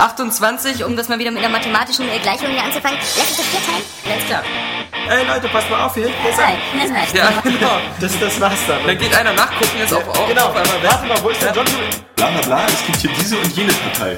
[0.00, 2.96] 28, um das mal wieder mit einer mathematischen Gleichung hier anzufangen.
[3.16, 3.84] Lass uns das vier teilen.
[4.06, 4.42] Alles klar.
[5.10, 6.86] Ey Leute, passt mal auf, hier Nein, er.
[6.86, 7.14] das reicht.
[7.16, 7.80] Ja, genau.
[7.98, 8.86] Das, das war's dann.
[8.86, 10.90] Dann geht einer nachgucken, jetzt auf, auf, genau, auf einmal weg.
[10.92, 11.66] warte mal, wo ist der John?
[12.14, 14.16] Bla bla bla, es gibt hier diese und jene Partei.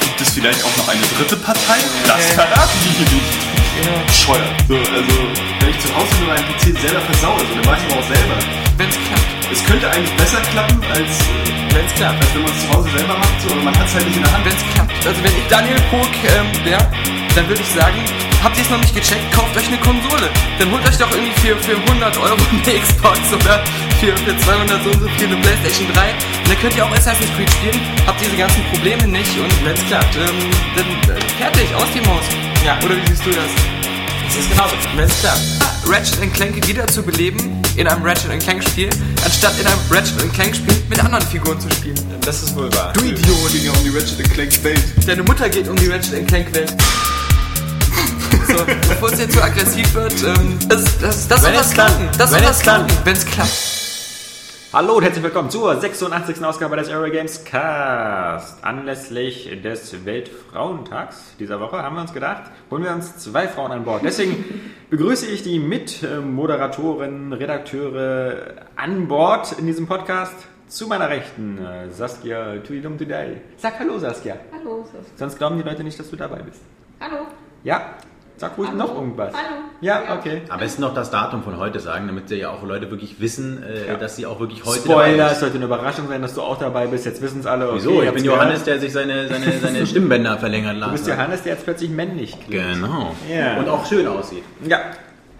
[0.00, 1.76] Gibt es vielleicht auch noch eine dritte Partei?
[2.06, 3.47] Das verraten die hier nicht.
[3.78, 4.58] Bescheuert.
[4.66, 5.14] So, also,
[5.60, 8.36] wenn ich zu Hause nur meinen PC selber versaue, so, dann weiß man auch selber.
[8.76, 9.28] Wenn's klappt.
[9.52, 12.18] Es könnte eigentlich besser klappen, als, äh, Wenn's klappt.
[12.20, 14.16] als wenn man es zu Hause selber macht, so, aber man hat es halt nicht
[14.16, 14.44] in der Hand.
[14.44, 15.06] Wenn's klappt.
[15.06, 16.86] Also wenn ich Daniel Pog ähm, wäre,
[17.34, 17.98] dann würde ich sagen,
[18.42, 20.26] habt ihr es noch nicht gecheckt, kauft euch eine Konsole.
[20.58, 23.62] Dann holt euch doch irgendwie für, für 100 Euro eine Xbox oder
[24.00, 26.02] für, für 200 so und so viel eine Playstation 3.
[26.02, 29.84] Und dann könnt ihr auch Assassin's Creed spielen, habt diese ganzen Probleme nicht und wenn's
[29.86, 32.26] klappt, ähm, dann äh, fertig, aus die Maus.
[32.64, 33.46] Ja, oder wie siehst du das?
[34.26, 34.74] Das ist genauso.
[34.96, 35.40] Wenn's klappt.
[35.86, 38.90] Ratchet Clank wieder zu beleben in einem Ratchet Clank Spiel,
[39.24, 41.98] anstatt in einem Ratchet Clank Spiel mit anderen Figuren zu spielen.
[42.22, 42.92] Das ist wohl wahr.
[42.92, 43.52] Du Idiot!
[43.52, 44.82] ging ja um die Ratchet Clank Welt.
[45.06, 46.74] Deine Mutter geht um die Ratchet Clank Welt.
[48.48, 51.72] So, bevor es jetzt zu aggressiv wird, ähm, das, das, das soll Wenn das es
[51.74, 51.96] klappt.
[51.96, 52.18] klappen.
[52.18, 52.86] Das soll Wenn das es klappt.
[52.88, 53.77] klappen, wenn es klappt.
[54.70, 56.44] Hallo und herzlich willkommen zur 86.
[56.44, 58.62] Ausgabe des Aero Games Cast.
[58.62, 63.84] Anlässlich des Weltfrauentags dieser Woche haben wir uns gedacht, holen wir uns zwei Frauen an
[63.84, 64.02] Bord.
[64.04, 64.44] Deswegen
[64.90, 70.34] begrüße ich die Mitmoderatoren, Redakteure an Bord in diesem Podcast.
[70.66, 73.40] Zu meiner Rechten äh, Saskia Tuidum Today.
[73.56, 74.36] Sag Hallo Saskia.
[74.52, 74.84] Hallo.
[75.16, 76.60] Sonst glauben die Leute nicht, dass du dabei bist.
[77.00, 77.26] Hallo.
[77.64, 77.94] Ja,
[78.38, 78.78] sag ruhig Hallo.
[78.78, 79.32] noch irgendwas.
[79.34, 79.62] Hallo.
[79.80, 80.14] Ja, Ja.
[80.18, 80.42] okay.
[80.48, 83.88] Am besten noch das Datum von heute sagen, damit ja auch Leute wirklich wissen, äh,
[83.88, 83.94] Ja.
[83.96, 86.58] dass sie auch wirklich heute Spoiler, dabei es sollte eine Überraschung sein, dass du auch
[86.58, 87.04] dabei bist.
[87.06, 87.66] Jetzt wissen es alle.
[87.68, 88.02] Okay, Wieso?
[88.02, 88.40] Ich bin gehört.
[88.40, 91.90] Johannes, der sich seine, seine, seine Stimmbänder verlängern Du lassen bist Johannes, der jetzt plötzlich
[91.90, 92.74] männlich klingt.
[92.74, 93.14] Genau.
[93.32, 93.58] Ja.
[93.58, 94.44] Und auch schön aussieht.
[94.66, 94.78] Ja.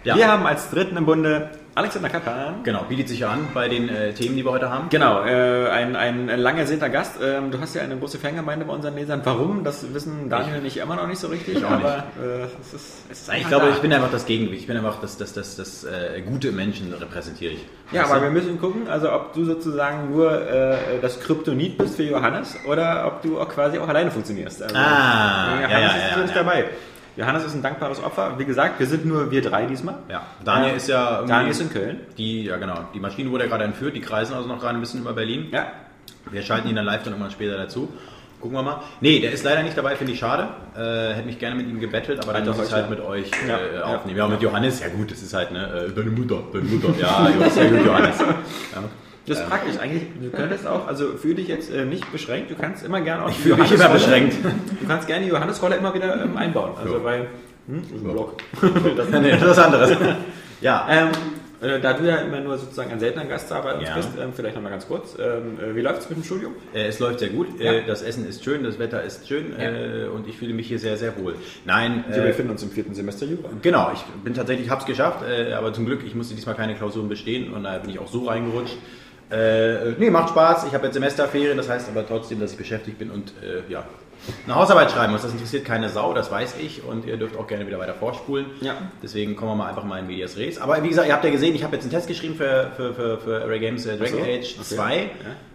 [0.03, 0.15] Ja.
[0.15, 2.55] Wir haben als dritten im Bunde Alexander Kappan.
[2.63, 4.89] Genau, bietet sich ja an bei den äh, Themen, die wir heute haben.
[4.89, 7.15] Genau, äh, ein, ein lang ersehnter Gast.
[7.21, 9.21] Ähm, du hast ja eine große Fangemeinde bei unseren Lesern.
[9.25, 9.63] Warum?
[9.63, 11.57] Das wissen Daniel und ich immer noch nicht so richtig.
[11.57, 13.71] Ich auch aber äh, es ist, es ist Ich glaube, da.
[13.73, 14.61] ich bin einfach das Gegengewicht.
[14.61, 17.65] Ich bin einfach das, das, das, das äh, gute Menschen repräsentiere ich.
[17.91, 18.25] Ja, Weißt aber du?
[18.27, 23.05] wir müssen gucken, also ob du sozusagen nur äh, das Kryptonit bist für Johannes oder
[23.07, 24.63] ob du auch quasi auch alleine funktionierst.
[24.63, 26.43] Also, Ah, Johannes ja, ja, ist ja, ja.
[26.43, 26.65] dabei.
[27.19, 28.35] Johannes ist ein dankbares Opfer.
[28.37, 29.95] Wie gesagt, wir sind nur wir drei diesmal.
[30.09, 31.99] Ja, Daniel Ähm, ist ja Daniel ist in Köln.
[32.17, 34.79] Die, ja genau, die Maschine wurde ja gerade entführt, die kreisen also noch gerade ein
[34.79, 35.47] bisschen über Berlin.
[35.51, 35.67] Ja.
[36.31, 37.89] Wir schalten ihn dann live dann irgendwann später dazu.
[38.39, 38.81] Gucken wir mal.
[39.01, 40.47] Nee, der ist leider nicht dabei, finde ich schade.
[40.77, 43.57] Äh, hätte mich gerne mit ihm gebettelt, aber dann muss ich halt mit euch Ja,
[43.57, 43.83] äh, ja.
[43.83, 44.17] aufnehmen.
[44.17, 46.87] Ja, mit Johannes, ja gut, das ist halt, ne, äh, deine Mutter, deine Mutter.
[46.97, 48.19] Ja, Johannes, ja gut, Johannes.
[48.19, 48.25] Ja.
[49.29, 50.03] Das ist praktisch eigentlich.
[50.21, 52.51] Du könntest auch, also fühl dich jetzt äh, nicht beschränkt.
[52.51, 53.29] Du kannst immer gerne auch.
[53.29, 54.35] Ich fühl mich immer beschränkt.
[54.43, 56.71] Du kannst gerne die Johannesrolle immer wieder ähm, einbauen.
[56.77, 56.99] Also Ja.
[56.99, 57.17] bei
[57.67, 58.37] hm, das ist ein Block.
[58.97, 59.97] das, nee, das ist was anderes.
[60.61, 61.09] Ja, ähm,
[61.61, 63.95] äh, da du ja immer nur sozusagen ein seltener Gast da bei uns Ja.
[63.95, 65.15] bist, ähm, vielleicht nochmal ganz kurz.
[65.19, 66.53] Ähm, äh, wie läuft es mit dem Studium?
[66.73, 67.47] Äh, es läuft sehr gut.
[67.59, 67.73] Ja.
[67.73, 70.79] Äh, das Essen ist schön, das Wetter ist schön äh, und ich fühle mich hier
[70.79, 71.35] sehr, sehr wohl.
[71.65, 73.49] Nein, Wir äh, befinden uns im vierten Semester Jura.
[73.61, 77.09] Genau, ich bin tatsächlich, hab's geschafft, äh, aber zum Glück, ich musste diesmal keine Klausuren
[77.09, 78.77] bestehen und daher bin ich auch so reingerutscht.
[79.31, 80.65] Äh, nee, macht Spaß.
[80.65, 83.83] Ich habe jetzt Semesterferien, das heißt aber trotzdem, dass ich beschäftigt bin und äh, ja,
[84.45, 85.21] eine Hausarbeit schreiben muss.
[85.21, 88.45] Das interessiert keine Sau, das weiß ich und ihr dürft auch gerne wieder weiter vorspulen.
[88.61, 88.73] Ja.
[89.03, 90.59] Deswegen kommen wir mal einfach mal in Medias Res.
[90.59, 92.93] Aber wie gesagt, ihr habt ja gesehen, ich habe jetzt einen Test geschrieben für, für,
[92.93, 94.75] für, für Array Games äh, Dragon so, Age okay.
[94.75, 94.95] 2.
[94.97, 95.07] Ja.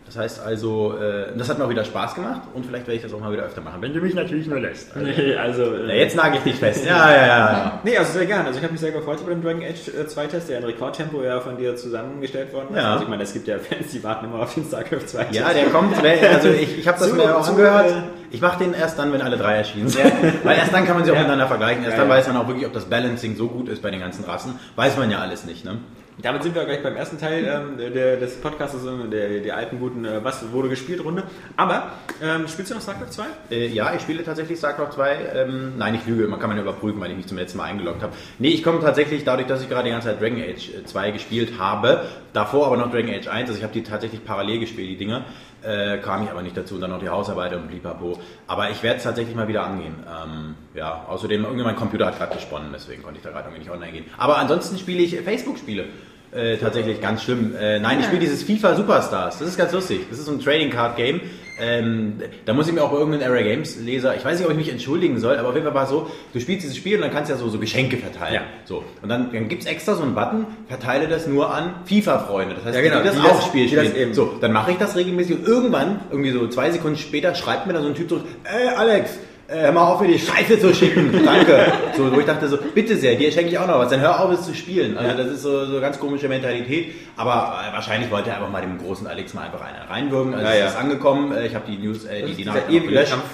[0.06, 3.02] Das heißt also, äh, das hat mir auch wieder Spaß gemacht und vielleicht werde ich
[3.02, 4.94] das auch mal wieder öfter machen, wenn du mich natürlich nur lässt.
[4.94, 5.62] Also, Nee, also.
[5.62, 6.84] äh, na, jetzt nagel ich dich fest.
[6.84, 7.26] Ja, ja, ja.
[7.26, 7.80] ja.
[7.84, 8.44] Nee, also sehr gerne.
[8.46, 11.22] Also ich habe mich sehr gefreut über den Dragon Age 2 Test, der in Rekordtempo
[11.22, 12.82] ja von dir zusammengestellt worden ist.
[12.82, 12.92] Ja.
[12.92, 15.52] Also ich meine, es gibt ja Fans, die warten immer auf den StarCraft 2 Ja,
[15.54, 15.96] der kommt,
[16.34, 17.94] also ich, ich habe das Zu- mir auch zu- angehört.
[18.34, 20.12] Ich mache den erst dann, wenn alle drei erschienen sind.
[20.42, 21.84] Weil erst dann kann man sie auch miteinander vergleichen.
[21.84, 24.24] Erst dann weiß man auch wirklich, ob das Balancing so gut ist bei den ganzen
[24.24, 24.58] Rassen.
[24.74, 25.78] Weiß man ja alles nicht, ne?
[26.20, 29.80] Damit sind wir gleich beim ersten Teil ähm, der, des Podcasts, ähm, der, der alten
[29.80, 31.24] guten äh, Was wurde gespielt Runde.
[31.56, 33.24] Aber ähm, spielst du noch StarCraft 2?
[33.50, 35.16] Äh, ja, ich spiele tatsächlich StarCraft 2.
[35.34, 37.64] Ähm, nein, ich lüge, man kann man ja überprüfen, weil ich mich zum letzten Mal
[37.64, 38.12] eingeloggt habe.
[38.38, 41.10] Nee, ich komme tatsächlich dadurch, dass ich gerade die ganze Zeit Dragon Age äh, 2
[41.10, 42.02] gespielt habe,
[42.32, 45.24] davor aber noch Dragon Age 1, also ich habe die tatsächlich parallel gespielt, die Dinger,
[45.64, 48.18] äh, kam ich aber nicht dazu und dann noch die Hausarbeit und blipapo.
[48.46, 49.94] Aber ich werde es tatsächlich mal wieder angehen.
[50.06, 53.60] Ähm, ja, außerdem, irgendwie mein Computer hat gerade gesponnen, deswegen konnte ich da gerade irgendwie
[53.60, 54.04] nicht online gehen.
[54.18, 55.86] Aber ansonsten spiele ich Facebook-Spiele.
[56.34, 57.54] Äh, tatsächlich ganz schlimm.
[57.58, 59.38] Äh, nein, ich spiele dieses FIFA Superstars.
[59.38, 60.00] Das ist ganz lustig.
[60.10, 61.20] Das ist so ein Trading Card Game.
[61.60, 62.14] Ähm,
[62.46, 64.58] da muss ich mir auch bei irgendeinem Era Games Leser, ich weiß nicht, ob ich
[64.58, 67.02] mich entschuldigen soll, aber auf jeden Fall war es so, du spielst dieses Spiel und
[67.02, 68.34] dann kannst du ja so, so Geschenke verteilen.
[68.34, 68.40] Ja.
[68.64, 68.82] So.
[69.02, 72.56] Und dann, dann gibt es extra so einen Button, verteile das nur an FIFA-Freunde.
[72.56, 74.02] Das heißt, Ja, genau, die das die auch das- Spiel die das spielen.
[74.02, 74.14] eben.
[74.14, 77.72] So, dann mache ich das regelmäßig und irgendwann, irgendwie so zwei Sekunden später, schreibt mir
[77.72, 79.16] da so ein Typ so, ey Alex,
[79.48, 81.22] hör mal auf, mir die Scheiße zu schicken.
[81.24, 81.72] Danke.
[81.96, 83.90] So, wo ich dachte so, bitte sehr, dir schenke ich auch noch was.
[83.90, 84.96] Dann hör auf, es zu spielen.
[84.98, 86.94] Also das ist so, so ganz komische Mentalität.
[87.16, 90.34] Aber äh, wahrscheinlich wollte er einfach mal dem großen Alex mal einfach einen reinwürgen.
[90.34, 90.66] Also Ja, ja.
[90.66, 91.32] ist angekommen.
[91.32, 93.10] Äh, Ich habe die News, äh, die, die Nachricht gelöscht.
[93.12, 93.24] Kampf.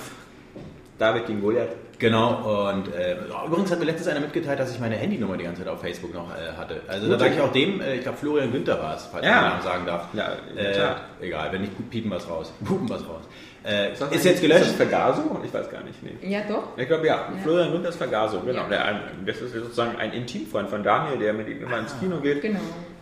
[0.98, 1.68] David gegen Goliath.
[1.98, 3.16] Genau, und äh,
[3.46, 6.14] übrigens hat mir letztens einer mitgeteilt, dass ich meine Handynummer die ganze Zeit auf Facebook
[6.14, 6.80] noch äh, hatte.
[6.88, 7.20] Also da Gut.
[7.20, 9.32] sage ich auch dem, äh, ich glaube Florian Günther war es, falls Ja.
[9.32, 10.04] man den Namen sagen darf.
[10.14, 12.54] Ja, äh, egal, wenn nicht, piepen was raus.
[12.64, 13.20] Pupen was raus.
[13.64, 14.62] Äh, Ist, jetzt gelöscht?
[14.62, 15.40] Ist das Vergaso?
[15.44, 16.02] Ich weiß gar nicht.
[16.02, 16.16] Nee.
[16.30, 16.78] Ja, doch.
[16.78, 18.62] Ich glaube ja, Florian Günther ist Vergaso, genau.
[18.62, 18.68] Ja.
[18.68, 22.18] Der, ein- das ist sozusagen ein Intimfreund von Daniel, der mit ihm immer ins Kino
[22.20, 22.40] geht.
[22.40, 22.58] Genau.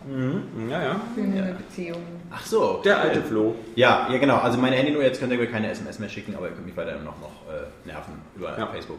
[0.06, 0.69] Mhm.
[0.70, 1.00] Ja, ja.
[1.14, 2.02] Für eine Beziehung.
[2.31, 2.81] Ach so.
[2.84, 3.55] Der alte Flo.
[3.76, 4.38] Ja, ja genau.
[4.38, 6.76] Also meine Handynummer, jetzt könnt ihr mir keine SMS mehr schicken, aber ihr könnt mich
[6.76, 8.66] weiterhin noch, noch äh, nerven über Ja.
[8.66, 8.99] Facebook.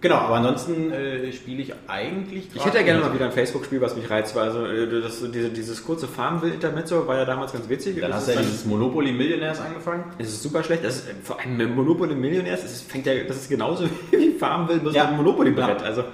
[0.00, 3.80] Genau, aber ansonsten äh, spiele ich eigentlich Ich hätte ja gerne mal wieder ein Facebook-Spiel,
[3.80, 7.68] was mich reizt, weil also, äh, das, diese, dieses kurze Farmville-Intermezzo war ja damals ganz
[7.68, 8.00] witzig.
[8.00, 10.04] Dann Das hast du ist ja dieses Monopoly Millionärs angefangen.
[10.18, 10.84] Es ist super schlecht.
[10.84, 14.78] Das ist, vor allem Monopoly Millionärs, das ist, fängt ja, das ist genauso wie Farmville,
[14.78, 15.02] bloß Ja.
[15.04, 15.80] mit einem Monopoly-Brett.
[15.80, 15.86] Ja.
[15.86, 16.04] Also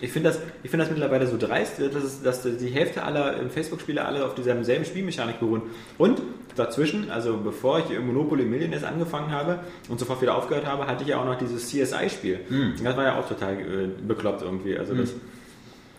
[0.00, 3.40] ich finde das, ich finde das mittlerweile so dreist, dass, es, dass die Hälfte aller
[3.40, 5.62] äh, Facebook-Spiele alle auf dieser selben Spielmechanik beruhen.
[5.98, 6.20] Und
[6.56, 11.10] dazwischen, also bevor ich Monopoly Millionärs angefangen habe und sofort wieder aufgehört habe, hatte ich
[11.10, 12.40] ja auch noch dieses CSI-Spiel.
[12.82, 14.78] Das war ja auch total äh, bekloppt irgendwie.
[14.78, 15.14] Also das,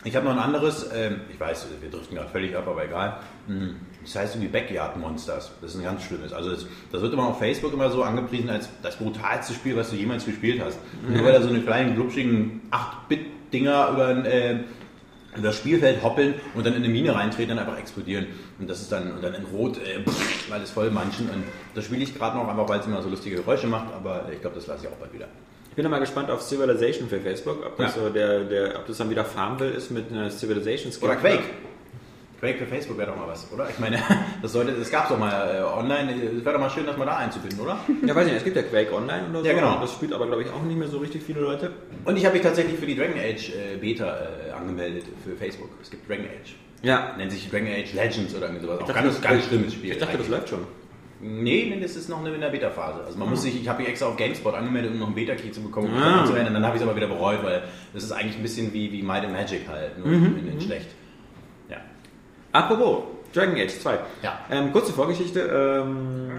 [0.04, 3.18] Ich habe noch ein anderes, ähm, ich weiß, wir driften gerade völlig ab, aber egal.
[3.48, 3.76] Mhm.
[4.06, 5.52] Das heißt irgendwie Backyard Monsters.
[5.62, 6.32] Das ist ein ganz schlimmes.
[6.32, 9.90] Also das, das wird immer auf Facebook immer so angepriesen als das brutalste Spiel, was
[9.90, 10.78] du jemals gespielt hast.
[11.10, 14.54] Nur weil da so eine kleinen, glubschigen 8-Bit-Dinger über ein, äh,
[15.36, 18.28] über das Spielfeld hoppeln und dann in eine Mine reintreten und einfach explodieren.
[18.60, 21.30] Und das ist dann, und dann in Rot, äh, pff, alles voll manchen.
[21.30, 21.44] Und
[21.74, 24.40] das spiele ich gerade noch, einfach weil es immer so lustige Geräusche macht, aber ich
[24.42, 25.28] glaube, das lasse ich auch bald wieder.
[25.70, 28.02] Ich bin da mal gespannt auf Civilization für Facebook, ob das, Ja.
[28.04, 31.04] so der, der, ob das dann wieder Farmville ist mit einer Civilization Skin.
[31.04, 31.44] Oder Quake.
[32.40, 33.70] Quake für Facebook wäre doch mal was, oder?
[33.70, 33.98] Ich meine,
[34.42, 36.12] das sollte, das gab es doch mal äh, online.
[36.38, 37.80] Es wäre doch mal schön, das mal da einzubinden, oder?
[38.06, 39.46] Ja, weiß nicht, es gibt ja Quake Online oder so.
[39.48, 39.80] Ja, genau.
[39.80, 41.72] Das spielt aber, glaube ich, auch nicht mehr so richtig viele Leute.
[42.04, 44.18] Und ich habe mich tatsächlich für die Dragon Age äh, Beta
[44.48, 45.70] äh, angemeldet für Facebook.
[45.82, 46.56] Es gibt Dragon Age.
[46.84, 47.14] Ja.
[47.18, 48.82] Nennt sich Dragon Age Legends oder irgendwie sowas.
[48.82, 49.92] Auch dachte, ganz, das- ganz schlimmes Spiel.
[49.92, 50.32] Ich dachte, das eigentlich.
[50.38, 50.60] läuft schon.
[51.22, 53.06] Nee, nee, das ist noch in der Beta-Phase.
[53.06, 55.50] Also man muss sich, ich habe mich extra auf GameSpot angemeldet, um noch einen Beta-Key
[55.52, 56.26] zu bekommen, um Ah.
[56.26, 56.54] zu rennen.
[56.54, 59.02] Dann habe ich es aber wieder bereut, weil das ist eigentlich ein bisschen wie, wie
[59.02, 60.38] Might and Magic halt, nur Mhm.
[60.40, 60.88] in, in schlecht.
[62.56, 63.04] Apropos,
[63.34, 64.00] Dragon Age 2.
[64.24, 64.40] Ja.
[64.50, 65.42] Ähm, kurze Vorgeschichte.
[65.42, 66.30] Ähm,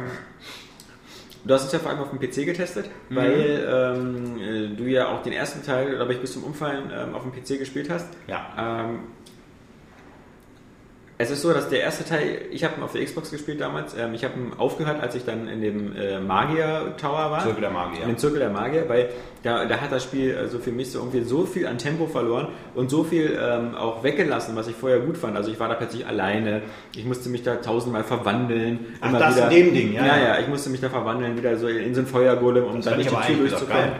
[1.44, 3.16] du hast es ja vor allem auf dem PC getestet, Mhm.
[3.16, 7.14] weil ähm, äh, du ja auch den ersten Teil, glaube ich, bis zum Umfallen ähm,
[7.14, 8.08] auf dem PC gespielt hast.
[8.26, 8.88] Ja.
[11.18, 13.96] Es ist so, dass der erste Teil, ich habe ihn auf der Xbox gespielt damals,
[13.98, 17.42] ähm, ich habe ihn aufgehört, als ich dann in dem äh, Magier Tower war.
[17.42, 18.02] Zirkel der Magier.
[18.02, 19.08] In dem Zirkel der Magier, weil
[19.42, 22.48] da, da hat das Spiel also für mich so irgendwie so viel an Tempo verloren
[22.74, 25.36] und so viel ähm, auch weggelassen, was ich vorher gut fand.
[25.36, 26.60] Also ich war da plötzlich alleine,
[26.94, 28.80] ich musste mich da tausendmal verwandeln.
[29.00, 30.38] Ach, das in dem Ding, ja, Ja, ja.
[30.40, 33.14] ich musste mich da verwandeln, wieder so in so ein Feuergolem, um dann ich die
[33.14, 33.92] Tür durchzukommen.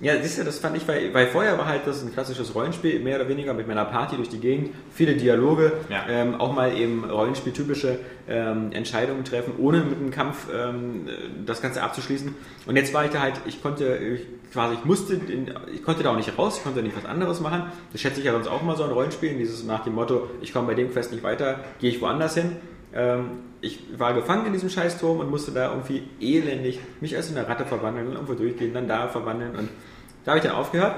[0.00, 2.98] Ja, siehst du, das fand ich, weil, weil vorher war halt das ein klassisches Rollenspiel,
[2.98, 6.04] mehr oder weniger mit meiner Party durch die Gegend, viele Dialoge, Ja.
[6.08, 11.06] ähm, auch mal eben Rollenspieltypische ähm, Entscheidungen treffen, ohne mit einem Kampf ähm,
[11.46, 12.34] das Ganze abzuschließen.
[12.66, 16.02] Und jetzt war ich da halt, ich konnte ich, quasi, ich musste, in, ich konnte
[16.02, 17.64] da auch nicht raus, ich konnte nicht was anderes machen.
[17.92, 20.52] Das schätze ich ja sonst auch mal so ein Rollenspiel, dieses nach dem Motto, ich
[20.52, 22.56] komme bei dem Quest nicht weiter, gehe ich woanders hin.
[22.94, 23.30] Ähm,
[23.60, 27.64] ich war gefangen in diesem Scheißturm und musste da irgendwie elendig mich als eine Ratte
[27.64, 29.68] verwandeln und irgendwo durchgehen, dann da verwandeln und
[30.24, 30.96] da habe ich dann aufgehört.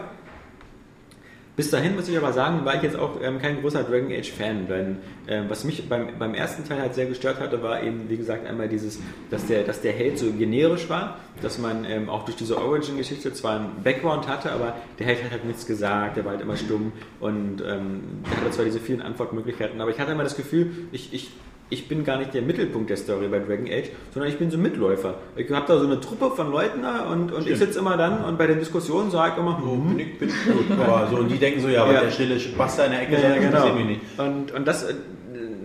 [1.56, 4.30] Bis dahin muss ich aber sagen, war ich jetzt auch ähm, kein großer Dragon Age
[4.30, 8.10] Fan, denn ähm, was mich beim, beim ersten Teil halt sehr gestört hatte, war eben,
[8.10, 9.00] wie gesagt, einmal dieses,
[9.30, 13.32] dass der, dass der Held so generisch war, dass man ähm, auch durch diese Origin-Geschichte
[13.32, 16.56] zwar einen Background hatte, aber der Held hat halt nichts gesagt, der war halt immer
[16.56, 18.02] stumm und ähm,
[18.38, 21.30] hatte zwar diese vielen Antwortmöglichkeiten, aber ich hatte immer das Gefühl, ich, ich
[21.68, 24.56] ich bin gar nicht der Mittelpunkt der Story bei Dragon Age, sondern ich bin so
[24.56, 25.14] ein Mitläufer.
[25.34, 28.24] Ich habe da so eine Truppe von Leuten da und, und ich sitze immer dann
[28.24, 30.78] und bei den Diskussionen sage ich immer, So, hm, bin ich, bin ich gut.
[30.78, 32.00] Aber so, und die denken so, ja, aber Ja.
[32.02, 33.74] der stille Basta in der Ecke ja, ja, genau.
[33.74, 34.00] mich nicht.
[34.16, 34.94] Und, und das, äh,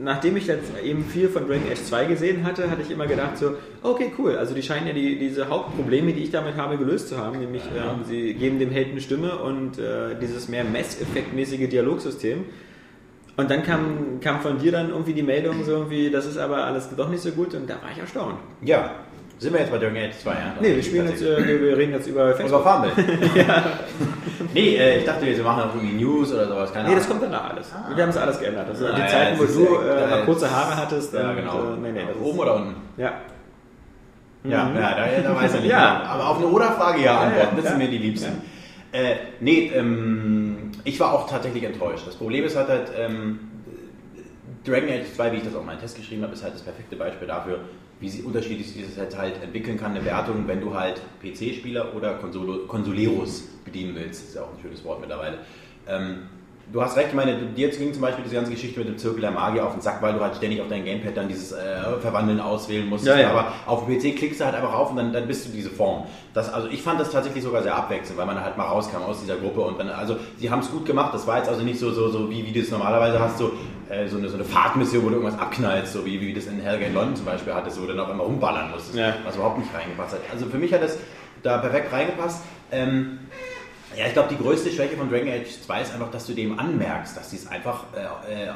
[0.03, 3.37] nachdem ich jetzt eben viel von Dragon Age 2 gesehen hatte, hatte ich immer gedacht
[3.37, 3.53] so,
[3.83, 7.17] okay, cool, also die scheinen ja die, diese Hauptprobleme, die ich damit habe, gelöst zu
[7.17, 12.45] haben, nämlich ähm, sie geben dem Held eine Stimme und äh, dieses mehr Mess-Effekt-mäßige Dialogsystem.
[13.37, 16.65] Und dann kam, kam von dir dann irgendwie die Meldung so irgendwie, das ist aber
[16.65, 18.35] alles doch nicht so gut und da war ich erstaunt.
[18.61, 18.91] Ja.
[19.39, 20.37] Sind wir jetzt bei Dragon Age 2, ja?
[20.59, 22.63] Nee, wir spielen jetzt, äh, wir, reden jetzt über Über Facebook.
[22.63, 22.93] Farmville.
[24.53, 27.51] Nee, äh, ich dachte, wir machen irgendwie News oder sowas, keine Nee, das kommt danach
[27.51, 27.71] alles.
[27.95, 28.67] Wir haben es alles geändert.
[28.67, 31.13] Also Ah, die ja, Zeiten, wo du äh, äh, mal kurze Haare hattest.
[31.13, 31.73] Ja, und, genau.
[31.73, 32.75] Äh, nee, nee, Oben oder unten?
[32.97, 33.13] Ja.
[34.43, 35.69] Ja, ja da, da weiß er nicht.
[35.71, 35.99] Ja.
[35.99, 36.09] genau.
[36.09, 37.71] Aber auf eine Oder-Frage ja antworten, das ja.
[37.71, 38.41] sind mir die Liebsten.
[38.91, 40.40] Äh, nee, ähm,
[40.83, 42.07] ich war auch tatsächlich enttäuscht.
[42.07, 43.39] Das Problem ist halt, halt ähm,
[44.63, 46.61] Dragon Age 2, wie ich das auch in meinem Test geschrieben habe, ist halt das
[46.61, 47.61] perfekte Beispiel dafür,
[47.99, 52.15] wie unterschiedlich sich das jetzt halt entwickeln kann, eine Wertung, wenn du halt PC-Spieler oder
[52.15, 54.21] Konsolo, Konsoleros bedienen willst.
[54.21, 55.39] Das ist ja auch ein schönes Wort mittlerweile.
[55.87, 56.23] Ähm,
[56.71, 59.19] Du hast recht, ich meine, dir ging zum Beispiel diese ganze Geschichte mit dem Zirkel
[59.19, 61.57] der Magier auf den Sack, weil du halt ständig auf dein Gamepad dann dieses äh,
[61.99, 63.17] Verwandeln auswählen musstest.
[63.17, 63.29] Ja, ja.
[63.31, 65.69] Aber auf dem PC klickst du halt einfach auf und dann, dann bist du diese
[65.69, 66.05] Form.
[66.33, 69.19] Das, also ich fand das tatsächlich sogar sehr abwechselnd, weil man halt mal rauskam aus
[69.19, 71.13] dieser Gruppe und dann, also sie haben es gut gemacht.
[71.13, 73.51] Das war jetzt also nicht so, so, so wie, wie du es normalerweise hast, so,
[73.89, 76.61] äh, so, eine, so eine Fahrtmission, wo du irgendwas abknallst, so wie, wie das in
[76.61, 79.15] Helga in London zum Beispiel hattest, wo du dann auch immer rumballern musstest, Ja.
[79.25, 80.21] was überhaupt nicht reingepasst hat.
[80.31, 80.97] Also für mich hat das
[81.43, 82.43] da perfekt reingepasst.
[82.71, 83.19] Ähm,
[83.97, 86.57] ja, ich glaube, die größte Schwäche von Dragon Age 2 ist einfach, dass du dem
[86.57, 88.53] anmerkst, dass sie es einfach äh, äh,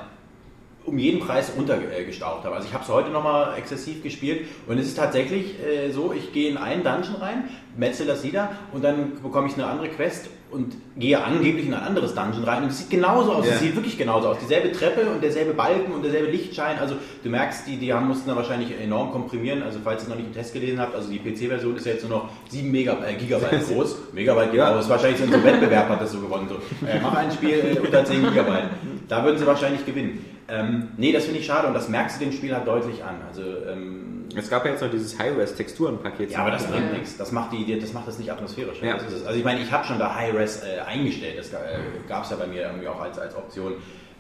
[0.86, 2.54] um jeden Preis untergestaucht haben.
[2.54, 6.32] Also ich habe es heute nochmal exzessiv gespielt und es ist tatsächlich äh, so, ich
[6.32, 10.30] gehe in einen Dungeon rein, metzel das wieder und dann bekomme ich eine andere Quest
[10.52, 13.54] und gehe angeblich in ein anderes Dungeon rein und es sieht genauso aus, Ja.
[13.54, 14.38] es sieht wirklich genauso aus.
[14.42, 18.30] Dieselbe Treppe und derselbe Balken und derselbe Lichtschein, also du merkst, die, die haben, mussten
[18.30, 21.20] da wahrscheinlich enorm komprimieren, also falls ihr noch nicht den Test gelesen habt, also die
[21.20, 24.92] PC-Version ist ja jetzt nur noch 7 Megab äh, Gigabyte groß, Megabyte, aber es ist
[24.92, 26.56] wahrscheinlich so ein Wettbewerb hat das so gewonnen, so,
[26.88, 28.70] äh, mach ein Spiel äh, unter 10 Gigabyte,
[29.10, 30.24] da würden sie wahrscheinlich gewinnen.
[30.48, 33.16] Ähm, nee, das finde ich schade und das merkst du dem Spiel halt deutlich an,
[33.28, 34.05] also ähm,
[34.36, 36.32] Es gab ja jetzt noch dieses High-Res-Texturenpaket.
[36.32, 37.18] ja, aber das bringt nichts.
[37.18, 38.82] Das macht, die, das macht das nicht atmosphärisch.
[38.82, 38.94] Ja.
[38.94, 39.26] Das ist es.
[39.26, 41.38] Also ich meine, ich habe schon da High-Res äh, eingestellt.
[41.38, 41.58] Das äh,
[42.08, 43.74] gab es ja bei mir irgendwie auch als, als Option.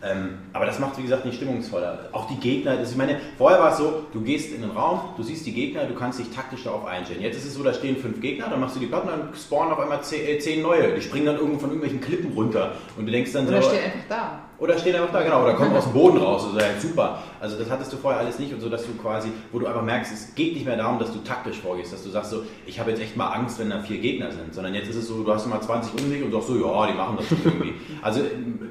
[0.04, 2.10] Ähm, aber das macht, wie gesagt, nicht stimmungsvoller.
[2.12, 5.00] Auch die Gegner, das, ich meine, vorher war es so, du gehst in den Raum,
[5.18, 7.22] du siehst die Gegner, du kannst dich taktisch darauf einstellen.
[7.22, 9.74] Jetzt ist es so, da stehen fünf Gegner, dann machst du die Platten, dann spawnen
[9.74, 10.94] auf einmal zehn, äh, zehn neue.
[10.94, 12.74] Die springen dann irgendwo von irgendwelchen Klippen runter.
[12.98, 13.70] Und du denkst dann Oder so...
[13.70, 14.45] steht einfach da.
[14.58, 17.24] Oder stehen einfach da, genau, oder kommen aus dem Boden raus, ist ja super.
[17.40, 19.82] Also das hattest du vorher alles nicht und so, dass du quasi, wo du einfach
[19.82, 22.80] merkst, es geht nicht mehr darum, dass du taktisch vorgehst, dass du sagst so, ich
[22.80, 25.24] habe jetzt echt mal Angst, wenn da vier Gegner sind, sondern jetzt ist es so,
[25.24, 27.74] du hast mal 20 um dich und sagst so, ja, die machen das schon irgendwie.
[28.02, 28.22] Also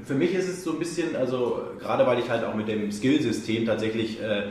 [0.04, 2.92] für mich ist es so ein bisschen, also gerade weil ich halt auch mit dem
[2.92, 4.42] Skillsystem tatsächlich äh, äh,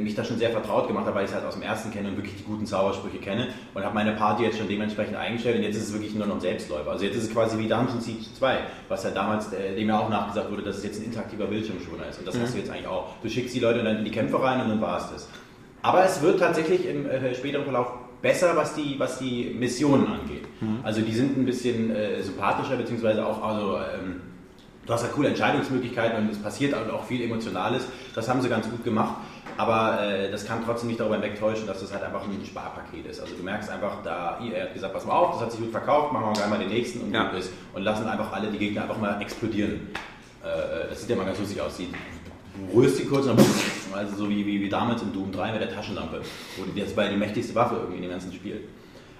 [0.00, 2.08] mich da schon sehr vertraut gemacht habe, weil ich es halt aus dem ersten kenne
[2.08, 5.62] und wirklich die guten Zaubersprüche kenne und habe meine Party jetzt schon dementsprechend eingestellt und
[5.62, 6.90] jetzt ist es wirklich nur noch ein Selbstläufer.
[6.90, 8.58] Also jetzt ist es quasi wie Dungeon Siege 2,
[8.88, 12.08] was ja damals äh, dem ja auch nachgesagt wurde, dass es jetzt ein interaktiver Bildschirmschoner
[12.08, 13.10] ist und das hast du jetzt eigentlich auch.
[13.22, 15.28] Du schickst die Leute dann in die Kämpfe rein und dann war es das.
[15.82, 20.44] Aber es wird tatsächlich im äh, späteren Verlauf besser, was die, was die Missionen angeht.
[20.82, 24.22] Also die sind ein bisschen äh, sympathischer, beziehungsweise auch, also ähm,
[24.86, 27.86] du hast halt coole Entscheidungsmöglichkeiten und es passiert halt auch viel Emotionales.
[28.14, 29.14] Das haben sie ganz gut gemacht.
[29.58, 33.20] Aber äh, das kann trotzdem nicht darüber hinwegtäuschen, dass das halt einfach ein Sparpaket ist.
[33.20, 35.72] Also du merkst einfach, da EA hat gesagt, pass mal auf, das hat sich gut
[35.72, 37.24] verkauft, machen wir gleich mal den nächsten und Ja.
[37.24, 37.50] gut ist.
[37.74, 39.88] Und lassen einfach alle die Gegner einfach mal explodieren.
[40.44, 41.76] Äh, das sieht ja mal ganz lustig aus.
[41.76, 43.46] Die, du rührst die kurz und dann
[43.94, 46.20] also so wie, wie, wie damals in Doom 3 mit der Taschenlampe,
[46.76, 48.60] die, das war die mächtigste Waffe irgendwie in dem ganzen Spiel.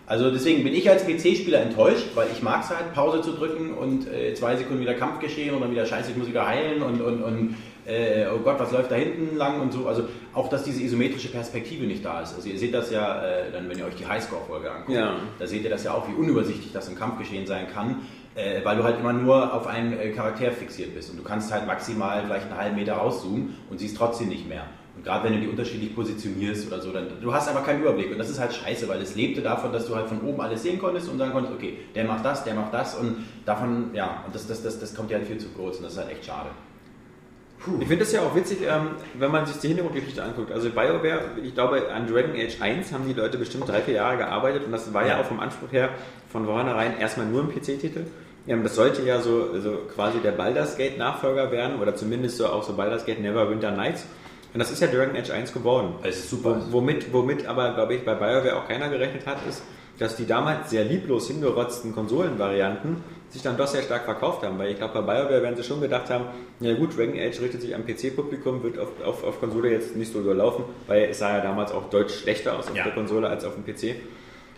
[0.07, 3.75] Also deswegen bin ich als PC-Spieler enttäuscht, weil ich mag es halt, Pause zu drücken
[3.75, 6.81] und äh, zwei Sekunden wieder Kampf geschehen und dann wieder scheiße, ich muss wieder heilen
[6.81, 7.57] und, und, und
[7.89, 9.89] äh, oh Gott, was läuft da hinten lang und so.
[9.89, 10.05] Also
[10.35, 12.35] auch, dass diese isometrische Perspektive nicht da ist.
[12.35, 15.15] Also ihr seht das ja, äh, dann wenn ihr euch die Highscore-Folge anguckt, Ja.
[15.39, 18.03] da seht ihr das ja auch, wie unübersichtlich das im Kampfgeschehen sein kann,
[18.35, 21.51] äh, weil du halt immer nur auf einen äh, Charakter fixiert bist und du kannst
[21.53, 24.65] halt maximal vielleicht einen halben Meter rauszoomen und siehst trotzdem nicht mehr.
[24.95, 28.11] Und gerade wenn du die unterschiedlich positionierst oder so, dann du hast einfach keinen Überblick.
[28.11, 30.65] Und das ist halt scheiße, weil es lebte davon, dass du halt von oben alles
[30.65, 34.25] sehen konntest und sagen konntest, okay, der macht das, der macht das und davon, ja,
[34.27, 36.11] und das, das, das, das kommt dir halt viel zu kurz und das ist halt
[36.11, 36.51] echt schade.
[37.81, 40.53] Ich finde das ja auch witzig, ähm, wenn man sich die Hintergrundgeschichte anguckt.
[40.53, 44.17] Also BioWare, ich glaube, an Dragon Age 1 haben die Leute bestimmt drei, vier Jahre
[44.17, 45.21] gearbeitet und das war ja, Ja.
[45.21, 45.91] auch vom Anspruch her
[46.31, 48.05] von vornherein erstmal nur ein PC-Titel.
[48.47, 52.47] Ähm, das sollte ja so, so quasi der Baldur's Gate Nachfolger werden oder zumindest so
[52.47, 54.07] auch so Baldur's Gate Neverwinter Nights.
[54.55, 55.95] Und das ist ja Dragon Age 1 geworden.
[56.05, 56.63] Es ist super.
[56.71, 59.63] Wo- Womit, womit aber, glaube ich, bei BioWare auch keiner gerechnet hat, ist,
[59.99, 62.97] dass die damals sehr lieblos hingerotzten Konsolenvarianten
[63.31, 64.59] sich dann doch sehr stark verkauft haben.
[64.59, 66.25] Weil ich glaube, bei BioWare werden sie schon gedacht haben,
[66.61, 70.13] ja gut, Dragon Age richtet sich am PC-Publikum, wird auf, auf, auf Konsole jetzt nicht
[70.13, 72.85] so überlaufen, weil es sah ja damals auch deutlich schlechter aus auf Ja.
[72.85, 73.97] der Konsole als auf dem PC.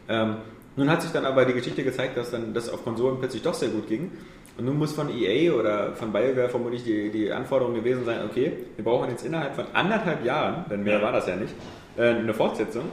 [0.09, 0.37] Ähm,
[0.77, 3.55] nun hat sich dann aber die Geschichte gezeigt, dass dann das auf Konsolen plötzlich doch
[3.55, 4.13] sehr gut ging.
[4.57, 8.53] Und nun muss von EA oder von BioWare vermutlich die, die Anforderung gewesen sein, okay,
[8.77, 11.55] wir brauchen jetzt innerhalb von anderthalb Jahren, denn mehr war das ja nicht,
[11.97, 12.85] äh, eine Fortsetzung.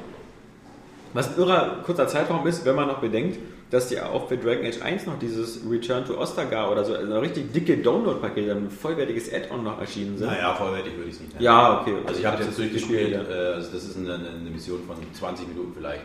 [1.13, 4.65] Was ein irrer kurzer Zeitraum ist, wenn man noch bedenkt, dass die auch für Dragon
[4.65, 8.69] Age 1 noch dieses Return to Ostagar oder so, also ein richtig dicke Download-Paket, ein
[8.69, 10.27] vollwertiges Add-on noch erschienen sind.
[10.27, 11.43] Naja, vollwertig würde ich es nicht nennen.
[11.43, 11.95] Ja, okay.
[12.05, 13.21] Also ich habe jetzt durchgespielt, Ja.
[13.23, 16.01] äh, also das ist eine, eine Mission von 20 Minuten vielleicht.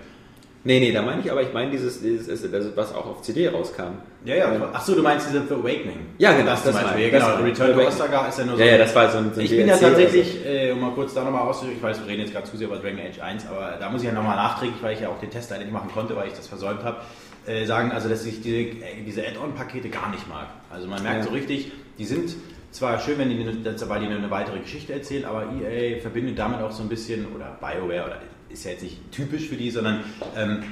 [0.65, 3.49] Nee, nee, da meine ich aber, ich meine dieses, dieses das, was auch auf CD
[3.49, 3.95] rauskam.
[4.25, 4.55] Ja, ja.
[4.55, 5.99] Ähm, Achso, du meinst diese The Awakening.
[6.19, 7.13] Ja, genau, Das, das zum Beispiel.
[7.13, 7.87] Ja, genau, Return to ich.
[7.89, 8.63] Ostagar ist ja nur so.
[8.63, 10.71] Ja, ja, das war so ein, so ein Ich bin ja DLC oder tatsächlich, äh,
[10.71, 12.77] um mal kurz da nochmal auszuführen, ich weiß, wir reden jetzt gerade zu sehr über
[12.77, 15.31] Dragon Age 1, aber da muss ich ja nochmal nachträglich, weil ich ja auch den
[15.31, 16.99] Test leider nicht machen konnte, weil ich das versäumt habe,
[17.47, 20.47] äh, sagen, also dass ich diese, äh, diese Add-on-Pakete gar nicht mag.
[20.71, 21.25] Also man merkt Ja.
[21.25, 22.37] so richtig, die sind
[22.71, 26.71] zwar schön, wenn die, weil die eine weitere Geschichte erzählen, aber EA verbindet damit auch
[26.71, 28.19] so ein bisschen, oder BioWare, oder
[28.53, 30.01] ist ja jetzt nicht typisch für die, sondern
[30.37, 30.63] ähm,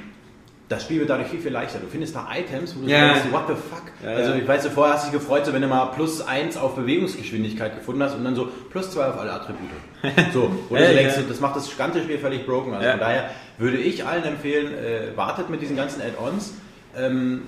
[0.68, 1.80] das Spiel wird dadurch viel, viel leichter.
[1.80, 3.12] Du findest da Items, wo du Ja.
[3.14, 3.82] denkst, what the fuck?
[4.04, 6.56] Ja, also ich weiß, vorher hast du dich gefreut, so wenn du mal plus eins
[6.56, 9.68] auf Bewegungsgeschwindigkeit gefunden hast und dann so plus zwei auf alle Attribute.
[10.32, 12.72] So, wo du Ja, denkst, das macht das ganze Spiel völlig broken.
[12.72, 16.54] Also von daher würde ich allen empfehlen, äh, wartet mit diesen ganzen Add-ons.
[16.96, 17.42] Ähm,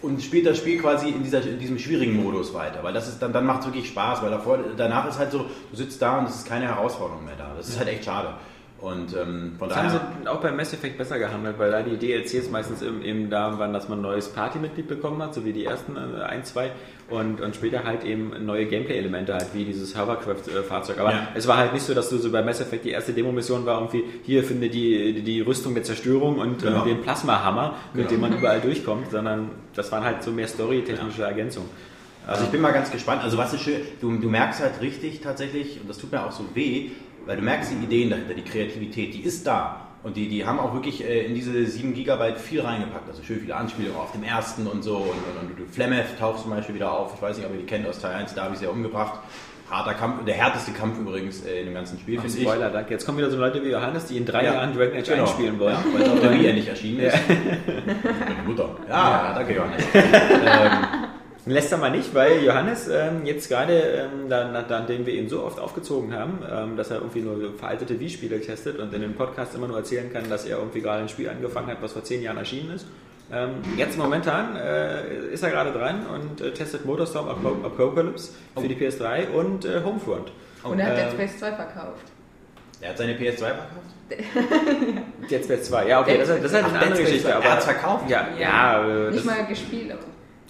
[0.00, 3.18] und spielt das Spiel quasi in, dieser, in diesem schwierigen Modus weiter, weil das ist
[3.20, 6.18] dann, dann macht es wirklich Spaß, weil davor, danach ist halt so, du sitzt da
[6.20, 7.52] und es ist keine Herausforderung mehr da.
[7.56, 8.34] Das ist halt echt schade.
[8.80, 10.12] Und ähm, von Das haben daher.
[10.22, 13.58] sie auch beim Mass Effect besser gehandelt, weil da die DLCs meistens eben, eben da
[13.58, 16.70] waren, dass man ein neues Partymitglied bekommen hat, so wie die ersten äh, ein, zwei
[17.10, 20.98] und, und später halt eben neue Gameplay-Elemente halt, wie dieses Hovercraft-Fahrzeug.
[21.00, 21.28] Aber Ja.
[21.34, 23.80] es war halt nicht so, dass du so bei Mass Effect die erste Demo-Mission war
[23.80, 26.84] irgendwie, hier finde die, die, die Rüstung der Zerstörung und Genau.
[26.84, 28.10] äh, den Plasma-Hammer, mit Genau.
[28.10, 31.68] dem man überall durchkommt, sondern das waren halt so mehr storytechnische Ergänzungen.
[32.28, 33.24] Also ich bin mal ganz gespannt.
[33.24, 36.30] Also was ist schön, du, du merkst halt richtig tatsächlich, und das tut mir auch
[36.30, 36.90] so weh,
[37.28, 39.82] weil du merkst die Ideen dahinter, die Kreativität, die ist da.
[40.02, 43.06] Und die, die haben auch wirklich äh, in diese 7 Gigabyte viel reingepackt.
[43.06, 44.96] Also schön viele Anspielungen auf dem ersten und so.
[44.96, 47.12] Und, und, und Flemeth taucht zum Beispiel wieder auf.
[47.14, 48.70] Ich weiß nicht, ob ihr die kennt aus Teil 1, da habe ich sie ja
[48.70, 49.20] umgebracht.
[49.70, 52.42] Harter Kampf, der härteste Kampf übrigens äh, in dem ganzen Spiel, finde ich.
[52.44, 52.92] Spoiler, danke.
[52.94, 54.54] Jetzt kommen wieder so Leute wie Johannes, die in drei Ja.
[54.54, 55.22] Jahren Dragon Age Genau.
[55.24, 55.74] einspielen wollen.
[55.74, 57.18] Ja, weil es auf der Wii endlich erschienen ist.
[57.26, 58.70] Meine Mutter.
[58.88, 59.84] Ja, danke Johannes.
[59.94, 60.97] ähm,
[61.48, 65.42] Lässt er mal nicht, weil Johannes ähm, jetzt gerade, ähm, dann, nachdem wir ihn so
[65.42, 69.54] oft aufgezogen haben, ähm, dass er irgendwie nur veraltete Wii-Spiele testet und in den Podcasts
[69.54, 72.22] immer nur erzählen kann, dass er irgendwie gerade ein Spiel angefangen hat, was vor zehn
[72.22, 72.86] Jahren erschienen ist.
[73.32, 78.68] Ähm, jetzt momentan äh, ist er gerade dran und äh, testet Motorstorm Apo- Apocalypse für
[78.68, 80.32] die PS3 und äh, Homefront.
[80.62, 82.04] Und er hat Dead Ähm, Space 2 verkauft.
[82.80, 83.88] er hat seine PS2 verkauft?
[85.28, 85.88] Jetzt PS 2.
[85.88, 87.28] Ja, okay, Dead das, ist- das ist halt eine Dead andere Space Geschichte.
[87.28, 87.34] 2.
[87.36, 88.10] Aber, Er hat's verkauft?
[88.10, 88.86] Ja, ja.
[88.88, 90.00] äh, das- Nicht mal gespielt, aber.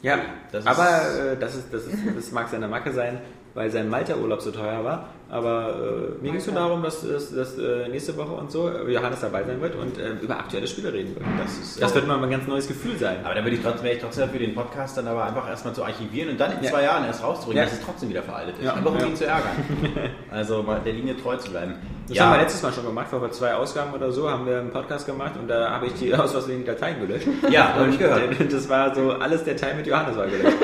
[0.03, 0.19] Ja,
[0.53, 3.21] Das aber äh, das, ist, das, ist, das mag seine Macke sein,
[3.55, 5.09] weil sein Malta-Urlaub so teuer war.
[5.31, 8.71] Aber äh, mir ging es nur darum, dass, dass, dass äh, nächste Woche und so
[8.71, 11.25] äh, Johannes dabei sein wird und äh, über aktuelle Spiele reden wird.
[11.45, 13.17] Das ist, Das äh, wird mal ein ganz neues Gefühl sein.
[13.25, 15.75] Aber da würde ich trotzdem, wäre ich trotzdem für den Podcast dann aber einfach erstmal
[15.75, 16.71] zu archivieren und dann in Ja.
[16.71, 17.69] zwei Jahren erst rauszubringen, Ja.
[17.69, 18.65] dass es trotzdem wieder veraltet ist.
[18.65, 18.73] Ja.
[18.73, 19.05] Einfach um Ja.
[19.07, 19.51] ihn zu ärgern.
[20.31, 21.75] Also mal der Linie treu zu bleiben.
[22.09, 24.71] Das haben wir letztes Mal schon gemacht, vor zwei Ausgaben oder so, haben wir einen
[24.71, 27.27] Podcast gemacht und da habe ich die aus Versehen Dateien gelöscht.
[27.51, 28.41] Ja, habe ich gehört.
[28.41, 30.57] Und Das war so, alles Datei mit Johannes war gelöscht.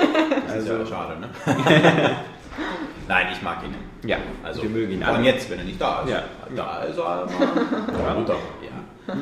[0.47, 1.29] Das ist ja Also, schade, ne?
[3.09, 3.75] Nein, ich mag ihn.
[4.07, 5.25] Ja, Also, wir mögen ihn alle.
[5.25, 6.11] jetzt, wenn er nicht da ist.
[6.11, 6.23] Ja.
[6.55, 8.15] Da ist er mal.
[8.21, 8.37] Mutter.
[8.63, 9.15] Ja.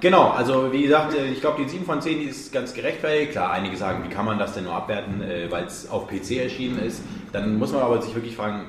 [0.00, 3.32] Genau, also wie gesagt, äh, ich glaube die 7 von 10 die ist ganz gerechtfertigt.
[3.32, 6.38] Klar, einige sagen, wie kann man das denn nur abwerten, äh, weil es auf PC
[6.42, 7.02] erschienen ist.
[7.32, 8.64] Dann muss man aber sich wirklich fragen,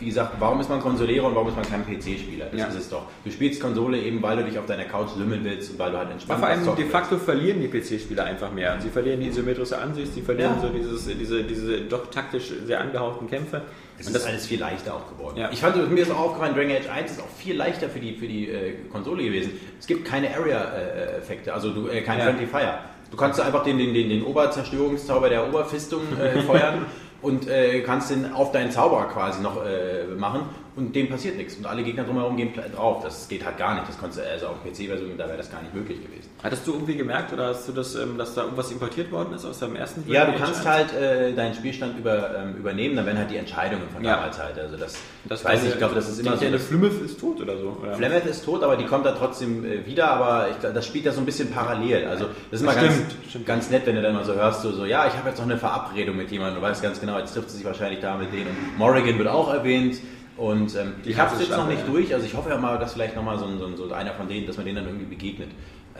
[0.00, 2.46] wie gesagt, warum ist man Konsolero und warum ist man kein PC-Spieler?
[2.50, 2.66] Das Ja.
[2.66, 3.02] ist es doch.
[3.24, 5.98] Du spielst Konsole eben, weil du dich auf deiner Couch lümmeln willst und weil du
[5.98, 8.78] halt Aber entspannt vor allem de facto verlieren die PC-Spieler einfach mehr.
[8.80, 10.60] Sie verlieren die isometrische Ansicht, sie verlieren Ja.
[10.62, 13.62] so dieses, diese, diese doch taktisch sehr angehauchten Kämpfe.
[13.98, 15.36] Es Und ist das, alles viel leichter auch geworden.
[15.38, 15.50] Ja.
[15.52, 18.14] Ich fand, mir ist auch aufgefallen, Dragon Age 1 ist auch viel leichter für die,
[18.14, 19.52] für die äh, Konsole gewesen.
[19.78, 22.20] Es gibt keine Area-Effekte, also du, äh, kein.
[22.20, 22.78] Friendly Fire.
[23.10, 26.86] Du kannst einfach den, den, den, den Oberzerstörungszauber der Oberfistung äh, feuern
[27.22, 30.42] und äh, kannst den auf deinen Zauberer quasi noch äh, machen
[30.76, 31.56] und dem passiert nichts.
[31.56, 33.02] Und alle Gegner drumherum gehen drauf.
[33.02, 33.88] Das geht halt gar nicht.
[33.88, 36.30] Das konntest du, also auf PC-Version, da wäre das gar nicht möglich gewesen.
[36.42, 39.44] hattest du irgendwie gemerkt oder hast du das, ähm, dass da irgendwas importiert worden ist
[39.44, 40.66] aus deinem ersten Ja, du kannst 1?
[40.66, 44.16] halt äh, deinen Spielstand über, ähm, übernehmen, dann werden halt die Entscheidungen von Ja.
[44.16, 44.58] damals halt.
[44.58, 44.96] Also das,
[45.28, 46.46] Das ich weiß nicht, ich glaube, das ist immer so.
[46.46, 47.76] Eine Flimeth ist tot oder so.
[47.84, 47.92] Ja.
[47.94, 51.12] Flemeth ist tot, aber die kommt da trotzdem äh, wieder, aber ich, das spielt ja
[51.12, 52.06] so ein bisschen parallel.
[52.06, 52.94] Also das ist immer ganz,
[53.28, 53.46] stimmt.
[53.46, 55.46] ganz nett, wenn du dann mal so hörst, so, so ja, ich habe jetzt noch
[55.46, 58.32] eine Verabredung mit jemandem, du weißt ganz genau, jetzt trifft sie sich wahrscheinlich da mit
[58.32, 58.46] denen.
[58.48, 59.96] Und Morrigan wird auch erwähnt.
[60.40, 62.78] Und ähm, Die ich habe es jetzt noch nicht durch, also ich hoffe ja mal,
[62.78, 65.50] dass vielleicht nochmal so, so, so einer von denen, dass man denen dann irgendwie begegnet.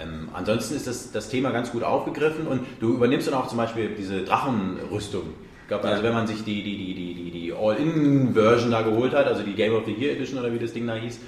[0.01, 3.59] Ähm, ansonsten ist das, das Thema ganz gut aufgegriffen und du übernimmst dann auch zum
[3.59, 5.25] Beispiel diese Drachenrüstung.
[5.65, 6.09] Ich glaube, also Ja.
[6.09, 9.53] wenn man sich die, die, die, die, die, die All-In-Version da geholt hat, also die
[9.53, 11.21] Game of the Year Edition oder wie das Ding da hieß,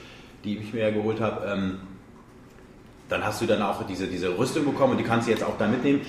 [0.43, 1.81] die ich mir ja geholt habe, ähm,
[3.11, 5.59] dann hast du dann auch diese, diese Rüstung bekommen und die kannst du jetzt auch
[5.59, 6.01] da mitnehmen.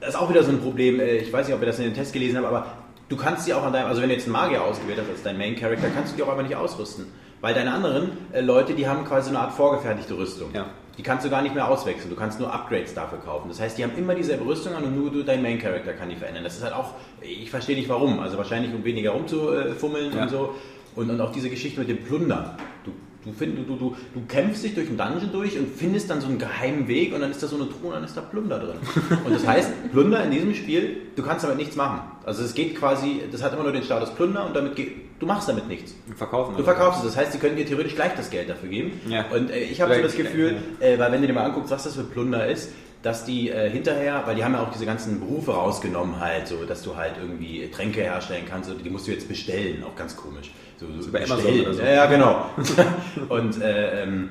[0.00, 1.84] Das ist auch wieder so ein Problem, äh, ich weiß nicht, ob ihr das in
[1.84, 2.66] den Test gelesen habt, aber
[3.10, 5.22] du kannst sie auch an deinem, also wenn du jetzt einen Magier ausgewählt hast als
[5.22, 7.06] dein Main Character, kannst du die auch einfach nicht ausrüsten.
[7.42, 10.50] Weil deine anderen äh, Leute, die haben quasi eine Art vorgefertigte Rüstung.
[10.54, 10.66] Ja.
[10.98, 13.48] Die kannst du gar nicht mehr auswechseln, du kannst nur Upgrades dafür kaufen.
[13.48, 16.10] Das heißt, die haben immer dieselbe Rüstung an und nur du, dein Main Character kann
[16.10, 16.44] die verändern.
[16.44, 16.92] Das ist halt auch,
[17.22, 18.20] ich verstehe nicht warum.
[18.20, 20.22] Also wahrscheinlich um weniger rumzufummeln Ja.
[20.24, 20.54] und so.
[20.96, 22.50] Und, und auch diese Geschichte mit dem Plundern.
[22.84, 22.92] Du,
[23.24, 26.28] du, find, du, du, du kämpfst dich durch einen Dungeon durch und findest dann so
[26.28, 28.58] einen geheimen Weg und dann ist da so eine Truhe und dann ist da Plunder
[28.58, 28.76] drin.
[29.24, 32.00] Und das heißt, Plunder in diesem Spiel, du kannst damit nichts machen.
[32.24, 35.26] Also es geht quasi, das hat immer nur den Status Plunder und damit geht, du
[35.26, 35.94] machst damit nichts.
[36.16, 36.56] Verkaufen.
[36.56, 39.00] Du verkaufst es, das heißt, sie können dir theoretisch gleich das Geld dafür geben.
[39.08, 39.26] Ja.
[39.30, 41.84] Und äh, ich habe so das Gefühl, äh, weil wenn du dir mal anguckst, was
[41.84, 42.70] das für Plunder ist,
[43.02, 46.64] dass die äh, hinterher, weil die haben ja auch diese ganzen Berufe rausgenommen halt, so
[46.64, 50.16] dass du halt irgendwie Tränke herstellen kannst, und die musst du jetzt bestellen, auch ganz
[50.16, 50.50] komisch.
[50.76, 51.82] So, so bei Amazon oder so.
[51.82, 52.46] Ja, ja, genau.
[53.28, 54.30] und äh, ähm,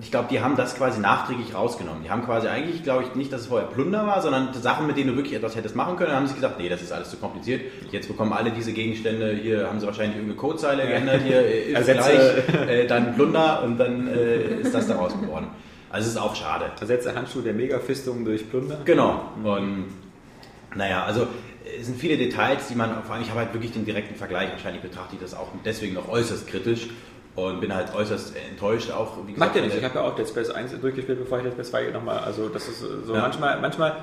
[0.00, 2.02] ich glaube, die haben das quasi nachträglich rausgenommen.
[2.02, 4.96] Die haben quasi eigentlich, glaube ich, nicht, dass es vorher Plunder war, sondern Sachen, mit
[4.96, 6.10] denen du wirklich etwas hättest machen können.
[6.10, 7.60] Dann haben sie gesagt, nee, das ist alles zu kompliziert.
[7.90, 11.84] Jetzt bekommen alle diese Gegenstände, hier haben sie wahrscheinlich irgendeine Codezeile geändert, hier äh, ist
[11.84, 15.48] gleich, äh, dann Plunder und dann äh, ist das daraus geworden.
[15.92, 16.70] Also es ist auch schade.
[16.80, 18.78] Ersetze Handschuh der Megafistung durch Plunder.
[18.84, 19.30] Genau.
[19.44, 19.84] Und
[20.74, 21.26] naja, also
[21.78, 24.50] es sind viele Details, die man, vor allem ich habe halt wirklich den direkten Vergleich,
[24.50, 26.88] wahrscheinlich betrachte ich das auch deswegen noch äußerst kritisch
[27.36, 29.18] und bin halt äußerst enttäuscht auch.
[29.26, 29.76] Wie Macht ja von nichts.
[29.78, 32.18] Ich habe ja auch Dead Space 1 durchgespielt, bevor ich Dead Space 2 nochmal.
[32.20, 33.20] Also das ist so Ja.
[33.20, 33.96] manchmal, manchmal,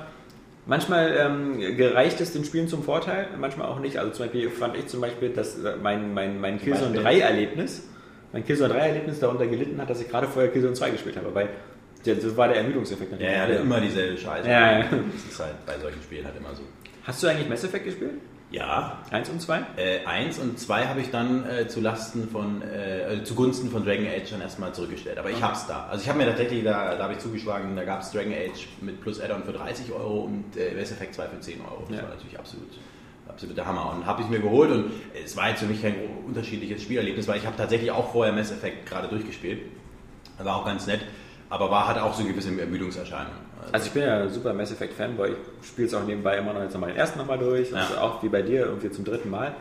[0.66, 3.98] manchmal ähm, gereicht es den Spielen zum Vorteil, manchmal auch nicht.
[3.98, 7.02] Also zum Beispiel fand ich zum Beispiel, dass äh, mein, mein, mein Killzone Beispiel?
[7.02, 7.88] 3 Erlebnis,
[8.32, 11.34] mein Killzone 3 Erlebnis darunter gelitten hat, dass ich gerade vorher Killzone 2 gespielt habe.
[11.34, 11.48] Weil
[12.04, 14.48] das war der Ermüdungseffekt Ja, ja, immer dieselbe Scheiße.
[14.48, 14.84] Ja, ja.
[14.84, 16.62] Das ist halt bei solchen Spielen halt immer so.
[17.04, 18.12] Hast du eigentlich Mass Effect gespielt?
[18.52, 19.60] Ja, 1 und 2?
[19.76, 23.84] äh, eins und zwei habe ich dann äh, zu Lasten von, äh, äh, zugunsten von
[23.84, 25.18] Dragon Age dann erstmal zurückgestellt.
[25.18, 25.86] Aber ich hab's da.
[25.88, 28.66] Also ich habe mir tatsächlich, da, da habe ich zugeschlagen, da gab es Dragon Age
[28.80, 31.84] mit plus Add-on für 30 Euro und äh, Mass Effect 2 für 10 Euro.
[31.88, 32.02] Das Ja.
[32.02, 32.70] war natürlich absolut,
[33.28, 33.92] absolut der Hammer.
[33.96, 34.90] Und habe ich mir geholt und
[35.24, 35.94] es war jetzt für mich kein
[36.26, 39.60] unterschiedliches Spielerlebnis, weil ich habe tatsächlich auch vorher Mass Effect gerade durchgespielt.
[40.42, 41.02] War auch ganz nett,
[41.50, 43.50] aber war hat auch so gewisse Ermüdungserscheinungen.
[43.72, 45.32] Also ich bin ja super Mass Effect Fanboy.
[45.60, 47.70] Ich spiele es auch nebenbei immer noch jetzt nochmal den ersten nochmal durch.
[47.70, 47.78] Ja.
[47.78, 49.52] Also auch wie bei dir irgendwie zum dritten Mal.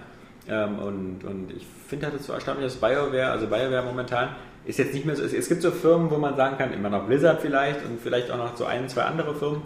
[0.48, 4.30] Ähm, und, und ich finde halt so erstaunlich, dass BioWare, also BioWare momentan
[4.66, 6.90] ist jetzt nicht mehr so, es, es gibt so Firmen, wo man sagen kann, immer
[6.90, 9.62] noch Blizzard vielleicht und vielleicht auch noch so ein, zwei andere Firmen,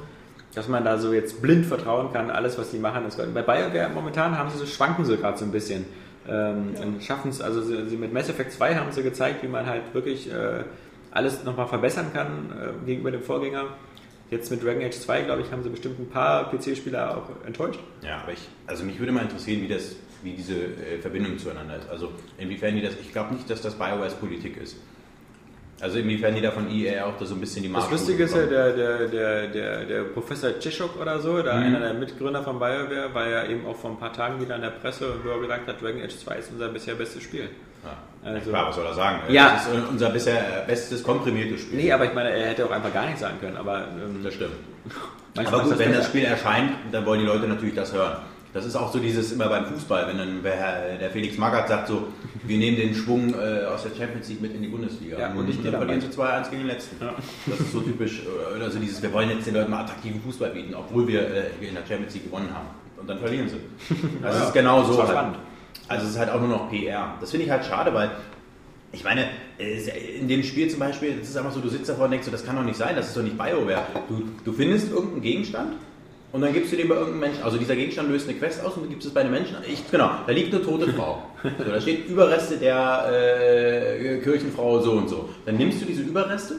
[0.56, 3.18] dass man da so jetzt blind vertrauen kann, alles was die machen ist.
[3.18, 5.86] Bei BioWare momentan haben sie so, schwanken sie gerade so ein bisschen.
[6.28, 9.48] Ähm, und schaffen es, also sie, sie mit Mass Effect 2 haben sie gezeigt, wie
[9.48, 10.64] man halt wirklich äh,
[11.14, 13.66] alles nochmal verbessern kann äh, gegenüber dem Vorgänger.
[14.32, 17.80] Jetzt mit Dragon Age 2, glaube ich, haben sie bestimmt ein paar PC-Spieler auch enttäuscht.
[18.02, 21.78] Ja, aber ich, also mich würde mal interessieren, wie, das, wie diese äh, Verbindung zueinander
[21.78, 21.88] ist.
[21.90, 24.78] Also inwiefern die das, ich glaube nicht, dass das BioWare's Politik ist.
[25.82, 28.24] Also inwiefern die da von EA auch da so ein bisschen die Das Marschroute Lustige
[28.24, 31.64] ist ja, der, der, der, der, der Professor Cishok oder so, da Mhm.
[31.64, 34.62] einer der Mitgründer von BioWare, war ja eben auch vor ein paar Tagen wieder in
[34.62, 37.50] der Presse, wo er gesagt hat, Dragon Age 2 ist unser bisher bestes Spiel.
[37.84, 38.30] Ja.
[38.30, 39.20] Also- Klar, was soll er sagen?
[39.30, 39.54] Ja.
[39.54, 41.78] Das ist unser bisher bestes komprimiertes Spiel.
[41.80, 44.34] Nee, aber ich meine, er hätte auch einfach gar nichts sagen können, aber ähm, Das
[44.34, 44.54] stimmt.
[45.36, 46.06] Aber gut, ist wenn das.
[46.06, 48.18] Spiel erscheint, dann wollen die Leute natürlich das hören.
[48.54, 51.88] Das ist auch so dieses immer beim Fußball, wenn dann wer, der Felix Magath sagt
[51.88, 52.10] so,
[52.44, 55.18] wir nehmen den Schwung äh, aus der Champions League mit in die Bundesliga.
[55.18, 56.98] Ja, und ich gehe dann verlieren sie 2-1 gegen den Letzten.
[57.48, 60.22] Das ist so typisch, äh, oder so dieses, wir wollen jetzt den Leuten mal attraktiven
[60.22, 62.68] Fußball bieten, obwohl wir, äh, wir in der Champions League gewonnen haben.
[63.02, 63.58] Und dann verlieren sie.
[64.24, 64.90] Also es ist genau so.
[64.90, 65.18] Das war halt.
[65.18, 65.38] spannend.
[65.94, 67.16] Also es ist halt auch nur noch PR.
[67.22, 68.12] Das finde ich halt schade, weil
[68.92, 69.26] ich meine,
[69.58, 72.26] es- in dem Spiel zum Beispiel, das ist einfach so, du sitzt davor und denkst
[72.26, 73.82] so, das kann doch nicht sein, das ist doch nicht BioWare.
[74.08, 75.74] Du, du findest irgendeinen Gegenstand
[76.32, 78.76] und dann gibst du den bei irgendeinem Menschen, also dieser Gegenstand löst eine Quest aus
[78.76, 79.56] und du gibst es bei einem Menschen.
[79.68, 81.24] Ich, genau, da liegt eine tote Frau.
[81.44, 85.30] So, da steht Überreste der äh, Kirchenfrau so und so.
[85.46, 86.56] Dann nimmst du diese Überreste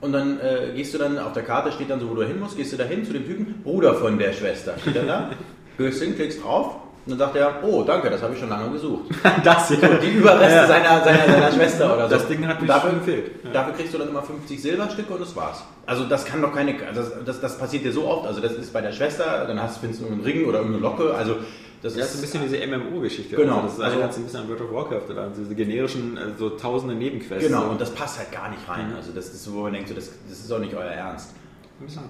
[0.00, 2.38] und dann äh, gehst du dann, auf der Karte steht dann so, wo du hin
[2.38, 5.30] musst, gehst du da hin zu dem Typen, Bruder von der Schwester, steht dann da,
[5.78, 6.76] gehst hin, klickst drauf
[7.06, 9.04] und dann sagt er, oh, danke, das habe ich schon lange gesucht.
[9.44, 10.66] das So, die Überreste Ja.
[10.66, 12.14] seiner, seiner, seiner Schwester oder so.
[12.16, 13.30] Das Ding hat mich dafür, gefehlt.
[13.44, 13.50] Ja.
[13.52, 15.62] Dafür kriegst du dann immer 50 Silberstücke und das war's.
[15.86, 18.26] Also das kann doch keine, also das, das, das passiert dir so oft.
[18.26, 21.14] Also das ist bei der Schwester, dann hast, findest du einen Ring oder irgendeine Locke.
[21.14, 21.36] Also
[21.82, 23.36] das Ja, das ist ist ein bisschen diese MMO-Geschichte.
[23.36, 23.56] Genau.
[23.60, 26.20] Also das Also- erinnert sich ein bisschen an World of Warcraft oder diese generischen, äh,
[26.36, 27.46] so tausende Nebenquests.
[27.46, 27.68] Genau, So.
[27.68, 28.92] und das passt halt gar nicht rein.
[28.96, 31.30] Also das ist so, wo man denkt, so, das, das ist auch nicht euer Ernst.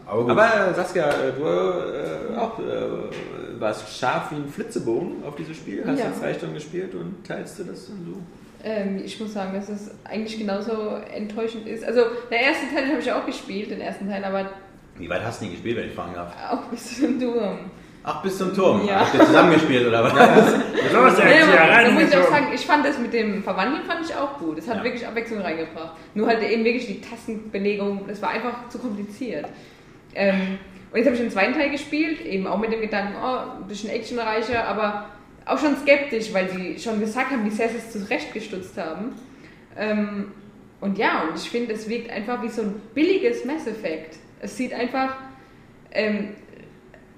[0.06, 0.30] Aber.
[0.30, 5.56] Aber äh, Saskia, äh, du äh, auch äh, warst scharf wie ein Flitzebogen auf dieses
[5.56, 6.06] Spiel, hast Ja.
[6.06, 8.16] jetzt drei Stunden gespielt und teilst du das und so?
[8.64, 11.84] Ähm, ich muss sagen, dass es eigentlich genauso enttäuschend ist.
[11.84, 14.50] Also, der erste Teil habe ich auch gespielt, den ersten Teil, aber
[14.98, 16.32] Wie weit hast du denn gespielt, wenn ich fragen darf?
[16.50, 17.70] auch bis zum Turm.
[18.08, 18.86] Ach, bis zum Turm.
[18.86, 19.00] Ja.
[19.00, 20.12] Habt ihr zusammengespielt oder was?
[20.12, 24.08] Los, Nee, aber da muss ich auch sagen, ich fand das mit dem Verwandeln fand
[24.08, 24.58] ich auch gut.
[24.58, 24.84] Es hat Ja.
[24.84, 25.96] wirklich Abwechslung reingebracht.
[26.14, 29.46] Nur halt eben wirklich die Tastenbelegung, das war einfach zu kompliziert.
[30.14, 30.58] Ähm,
[30.92, 33.66] und jetzt habe ich den zweiten Teil gespielt, eben auch mit dem Gedanken, oh, ein
[33.66, 35.06] bisschen actionreicher, aber
[35.44, 39.16] auch schon skeptisch, weil sie schon gesagt haben, wie sehr sie es zurechtgestutzt haben.
[39.76, 40.30] Ähm,
[40.80, 44.16] und ja, und ich finde, es wirkt einfach wie so ein billiges Mass Effect.
[44.40, 45.16] Es sieht einfach,
[45.90, 46.28] ähm,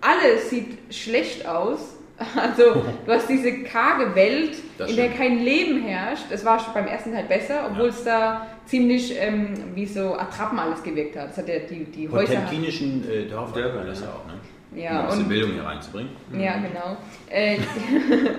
[0.01, 1.95] alles sieht schlecht aus.
[2.35, 5.19] Also, du hast diese karge Welt, Das in der stimmt.
[5.19, 6.25] kein Leben herrscht.
[6.31, 7.91] Das war schon beim ersten Teil besser, obwohl Ja.
[7.91, 11.29] es da ziemlich ähm, wie so Attrappen alles gewirkt hat.
[11.31, 12.35] Das hat ja die, die Häuser.
[12.41, 14.07] Potemkinischen äh, Dörfer, Dörfer, das ja.
[14.07, 14.33] ja auch, ne?
[14.73, 16.11] Um Ja, ein bisschen und, Bildung hier reinzubringen.
[16.37, 16.97] ja, genau.
[17.31, 17.59] Äh,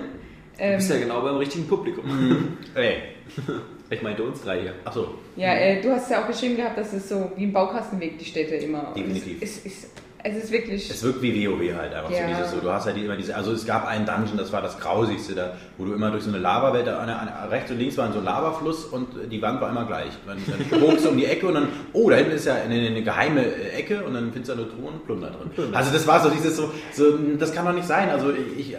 [0.58, 2.04] Du ähm, bist ja genau beim richtigen Publikum.
[2.74, 2.96] Ey,
[3.88, 4.74] Ich meinte uns drei hier.
[4.84, 5.14] achso.
[5.36, 8.20] ja, äh, du hast ja auch geschrieben gehabt, dass es so wie ein Baukasten wirkt,
[8.20, 8.92] die Städte immer.
[8.94, 9.38] Definitiv.
[9.40, 9.90] Es, es ist
[10.22, 10.90] Es ist wirklich.
[10.90, 12.22] Es wirkt wie WoW halt einfach Ja.
[12.22, 12.56] so dieses so.
[12.58, 15.54] Du hast halt immer diese, also es gab einen Dungeon, das war das grausigste da,
[15.78, 18.18] wo du immer durch so eine Lavawelt, da eine, eine, rechts und links war so
[18.18, 20.10] ein Lavafluss und die Wand war immer gleich.
[20.26, 20.38] Dann,
[20.70, 23.02] dann bogst du um die Ecke und dann, oh, da hinten ist ja eine, eine
[23.02, 25.74] geheime äh, Ecke und dann findest du eine Truhe und Plunder drin.
[25.74, 28.10] Also das war so dieses so, so, das kann doch nicht sein.
[28.10, 28.76] Also ich,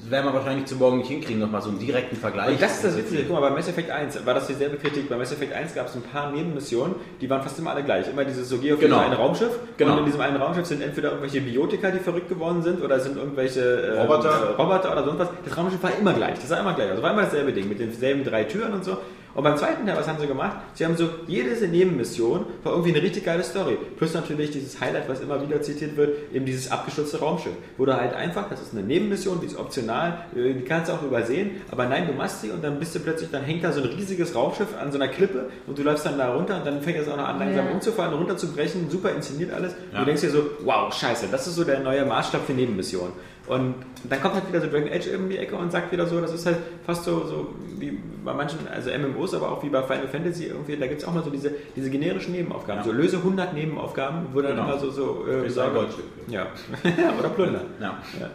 [0.00, 2.50] das werden wir wahrscheinlich zu morgen nicht hinkriegen, nochmal so einen direkten Vergleich.
[2.52, 3.24] Und das ist das Witzige.
[3.24, 5.08] Guck mal, bei Mass Effect 1 war das dieselbe Kritik.
[5.08, 8.08] Bei Mass Effect 1 gab es ein paar Nebenmissionen, die waren fast immer alle gleich.
[8.08, 8.96] Immer dieses so, geh auf Genau.
[8.98, 9.58] dieses eine Raumschiff.
[9.76, 9.92] Genau.
[9.94, 13.16] Und in diesem einen Raumschiff sind entweder irgendwelche Biotiker, die verrückt geworden sind, oder sind
[13.16, 14.54] irgendwelche äh, Roboter.
[14.56, 15.28] Roboter oder sonst was.
[15.44, 16.38] Das Raumschiff war immer gleich.
[16.38, 16.90] Das war immer gleich.
[16.90, 18.98] Also war immer dasselbe Ding mit denselben drei Türen und so.
[19.38, 20.56] Und beim zweiten Teil, was haben sie gemacht?
[20.74, 23.78] Sie haben so, jede Nebenmission war irgendwie eine richtig geile Story.
[23.96, 27.52] Plus natürlich dieses Highlight, was immer wieder zitiert wird, eben dieses abgestürzte Raumschiff.
[27.76, 30.94] Wo du halt einfach, das ist eine Nebenmission, die ist optional, äh, die kannst du
[30.94, 33.70] auch übersehen, aber nein, du machst sie und dann bist du plötzlich, dann hängt da
[33.70, 36.66] so ein riesiges Raumschiff an so einer Klippe und du läufst dann da runter und
[36.66, 37.72] dann fängt es auch noch an, langsam Ja.
[37.72, 39.72] umzufallen, runterzubrechen, super inszeniert alles.
[39.74, 39.98] Und Ja.
[40.00, 43.12] du denkst dir so, wow, scheiße, das ist so der neue Maßstab für Nebenmissionen.
[43.48, 43.74] Und
[44.08, 46.32] dann kommt halt wieder so Dragon Age in die Ecke und sagt wieder so, das
[46.34, 50.06] ist halt fast so, so wie bei manchen, also MMOs, aber auch wie bei Final
[50.08, 52.80] Fantasy irgendwie, da gibt es auch mal so diese, diese generischen Nebenaufgaben.
[52.80, 52.84] Ja.
[52.84, 54.64] So löse 100 Nebenaufgaben, wo dann Genau.
[54.68, 56.04] immer so, so äh, sagen- Goldstück.
[56.28, 56.46] Ja.
[57.18, 57.62] oder Plunder.
[57.80, 57.98] Ja.
[58.20, 58.30] Ja.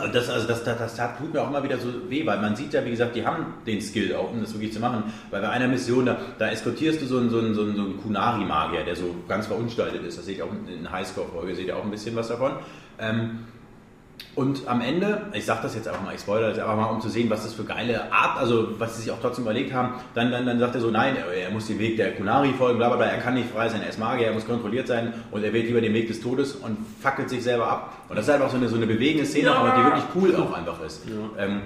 [0.00, 2.56] Also das, also das, das, das tut mir auch immer wieder so weh, weil man
[2.56, 5.04] sieht ja, wie gesagt, die haben den Skill auch, um das wirklich zu machen.
[5.30, 7.82] Weil bei einer Mission, da, da eskortierst du so einen, so einen, so einen, so
[7.82, 10.18] einen Kunari-Magier, der so ganz verunstaltet ist.
[10.18, 12.52] Das sehe ich auch in Highscore-Folge, seht ihr auch ein bisschen was davon.
[12.98, 13.38] Ähm,
[14.34, 17.00] und am Ende, ich sage das jetzt einfach mal, ich spoilere das einfach mal, um
[17.00, 19.94] zu sehen, was das für geile Art, also was sie sich auch trotzdem überlegt haben,
[20.14, 22.78] dann, dann, dann sagt er so, nein, er, er muss den Weg der Kunari folgen,
[22.78, 25.12] bla bla bla, er kann nicht frei sein, er ist Magier, er muss kontrolliert sein
[25.32, 28.04] und er wählt lieber den Weg des Todes und fackelt sich selber ab.
[28.08, 30.52] Und das ist einfach so eine, so eine bewegende Szene, aber die wirklich cool auch
[30.52, 31.02] einfach ist.
[31.36, 31.62] Ähm,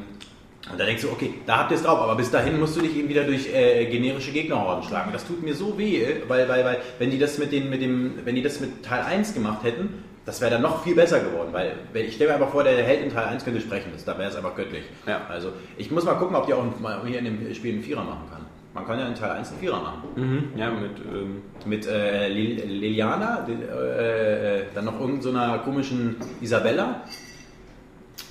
[0.70, 2.80] und da denkst du, okay, da habt ihr es drauf, aber bis dahin musst du
[2.80, 5.10] dich eben wieder durch äh, generische Gegnerhorden schlagen.
[5.12, 8.14] Das tut mir so weh, weil, weil, weil wenn die das mit den, mit dem,
[8.24, 11.50] wenn die das mit Teil 1 gemacht hätten, das wäre dann noch viel besser geworden,
[11.52, 14.16] weil ich stelle mir einfach vor, der Held in Teil 1 könnte sprechen, das, da
[14.18, 14.84] wäre es einfach göttlich.
[15.06, 15.22] Ja.
[15.28, 16.64] Also ich muss mal gucken, ob die auch
[17.06, 18.42] hier in dem Spiel einen Vierer machen kann.
[18.74, 20.02] Man kann ja in Teil 1 einen Vierer machen.
[20.16, 20.44] Mhm.
[20.58, 27.02] Ja, mit, ähm, Mit äh, Lil- Liliana, äh, äh, dann noch irgendeiner so komischen Isabella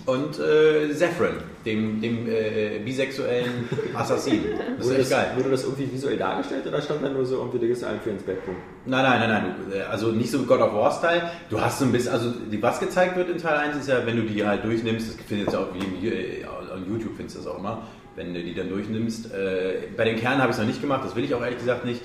[0.05, 1.35] und äh, Zephyrin,
[1.65, 4.45] dem, dem äh, bisexuellen Assassinen.
[4.77, 5.31] Das ist echt das, geil.
[5.35, 8.09] wurde das irgendwie visuell dargestellt oder stand da nur so irgendwie, du gehst ein für
[8.09, 8.37] ins Bett?
[8.85, 9.29] Nein, nein, nein,
[9.69, 9.79] nein.
[9.79, 11.21] äh, Also nicht so God of War-Style.
[11.49, 14.05] Du hast so ein bisschen, also die, was gezeigt wird in Teil 1 ist ja,
[14.05, 17.41] wenn du die halt durchnimmst, das findest du auch wie äh, auf YouTube findest du
[17.41, 17.83] das auch immer,
[18.15, 19.31] wenn du die dann durchnimmst.
[19.33, 21.59] Äh, bei den Kernen habe ich es noch nicht gemacht, das will ich auch ehrlich
[21.59, 22.01] gesagt nicht.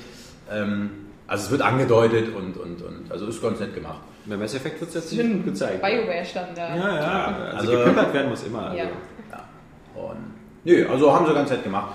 [0.52, 0.90] Ähm,
[1.26, 4.00] also es wird angedeutet und, und, und also ist ganz nett gemacht.
[4.28, 5.80] Bei Mass Effect wird es jetzt nicht gut gezeigt.
[5.82, 6.74] BioWare stand da.
[6.74, 8.62] Ja, ja, also, Also- gepimpert werden muss immer.
[8.70, 8.76] Also.
[8.78, 8.84] Ja.
[8.84, 10.00] Ja.
[10.02, 10.16] Und,
[10.64, 11.94] nö, also haben sie ganz nett gemacht.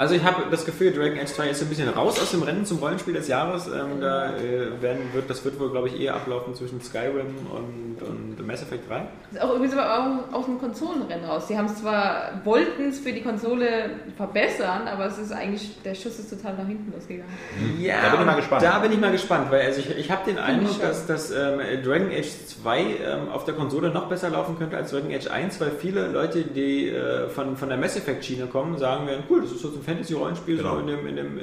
[0.00, 2.42] Also ich habe das Gefühl, Dragon Age 2 ist so ein bisschen raus aus dem
[2.42, 3.66] Rennen zum Rollenspiel des Jahres.
[3.66, 8.00] Ähm, da äh, werden, wird, das wird wohl, glaube ich, eher ablaufen zwischen Skyrim und,
[8.08, 9.02] und Mass Effect 3.
[9.30, 11.48] Das ist auch irgendwie so auch aus dem Konsolenrennen raus.
[11.48, 15.94] Sie haben es zwar, wollten es für die Konsole verbessern, aber es ist eigentlich, der
[15.94, 17.30] Schuss ist total nach hinten losgegangen.
[17.78, 18.62] Ja, Da bin ich mal gespannt.
[18.62, 21.60] Da bin ich mal gespannt, weil also ich, ich habe den Eindruck, dass, dass ähm,
[21.84, 25.60] Dragon Age 2 ähm, auf der Konsole noch besser laufen könnte als Dragon Age 1,
[25.60, 29.42] weil viele Leute, die äh, von, von der Mass Effect Schiene kommen, sagen werden, cool,
[29.42, 30.74] das ist so ein Fantasy-Rollenspiel Genau.
[30.74, 31.42] so in dem, in dem äh,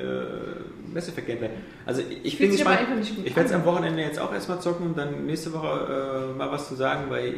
[0.93, 1.49] Mass Effect Gameplay.
[1.86, 2.79] Also ich bin gespannt.
[2.79, 5.53] einfach nicht gut Ich werde es am Wochenende jetzt auch erstmal zocken und dann nächste
[5.53, 7.33] Woche äh, mal was zu sagen, weil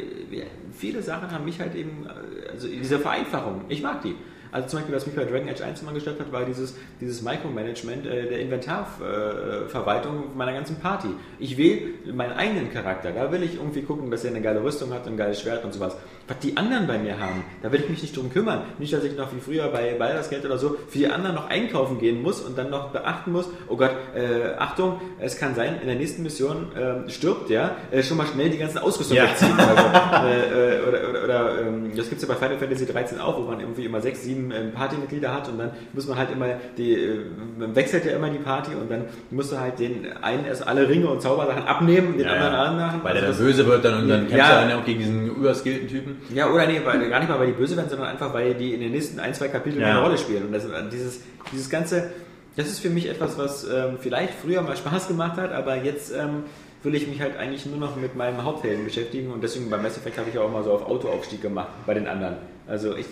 [0.72, 4.14] viele Sachen haben mich halt eben, äh, also diese Vereinfachung, ich mag die.
[4.52, 7.22] Also zum Beispiel, was mich bei Dragon Age 1 immer gestört hat, war dieses, dieses
[7.22, 11.08] Micromanagement äh, der Inventarverwaltung meiner ganzen Party.
[11.38, 11.82] Ich wähle
[12.12, 13.12] meinen eigenen Charakter.
[13.12, 15.72] Da will ich irgendwie gucken, dass er eine geile Rüstung hat, ein geiles Schwert und
[15.72, 15.96] sowas.
[16.28, 18.62] Was die anderen bei mir haben, da will ich mich nicht drum kümmern.
[18.78, 21.48] Nicht, dass ich noch wie früher bei Baldur's Gate oder so für die anderen noch
[21.48, 25.78] einkaufen gehen muss und dann noch beachten muss, oh Gott, äh, Achtung, es kann sein,
[25.80, 29.24] in der nächsten Mission äh, stirbt der, äh, schon mal schnell die ganzen Ausrüstung Ja.
[29.24, 29.58] wegziehen.
[29.58, 33.18] Also, äh, äh, oder oder, oder ähm, das gibt es ja bei Final Fantasy 13
[33.20, 36.30] auch, wo man irgendwie immer sechs, sieben ähm, Partymitglieder hat und dann muss man halt
[36.32, 36.46] immer,
[36.78, 37.20] die, äh,
[37.58, 40.88] man wechselt ja immer die Party und dann musst du halt den einen erst alle
[40.88, 42.62] Ringe und Zaubersachen abnehmen, den Ja, anderen ja.
[42.64, 43.00] anmachen.
[43.02, 44.28] Weil der Also dann böse wird dann und dann Ja.
[44.36, 46.16] kämpft er dann auch gegen diesen überskillten Typen.
[46.34, 48.72] ja, oder nee, weil, gar nicht mal, weil die böse werden, sondern einfach, weil die
[48.74, 49.90] in den nächsten ein, zwei Kapiteln Ja.
[49.90, 50.44] eine Rolle spielen.
[50.46, 51.20] Und das, dieses,
[51.52, 52.10] dieses Ganze,
[52.56, 56.12] das ist für mich etwas, was ähm, vielleicht früher mal Spaß gemacht hat, aber jetzt
[56.12, 56.44] ähm,
[56.82, 59.98] will ich mich halt eigentlich nur noch mit meinem Haupthelden beschäftigen und deswegen beim Mass
[59.98, 62.36] Effect habe ich ja auch mal so auf Autoaufstieg gemacht bei den anderen.
[62.66, 63.06] Also ich,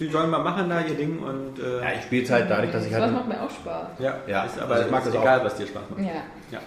[0.00, 2.72] die sollen mal machen da ihr Ding und äh, Ja, ich spiele es halt dadurch,
[2.72, 3.12] dass ich Das halt...
[3.12, 3.86] macht mir auch Spaß.
[3.98, 5.44] ja, Ja, ist, aber also ich mag das egal, auch.
[5.44, 6.00] was dir Spaß macht.
[6.00, 6.22] Ja.
[6.52, 6.60] Ja.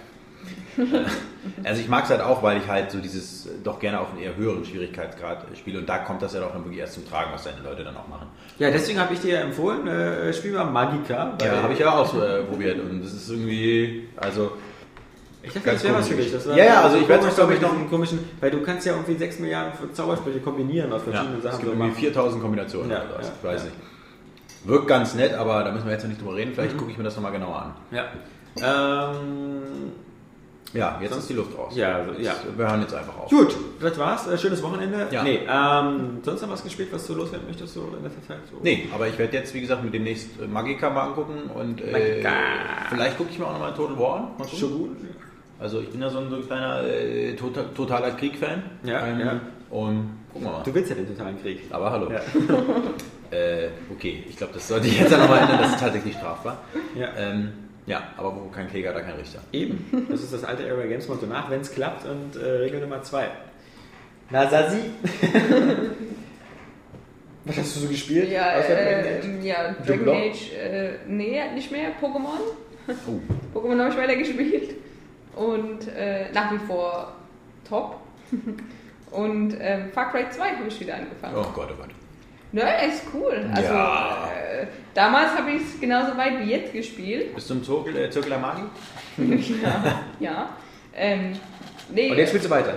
[1.64, 4.20] Also ich mag es halt auch, weil ich halt so dieses doch gerne auf einen
[4.20, 7.30] eher höheren Schwierigkeitsgrad spiele und da kommt das ja doch dann wirklich erst zum Tragen,
[7.32, 8.26] was deine Leute dann auch machen.
[8.58, 11.36] ja, deswegen habe ich dir empfohlen, äh, spiel mal Magica.
[11.42, 14.52] Ja, habe ich ja auch so, äh, probiert und das ist irgendwie, also
[15.48, 16.32] Ich dachte, Ganz das wäre was für dich.
[16.32, 18.50] Das war Ja, ja, also so ich werde es, glaube ich, noch- diesem komischen, weil
[18.50, 21.56] du kannst ja irgendwie 6 Milliarden Zaubersprüche kombinieren aus Ja, verschiedenen es Sachen.
[21.58, 22.00] gibt so irgendwie machen.
[22.00, 23.26] 4000 Kombinationen Ja, oder was.
[23.26, 23.64] ja, ich weiß ja.
[23.66, 23.76] nicht.
[24.64, 26.50] Wirkt ganz nett, aber da müssen wir jetzt noch nicht drüber reden.
[26.50, 26.54] Mhm.
[26.54, 27.74] Vielleicht gucke ich mir das nochmal genauer an.
[27.90, 28.04] Ja.
[28.60, 29.92] Ähm,
[30.74, 31.72] Ja, jetzt Sonst- ist die Luft raus.
[31.74, 32.34] ja, also, ja.
[32.54, 33.30] Wir hören jetzt einfach auf.
[33.30, 34.26] Gut, das war's.
[34.26, 35.06] Äh, schönes Wochenende.
[35.10, 35.22] Ja.
[35.22, 38.36] Nee, ähm, sonst noch was gespielt, was du loswerden möchtest so in letzter Zeit?
[38.50, 38.58] So?
[38.62, 41.90] Nee, aber ich werde jetzt, wie gesagt, mit demnächst äh, Magica mal angucken und äh,
[41.90, 42.30] Magica.
[42.90, 44.22] vielleicht gucke ich mir auch nochmal Total War an.
[44.36, 44.96] Mal gucken.
[45.60, 48.62] Also ich bin ja so ein, so ein kleiner äh, total, totaler Krieg-Fan.
[48.84, 49.40] Ja, ja.
[49.70, 50.62] Und gucken wir mal.
[50.62, 51.62] Du willst ja den totalen Krieg.
[51.70, 52.10] Aber hallo.
[52.10, 52.20] Ja.
[53.30, 56.62] Äh, okay, ich glaube, das sollte ich jetzt nochmal ändern, das ist tatsächlich strafbar.
[56.94, 57.08] Ja.
[57.14, 57.52] Ähm,
[57.84, 59.40] ja, aber wo kein Kläger, da kein Richter.
[59.52, 60.06] Eben.
[60.08, 63.02] Das ist das alte Area Games Motto nach, wenn es klappt und äh, Regel Nummer
[63.02, 63.28] 2.
[64.30, 64.78] Na, Sasi.
[67.44, 68.30] Was hast du so gespielt?
[68.30, 69.44] Ja, Außer Dragon äh, Age?
[69.44, 70.08] ja Dragon?
[70.08, 71.90] Age, äh, nee, nicht mehr.
[72.00, 72.40] Pokémon.
[73.06, 73.58] Oh.
[73.58, 74.74] Pokémon habe ich weiter gespielt.
[75.38, 77.12] Und äh, nach wie vor
[77.68, 77.96] top.
[79.10, 81.34] Und ähm, Far Cry 2 habe ich wieder angefangen.
[81.36, 81.90] oh Gott, oh Gott.
[82.52, 83.48] Ne, ist cool.
[83.54, 84.28] Also Ja.
[84.62, 87.34] äh, damals habe ich es genauso weit wie jetzt gespielt.
[87.34, 88.32] Bist du im Zirkel, äh, Zirkel
[89.62, 90.02] ja.
[90.18, 90.48] ja.
[90.94, 91.32] Ähm,
[91.90, 92.74] nee, Und jetzt spielst du weiter.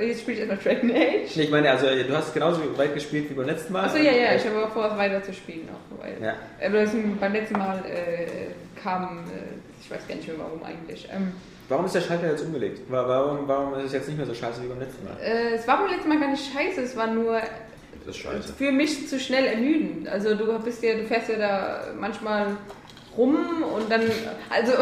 [0.00, 1.36] äh, jetzt spiele ich erstmal Dragon Age.
[1.36, 3.84] Nee, Ich meine, also du hast genauso weit gespielt wie beim letzten Mal.
[3.84, 5.98] Achso, ja, ja, ich habe auch vor, weiter zu spielen noch.
[6.04, 6.34] Weil, Ja.
[6.64, 6.90] Aber das,
[7.20, 11.08] beim letzten Mal äh, kam, äh, ich weiß gar nicht mehr warum eigentlich.
[11.12, 11.32] Ähm,
[11.68, 12.80] Warum ist der Schalter jetzt umgelegt?
[12.90, 15.16] Wa- Warum, warum ist es jetzt nicht mehr so scheiße wie beim letzten Mal?
[15.22, 17.40] äh, es war beim letzten Mal gar nicht scheiße, es war nur
[18.04, 18.52] Das ist scheiße.
[18.54, 20.08] für mich zu schnell ermüdend.
[20.08, 22.48] Also du bist ja, du fährst ja da manchmal
[23.16, 23.36] rum
[23.74, 24.02] und dann,
[24.50, 24.72] also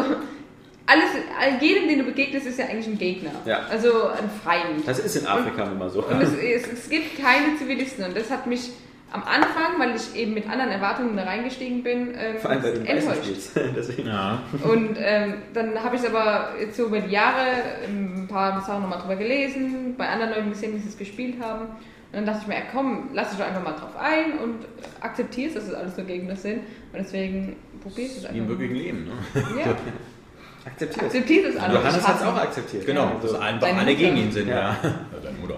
[0.85, 1.05] alles,
[1.39, 3.31] all- jedem, den du begegnest, ist ja eigentlich ein Gegner.
[3.45, 3.61] Ja.
[3.69, 4.85] Also ein Feind.
[4.85, 6.03] Das ist in Afrika nun mal so.
[6.03, 8.71] Und es, es, es gibt keine Zivilisten und das hat mich
[9.13, 12.73] am Anfang, weil ich eben mit anderen Erwartungen da reingestiegen bin, ähm, Vor allem, du
[12.73, 13.21] den enttäuscht.
[13.75, 14.07] Deswegen.
[14.07, 14.41] Ja.
[14.63, 17.45] Und ähm, dann habe ich es aber jetzt so über die Jahre
[17.87, 21.65] ähm, ein paar Sachen nochmal drüber gelesen, bei anderen Leuten gesehen, die es gespielt haben.
[21.65, 24.65] Und dann dachte ich mir, ja, komm, lass dich doch einfach mal drauf ein und
[25.01, 26.57] akzeptierst, dass es alles nur Gegner sind.
[26.91, 28.37] Und deswegen probierst du es Wie einfach.
[28.39, 28.49] im mal.
[28.49, 29.03] wirklichen Leben.
[29.05, 29.11] Ne?
[29.59, 29.75] Ja,
[30.65, 31.05] Akzeptiert.
[31.05, 31.75] akzeptierst es alles.
[31.75, 32.85] Johannes hat es auch akzeptiert.
[32.85, 33.93] Genau, Also, dass deine alle Mutter.
[33.95, 34.47] gegen ihn sind.
[34.47, 34.55] Ja.
[34.55, 34.77] Ja.
[34.83, 34.93] ja.
[35.23, 35.57] deine Mutter.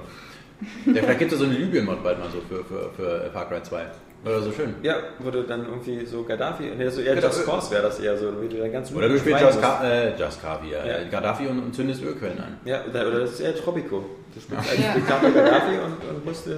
[0.85, 3.61] Ja, vielleicht gibt es so eine Libyen-Mod bald mal so für, für, für Far Cry
[3.61, 3.85] 2.
[4.25, 4.73] Oder so schön.
[4.81, 7.27] Ja, du dann irgendwie so Gaddafi, nee, so eher Genau.
[7.27, 9.61] Just Cause wäre das eher so, wie du dann ganz Oder du spielst Just.
[9.61, 10.83] Ka äh, Just Kavi, ja.
[10.83, 11.03] Ja.
[11.11, 12.57] Gaddafi und, und zündest Ölquellen an.
[12.65, 14.03] Ja, oder das ist eher Tropico.
[14.33, 14.93] Du spielst eigentlich Ja.
[14.95, 16.51] Diktator Gaddafi und, und musst äh,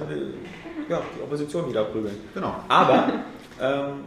[0.88, 2.16] ja, die Opposition wieder prügeln.
[2.32, 2.56] Genau.
[2.68, 3.12] Aber,
[3.60, 4.04] ähm,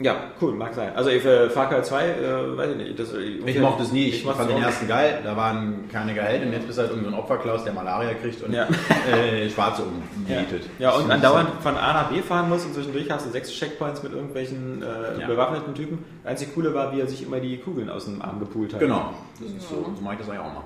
[0.00, 0.92] ja, cool, mag sein.
[0.96, 2.98] Also für Far Cry 2, äh, weiß ich nicht.
[2.98, 6.46] Das, Ich mochte es nie, ich, mochte fand den ersten geil, da waren keine Gehälter
[6.46, 8.66] und jetzt bist du halt irgendwie so ein Opferklaus, der Malaria kriegt und Ja.
[9.12, 9.82] äh, Schwarze
[10.28, 10.68] Ja, umbietet.
[10.78, 14.02] ja und andauernd von A nach B fahren muss und zwischendurch hast du sechs Checkpoints
[14.02, 15.26] mit irgendwelchen äh, Ja.
[15.28, 16.04] bewaffneten Typen.
[16.24, 18.80] Das einzig Coole war, wie er sich immer die Kugeln aus dem Arm gepult hat.
[18.80, 20.64] Genau, das ist so, so mache ich das eigentlich auch mal.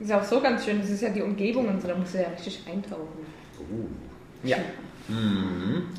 [0.00, 2.18] Ist auch so ganz schön, das ist ja die Umgebung und so, da musst du
[2.18, 3.06] ja richtig eintauchen.
[4.42, 4.56] Ja.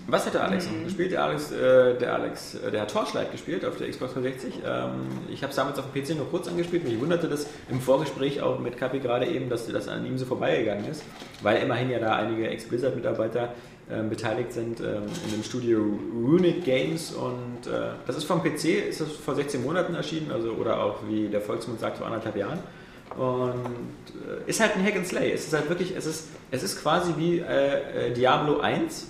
[0.08, 1.12] Was hat der Alex noch gespielt?
[1.12, 4.62] Der Alex, äh, der Alex, äh, der hat Torchlight gespielt auf der Xbox 360.
[4.66, 4.92] Ähm,
[5.30, 6.84] ich habe es damals auf dem PC nur kurz angespielt.
[6.86, 10.26] Mich wunderte das im Vorgespräch auch mit Kapi gerade eben, dass das an ihm so
[10.26, 11.04] vorbeigegangen ist,
[11.42, 13.54] weil immerhin ja da einige Ex-Blizzard-Mitarbeiter
[13.92, 15.82] ähm, beteiligt sind ähm, in dem Studio
[16.14, 20.52] Runic Games und äh, das ist vom PC, ist das vor 16 Monaten erschienen, also
[20.52, 22.60] oder auch wie der Volksmund sagt vor anderthalb Jahren.
[23.18, 23.86] Und
[24.28, 25.32] äh, ist halt ein Hack and Slay.
[25.32, 29.08] Es ist halt wirklich, es ist, es ist quasi wie äh, äh, Diablo 1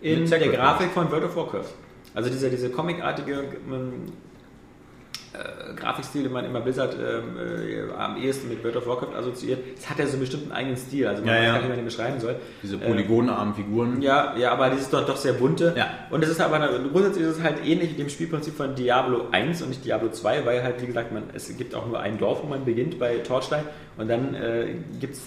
[0.00, 0.38] in der.
[0.48, 1.72] Grafik von World of Warcraft.
[2.14, 4.12] Also diese, diese comicartige ähm,
[5.36, 9.58] äh, Grafikstil, den man immer Blizzard ähm, äh, am ehesten mit World of Warcraft assoziiert,
[9.78, 11.06] es hat ja so einen bestimmten eigenen Stil.
[11.06, 11.52] Also man Ja, weiß ja.
[11.52, 12.36] gar nicht, wie man den beschreiben soll.
[12.62, 14.02] Diese Äh, polygonarmen Figuren.
[14.02, 15.74] ja, ja, aber dieses doch, doch sehr bunte.
[15.76, 15.88] Ja.
[16.10, 16.58] Und es ist aber
[16.90, 20.62] grundsätzlich ist es halt ähnlich dem Spielprinzip von Diablo 1 und nicht Diablo 2, weil
[20.62, 23.64] halt, wie gesagt, man, es gibt auch nur ein Dorf, wo man beginnt bei Torchlight
[23.98, 24.66] und dann äh,
[25.00, 25.22] gibt es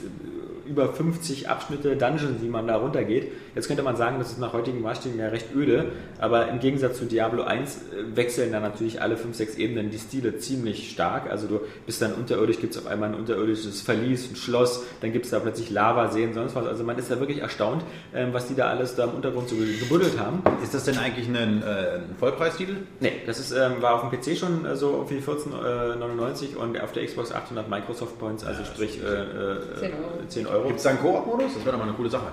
[0.65, 3.32] über 50 Abschnitte Dungeons, die man da runtergeht.
[3.60, 6.98] Jetzt könnte man sagen, das ist nach heutigen Maßstäben ja recht öde, aber im Gegensatz
[6.98, 11.30] zu Diablo 1 äh, wechseln dann natürlich alle 5, 6 Ebenen die Stile ziemlich stark.
[11.30, 15.12] Also du bist dann unterirdisch, gibt es auf einmal ein unterirdisches Verlies, ein Schloss, dann
[15.12, 16.67] gibt es da plötzlich Lavaseen, sonst was.
[16.67, 17.84] Also man ist da wirklich erstaunt,
[18.15, 20.41] ähm, was die da alles da im Untergrund so gebuddelt haben.
[20.63, 22.78] Ist das denn eigentlich ein, äh, ein Vollpreistitel?
[23.02, 26.93] Nee, das ist, ähm, war auf dem PC schon äh, so irgendwie 14,99 und auf
[26.93, 30.28] der Xbox 800 Microsoft Points, also sprich äh, äh, 10 Euro.
[30.30, 30.67] 10 Euro.
[30.67, 31.56] Gibt es da einen Koop-Modus?
[31.56, 32.28] Das wäre doch mal eine coole Sache.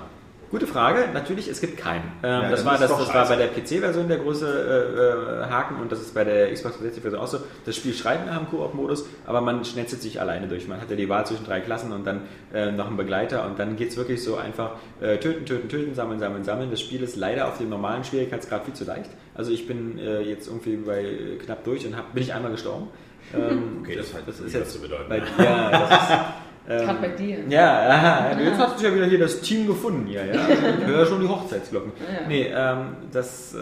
[0.50, 1.09] Gute Frage.
[1.12, 2.04] Natürlich, es gibt keinen.
[2.22, 5.80] Ähm, Ja, das war, das, das war bei der PC-Version der große äh, äh, Haken
[5.80, 7.38] und das ist bei der Xbox 360-Version auch so.
[7.64, 10.68] Das Spiel schreit nach dem Koop-Modus, aber man schnetzelt sich alleine durch.
[10.68, 12.22] Man hat ja die Wahl zwischen drei Klassen und dann
[12.55, 15.94] äh, noch einen Begleiter und dann geht es wirklich so einfach äh, töten, töten, töten,
[15.94, 16.70] sammeln, sammeln, sammeln.
[16.70, 19.11] Das Spiel ist leider auf dem normalen Schwierigkeitsgrad viel zu leicht.
[19.34, 22.88] Also ich bin äh, jetzt irgendwie bei knapp durch und hab, bin ich einmal gestorben.
[23.34, 25.09] Ähm, Okay, das, hat, das ist was jetzt zu bedeuten.
[25.09, 26.11] bei, ja, das ist,
[26.68, 27.38] ähm, Gerade bei dir.
[27.48, 30.32] Ja, aha, jetzt hast du ja wieder hier das Team gefunden hier, ja.
[30.80, 31.92] Ich höre schon die Hochzeitsglocken.
[32.00, 32.26] Ja.
[32.28, 33.54] Nee, ähm, das.
[33.54, 33.58] Äh,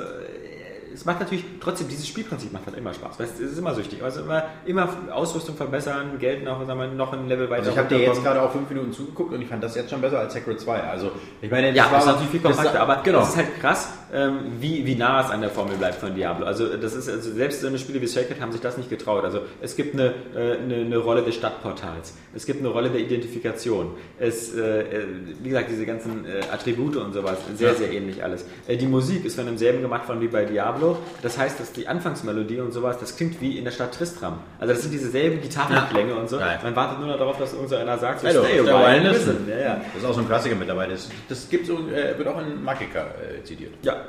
[0.95, 3.19] es macht natürlich trotzdem, dieses Spielprinzip macht halt immer Spaß.
[3.19, 4.01] Weißt, du, es ist immer süchtig.
[4.05, 7.63] Also immer, immer Ausrüstung verbessern, Geld noch, sagen wir, noch ein Level weiter.
[7.63, 9.91] Also ich habe dir jetzt gerade auch fünf Minuten zugeguckt und ich fand das jetzt
[9.91, 10.81] schon besser als Sacred 2.
[10.85, 11.11] Also
[11.43, 13.23] ich meine, Ja, das ist war- natürlich viel das- kompakter, aber genau.
[13.23, 16.47] es ist halt krass, ähm, wie, wie nah es an der Formel bleibt von Diablo.
[16.47, 19.25] Also das ist also selbst so eine Spiele wie Sacred haben sich das nicht getraut.
[19.25, 23.01] Also es gibt eine, äh, eine, eine Rolle des Stadtportals, es gibt eine Rolle der
[23.01, 25.05] Identifikation, es, äh, äh,
[25.43, 27.75] wie gesagt, diese ganzen äh, Attribute und sowas, sehr, Ja.
[27.75, 28.45] sehr ähnlich alles.
[28.69, 30.99] Äh, die Musik ist von demselben gemacht worden wie bei Diablo.
[31.23, 34.39] Das heißt, dass die Anfangsmelodie und sowas, das klingt wie in der Stadt Tristram.
[34.59, 36.39] Also das sind dieselben Gitarrenklänge und so.
[36.39, 36.59] Ja.
[36.63, 38.95] Man wartet nur noch darauf, dass irgend so einer sagt, so, Hallo, stay a.
[38.95, 39.81] Ja, ja.
[39.93, 40.93] Das ist auch so ein Klassiker mittlerweile.
[40.93, 43.73] Das, das gibt's, äh, wird auch in Magika äh, zitiert.
[43.83, 44.04] Ja,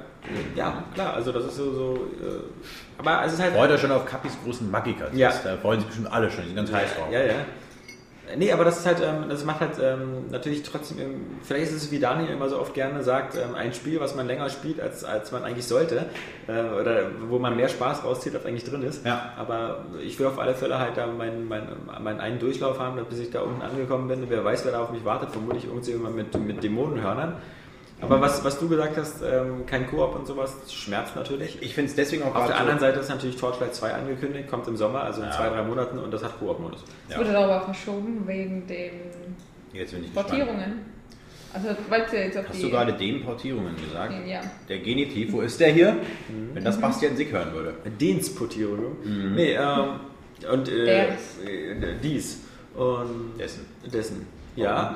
[0.55, 2.41] ja, klar, also das ist so, so äh,
[2.97, 5.05] aber es ist halt, Freut euch schon auf Kappis großen Magika.
[5.13, 5.31] Ja.
[5.43, 7.11] Da freuen sich bestimmt alle schon, die sind ganz heiß drauf.
[7.11, 7.33] ja, ja.
[8.37, 11.83] Nee, aber das ist halt, ähm, das macht halt ähm, natürlich trotzdem, ähm, vielleicht ist
[11.83, 15.03] es wie Daniel immer so oft gerne sagt, ein Spiel, was man länger spielt, als,
[15.03, 16.07] als man eigentlich sollte,
[16.47, 19.05] äh, oder wo man mehr Spaß rauszieht, als eigentlich drin ist.
[19.05, 19.33] Ja.
[19.37, 21.67] Aber ich will auf alle Fälle halt da meinen, meinen,
[22.01, 24.25] meinen einen Durchlauf haben, bis ich da unten angekommen bin.
[24.27, 27.35] Wer weiß, wer da auf mich wartet, vermutlich irgendjemand mit, mit Dämonenhörnern.
[28.01, 31.57] Aber was, was du gesagt hast, ähm, kein Koop und sowas, schmerzt natürlich.
[31.61, 34.49] Ich finde es deswegen auch Auf der so- anderen Seite ist natürlich Torchlight 2 angekündigt,
[34.49, 35.33] kommt im Sommer, also in Ja.
[35.33, 36.83] zwei, drei Monaten und das hat Koop-Modus.
[37.07, 37.19] Es Ja.
[37.21, 38.91] wurde darüber verschoben wegen den
[39.73, 40.27] Jetzt bin ich gespannt.
[40.27, 40.95] Portierungen.
[41.53, 42.63] Also, weil es ja jetzt auf Hast die.
[42.63, 44.13] du gerade den Portierungen gesagt?
[44.27, 44.41] Ja.
[44.67, 45.95] Der Genitiv, wo ist der hier?
[46.53, 47.75] Wenn das Bastian Sick hören würde.
[47.97, 48.97] Dienstportierung.
[49.35, 49.99] Nee, ähm,
[50.51, 51.37] und äh, Ders.
[51.45, 52.41] äh, dies.
[52.75, 53.65] Und Dessen.
[53.91, 54.27] dessen.
[54.56, 54.95] Ja.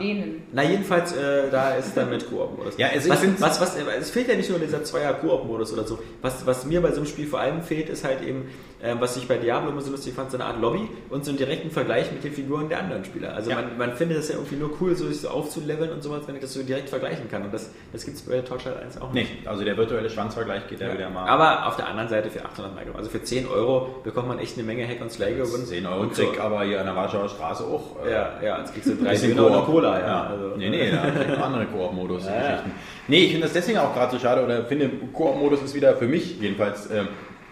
[0.53, 2.77] Na jedenfalls, äh, da ist dann mit Koop-Modus.
[2.77, 5.99] Ja, also was, was, was, es fehlt ja nicht nur dieser Zweier Koop-Modus oder so.
[6.21, 8.49] Was, was mir bei so einem Spiel vor allem fehlt, ist halt eben,
[8.81, 11.31] äh, was ich bei Diablo immer so lustig fand, so eine Art Lobby und so
[11.31, 13.33] einen direkten Vergleich mit den Figuren der anderen Spieler.
[13.35, 13.57] Also Ja.
[13.57, 16.35] man, man findet das ja irgendwie nur cool, so sich so aufzuleveln und sowas, wenn
[16.35, 17.43] ich das so direkt vergleichen kann.
[17.43, 19.29] Und das, das gibt es bei Torchlight 1 auch nicht.
[19.43, 21.27] Nee, also der virtuelle Schwanzvergleich geht ja, wieder mal.
[21.27, 22.85] Aber auf der anderen Seite für 800 Mark.
[22.95, 25.65] Also für 10 Euro bekommt man echt eine Menge Hack und Slay gewonnen.
[25.65, 28.05] 10 Euro Und so- krieg aber hier an der Warschauer Straße auch.
[28.05, 29.65] äh, Ja, ja, jetzt kriegst du drei Döner Koop.
[29.65, 29.99] Cola.
[29.99, 30.23] Ja, Ja.
[30.27, 32.41] Also, nee, nee, noch andere Koop-Modus Ja, ja.
[32.41, 32.71] Geschichten.
[33.07, 36.07] Nee, ich finde das deswegen auch gerade so schade oder finde Koop-Modus ist wieder für
[36.07, 37.07] mich jedenfalls ähm,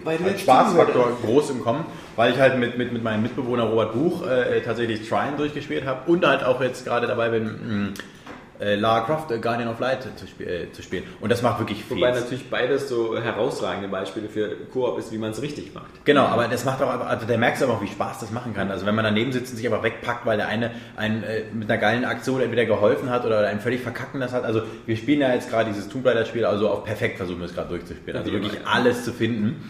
[0.06, 1.86] als Spaßfaktor groß im Kommen,
[2.16, 6.10] weil ich halt mit, mit, mit meinem Mitbewohner Robert Buch äh, tatsächlich Trine durchgespielt habe
[6.10, 7.90] und halt auch jetzt gerade dabei bin, mh,
[8.60, 11.04] äh, Lara Croft, äh, Guardian of Light zu, sp äh, zu spielen.
[11.20, 11.98] Und das macht wirklich viel.
[11.98, 16.06] Wobei natürlich beides so herausragende Beispiele für Koop ist, wie man es richtig macht.
[16.06, 18.72] Genau, aber das macht auch, also der merkst aber auch, wie Spaß das machen kann.
[18.72, 21.70] Also wenn man daneben sitzt und sich einfach wegpackt, weil der eine einen äh, mit
[21.70, 24.44] einer geilen Aktion entweder geholfen hat oder einen völlig verkacken das hat.
[24.44, 27.46] Also wir spielen ja jetzt gerade dieses Tomb Raider Spiel, also auf perfekt versuchen wir
[27.46, 28.18] es gerade durchzuspielen.
[28.18, 29.64] Also wirklich alles zu finden.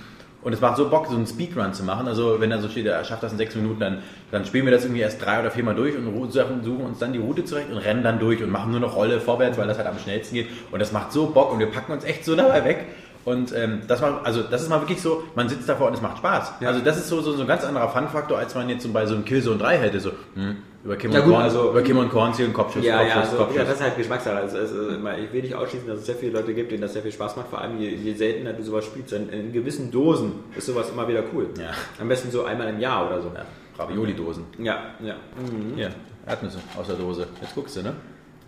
[0.44, 2.08] Und es macht so Bock, so einen Speedrun zu machen.
[2.08, 3.98] Also wenn er so steht, er schafft das in sechs Minuten, dann,
[4.32, 7.20] dann spielen wir das irgendwie erst drei oder viermal durch und suchen uns dann die
[7.20, 9.88] Route zurecht und rennen dann durch und machen nur noch Rolle vorwärts, weil das halt
[9.88, 10.48] am schnellsten geht.
[10.72, 12.86] Und das macht so Bock und wir packen uns echt so dabei weg.
[13.28, 16.02] Und ähm, das macht, also das ist mal wirklich so, man sitzt davor und es
[16.02, 16.54] macht Spaß.
[16.62, 16.70] Ja.
[16.70, 19.06] Also das ist so, so, so ein ganz anderer Fun-Faktor, als man jetzt so bei
[19.06, 20.00] so einem Killzone 3 hätte.
[20.00, 20.56] So, hm,
[20.88, 23.00] über Kim Ja, und gut, Korn, also- über Kim und Korn zielen Kopfschuss, Ja, ja,
[23.02, 23.58] Kopfschuss, also, Kopfschuss.
[23.58, 24.36] ja, das ist halt Geschmackssache.
[24.38, 27.02] Also, immer- ich will nicht ausschließen, dass es sehr viele Leute gibt, denen das sehr
[27.02, 27.50] viel Spaß macht.
[27.50, 29.12] Vor allem je, je seltener du sowas spielst.
[29.12, 31.50] In, in gewissen Dosen ist sowas immer wieder cool.
[31.60, 31.72] Ja.
[32.00, 33.32] Am besten so einmal im Jahr oder so.
[33.36, 33.44] ja,
[33.78, 34.46] Ravioli-Dosen.
[34.60, 35.16] Ja, ja.
[35.36, 35.76] Mhm.
[35.76, 35.90] Hier,
[36.26, 37.28] Erdnüsse aus der Dose.
[37.42, 37.94] Jetzt guckst du, ne?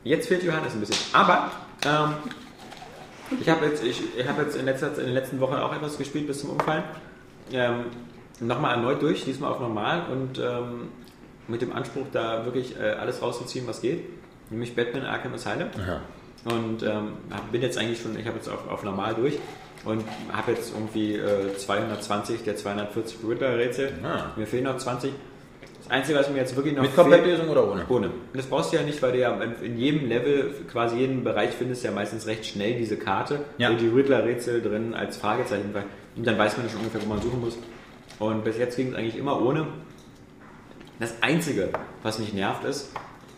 [0.05, 0.95] Jetzt fehlt Johannes ein bisschen.
[1.11, 1.51] Aber
[1.85, 2.13] ähm,
[3.41, 5.97] ich habe jetzt, ich, ich hab jetzt in, letzter, in den letzten Wochen auch etwas
[5.97, 6.83] gespielt bis zum Umfallen.
[7.51, 7.85] Ähm,
[8.41, 10.87] Nochmal erneut durch, diesmal auf normal und ähm,
[11.49, 14.03] mit dem Anspruch, da wirklich äh, alles rauszuziehen, was geht.
[14.49, 15.69] Nämlich Batman Arkham Asylum.
[15.77, 16.01] Ja.
[16.45, 17.13] Und ähm,
[17.51, 19.37] bin jetzt eigentlich schon, ich habe jetzt auf, auf normal durch
[19.85, 23.91] und habe jetzt irgendwie äh, 220 der 240 Ritter-Rätsel.
[24.03, 24.31] Ah.
[24.37, 25.11] Mir fehlen noch 20.
[25.83, 27.85] Das Einzige, was mir jetzt wirklich noch Mit Komplettlösung oder ohne?
[27.89, 28.07] ohne.
[28.07, 31.51] Und das brauchst du ja nicht, weil du ja in jedem Level, quasi jeden Bereich
[31.51, 33.71] findest du ja meistens recht schnell diese Karte, Ja.
[33.71, 35.83] wo die Riddler-Rätsel drin als Fragezeichen war.
[36.15, 37.57] Und dann weiß man schon ungefähr, wo man suchen muss.
[38.19, 39.67] Und bis jetzt ging es eigentlich immer ohne.
[40.99, 41.69] Das Einzige,
[42.03, 42.89] was mich nervt, ist,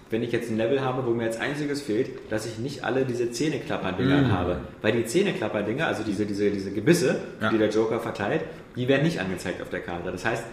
[0.09, 3.05] wenn ich jetzt ein Level habe, wo mir als einziges fehlt, dass ich nicht alle
[3.05, 4.31] diese Zähneklapper-Dinger Mhm.
[4.31, 4.57] habe.
[4.81, 7.49] Weil die Zähneklapper-Dinger, also diese, diese, diese Gebisse, Ja.
[7.49, 8.41] die der Joker verteilt,
[8.75, 10.11] die werden nicht angezeigt auf der Karte.
[10.11, 10.43] Das heißt,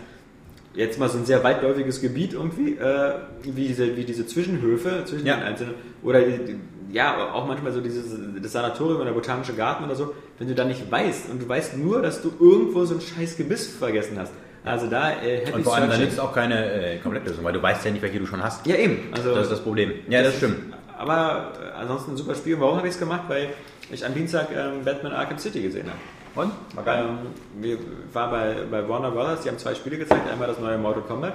[0.75, 5.27] jetzt mal so ein sehr weitläufiges Gebiet irgendwie, äh, wie, diese, wie diese Zwischenhöfe zwischen
[5.27, 5.37] Ja.
[5.39, 6.57] den einzelnen, oder die,
[6.93, 8.05] ja, auch manchmal so dieses
[8.41, 11.77] das Sanatorium oder botanische Garten oder so, wenn du da nicht weißt und du weißt
[11.79, 14.33] nur, dass du irgendwo so ein scheiß Gebiss vergessen hast.
[14.65, 17.63] Also da äh, Happy Und vor allem, da nützt auch keine äh, Komplettlösung, weil du
[17.63, 18.67] weißt ja nicht, welche du schon hast.
[18.67, 19.09] Ja, eben.
[19.13, 19.93] Also, Das ist das Problem.
[20.09, 20.75] Ja, das stimmt.
[20.99, 22.59] Aber äh, ansonsten ein super Spiel.
[22.61, 23.23] Warum habe ich es gemacht?
[23.29, 23.51] Weil
[23.91, 25.99] ich am Dienstag ähm, Batman Arkham City gesehen habe.
[26.47, 26.53] Und?
[26.75, 27.05] War geil.
[27.09, 27.79] Ähm, wir
[28.13, 30.31] waren bei, bei Warner Brothers, die haben zwei Spiele gezeigt.
[30.31, 31.35] Einmal das neue Mortal Kombat,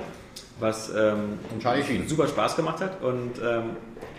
[0.60, 1.40] was ähm,
[2.08, 3.72] super Spaß gemacht hat und ähm,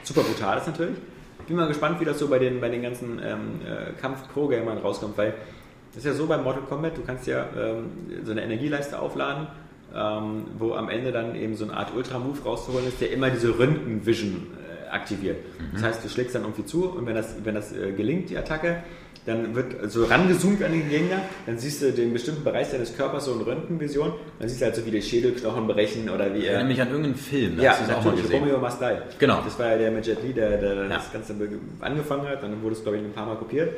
[0.03, 0.97] super brutal ist natürlich.
[1.41, 4.79] Ich bin mal gespannt, wie das so bei den, bei den ganzen ähm, äh, Kampf-Pro-Gamern
[4.79, 5.35] rauskommt, weil
[5.95, 7.85] das ist ja so bei Mortal Kombat, du kannst ja ähm,
[8.25, 9.47] so eine Energieleiste aufladen,
[9.95, 13.57] ähm, wo am Ende dann eben so eine Art Ultra-Move rauszuholen ist, der immer diese
[13.59, 14.49] Röntgen-Vision
[14.87, 15.37] äh, aktiviert.
[15.73, 18.37] Das heißt, du schlägst dann irgendwie zu und wenn das, wenn das äh, gelingt, die
[18.37, 18.83] Attacke,
[19.27, 21.17] dann wird so rangezoomt an den Gegner,
[21.47, 24.77] dann siehst du den bestimmten Bereich deines Körpers so in Röntgenvision, dann siehst du halt
[24.77, 26.51] so wie die Schädelknochen brechen oder wie Ich er...
[26.55, 28.41] erinnere mich an irgendeinen Film, Ja, hast du auch mal gesehen.
[28.41, 28.97] Romeo Must Die.
[29.19, 29.41] Genau.
[29.43, 30.89] Das war ja der mit Jet Li, der, der Ja.
[30.89, 31.35] das Ganze
[31.81, 33.71] angefangen hat, dann wurde es, glaube ich, ein paar Mal kopiert.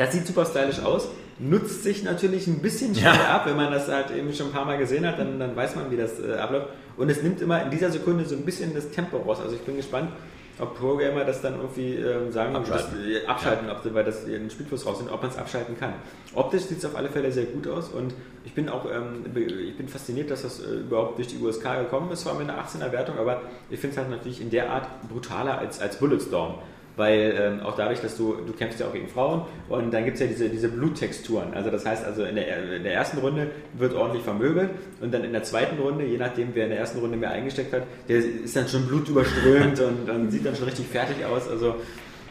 [0.00, 3.36] Das sieht super stylisch aus, nutzt sich natürlich ein bisschen schnell Ja.
[3.36, 5.76] ab, wenn man das halt eben schon ein paar Mal gesehen hat, dann, dann weiß
[5.76, 6.68] man, wie das äh, abläuft.
[6.96, 9.40] Und es nimmt immer in dieser Sekunde so ein bisschen das Tempo raus.
[9.42, 10.10] Also ich bin gespannt,
[10.58, 12.94] ob Pro-Gamer das dann irgendwie ähm, sagen, Abschalten.
[12.96, 15.78] Das, äh, abschalten, ob sie, weil das ein Spielfluss raus sind, ob man es abschalten
[15.78, 15.92] kann.
[16.34, 18.14] Optisch sieht es auf alle Fälle sehr gut aus und
[18.46, 22.10] ich bin auch ähm, ich bin fasziniert, dass das äh, überhaupt durch die USK gekommen
[22.10, 24.86] ist, zwar mit einer 18er Wertung, aber ich finde es halt natürlich in der Art
[25.10, 26.54] brutaler als, als Bulletstorm.
[26.96, 30.16] Weil ähm, auch dadurch, dass du, du kämpfst ja auch gegen Frauen und dann gibt
[30.16, 31.54] es ja diese, diese Bluttexturen.
[31.54, 34.70] Also das heißt also in der, in der ersten Runde wird ordentlich vermöbelt
[35.00, 37.72] und dann in der zweiten Runde, je nachdem wer in der ersten Runde mehr eingesteckt
[37.72, 41.48] hat, der ist dann schon blutüberströmt und, und sieht dann schon richtig fertig aus.
[41.48, 41.76] Also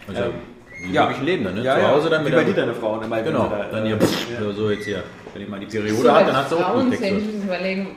[0.07, 0.29] Also, ähm,
[0.87, 1.09] wie ja.
[1.11, 1.63] ich leben dann, ne?
[1.63, 1.87] Ja, Zu.
[1.87, 3.15] Hause dann Wie mit bei der- dir deine Frauen immer.
[3.17, 4.51] wenn Genau, sie da, dann äh, hier, pff, ja.
[4.53, 5.03] so jetzt hier.
[5.33, 6.83] Wenn ich mal die So, Periode habe, als dann hast du auch
[7.43, 7.87] überlegen,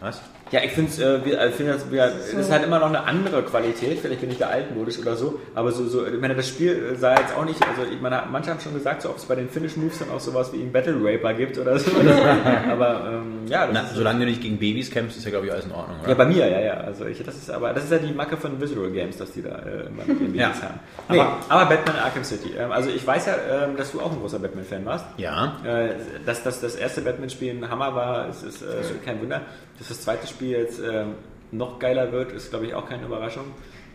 [0.00, 0.20] Was?
[0.50, 3.04] Ja, ich finde es, äh, wir- ich find das, wir, das hat immer noch eine
[3.04, 3.98] andere Qualität.
[4.00, 5.38] Vielleicht bin ich da altmodisch oder so.
[5.54, 8.50] Aber so, so, ich meine, das Spiel sah jetzt auch nicht, also ich meine, manche
[8.50, 10.72] haben schon gesagt, so, ob es bei den Finish Moves dann auch sowas wie einen
[10.72, 11.90] Battle Raper gibt oder so.
[12.70, 15.46] aber ähm, ja, das Na, ist, solange du nicht gegen Babys kämpfst, ist ja, glaube
[15.46, 16.08] ich, alles in Ordnung, oder?
[16.08, 16.74] ja, bei mir, ja, ja.
[16.74, 19.42] Also ich, das ist aber, das ist ja die Macke von Visual Games, dass die
[19.42, 20.48] da äh, immer mit Ja.
[20.48, 20.80] Babys haben.
[21.08, 21.20] Nee.
[21.20, 22.54] Aber, aber Batman Arkham City.
[22.58, 23.34] Ähm, also ich weiß ja,
[23.64, 25.04] ähm, dass du auch ein großer Batman-Fan warst.
[25.16, 25.58] ja.
[25.64, 25.90] Äh,
[26.26, 28.66] dass das, das erste Batman-Spiel ein Hammer war, ist, ist äh,
[29.04, 29.42] kein Wunder.
[29.80, 31.14] Dass das zweite Spiel jetzt ähm,
[31.52, 33.46] noch geiler wird, ist, glaube ich, auch keine Überraschung.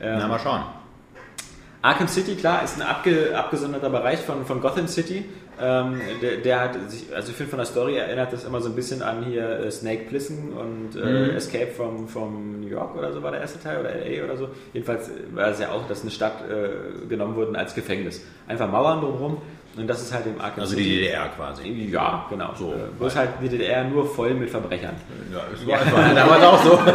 [0.01, 0.63] Ähm, Na, mal schauen.
[1.83, 5.25] Arkham City, klar, ist ein abge, abgesonderter Bereich von, von Gotham City.
[5.61, 8.69] Ähm, der, der hat sich, also ich finde von der Story erinnert das immer so
[8.69, 13.13] ein bisschen an hier äh, Snake Plissken und äh, Escape from, from New York oder
[13.13, 14.49] so war der erste Teil oder LA oder so.
[14.73, 18.21] Jedenfalls war es ja auch, dass eine Stadt äh, genommen wurde als Gefängnis.
[18.47, 19.37] Einfach Mauern drumherum
[19.77, 21.67] und das ist halt im Arkham Also die DDR quasi.
[21.91, 22.53] ja, genau.
[22.55, 22.73] So.
[22.73, 24.95] Äh, Wo ist halt die DDR nur voll mit Verbrechern.
[25.31, 26.79] Ja, das war einfach damals auch so.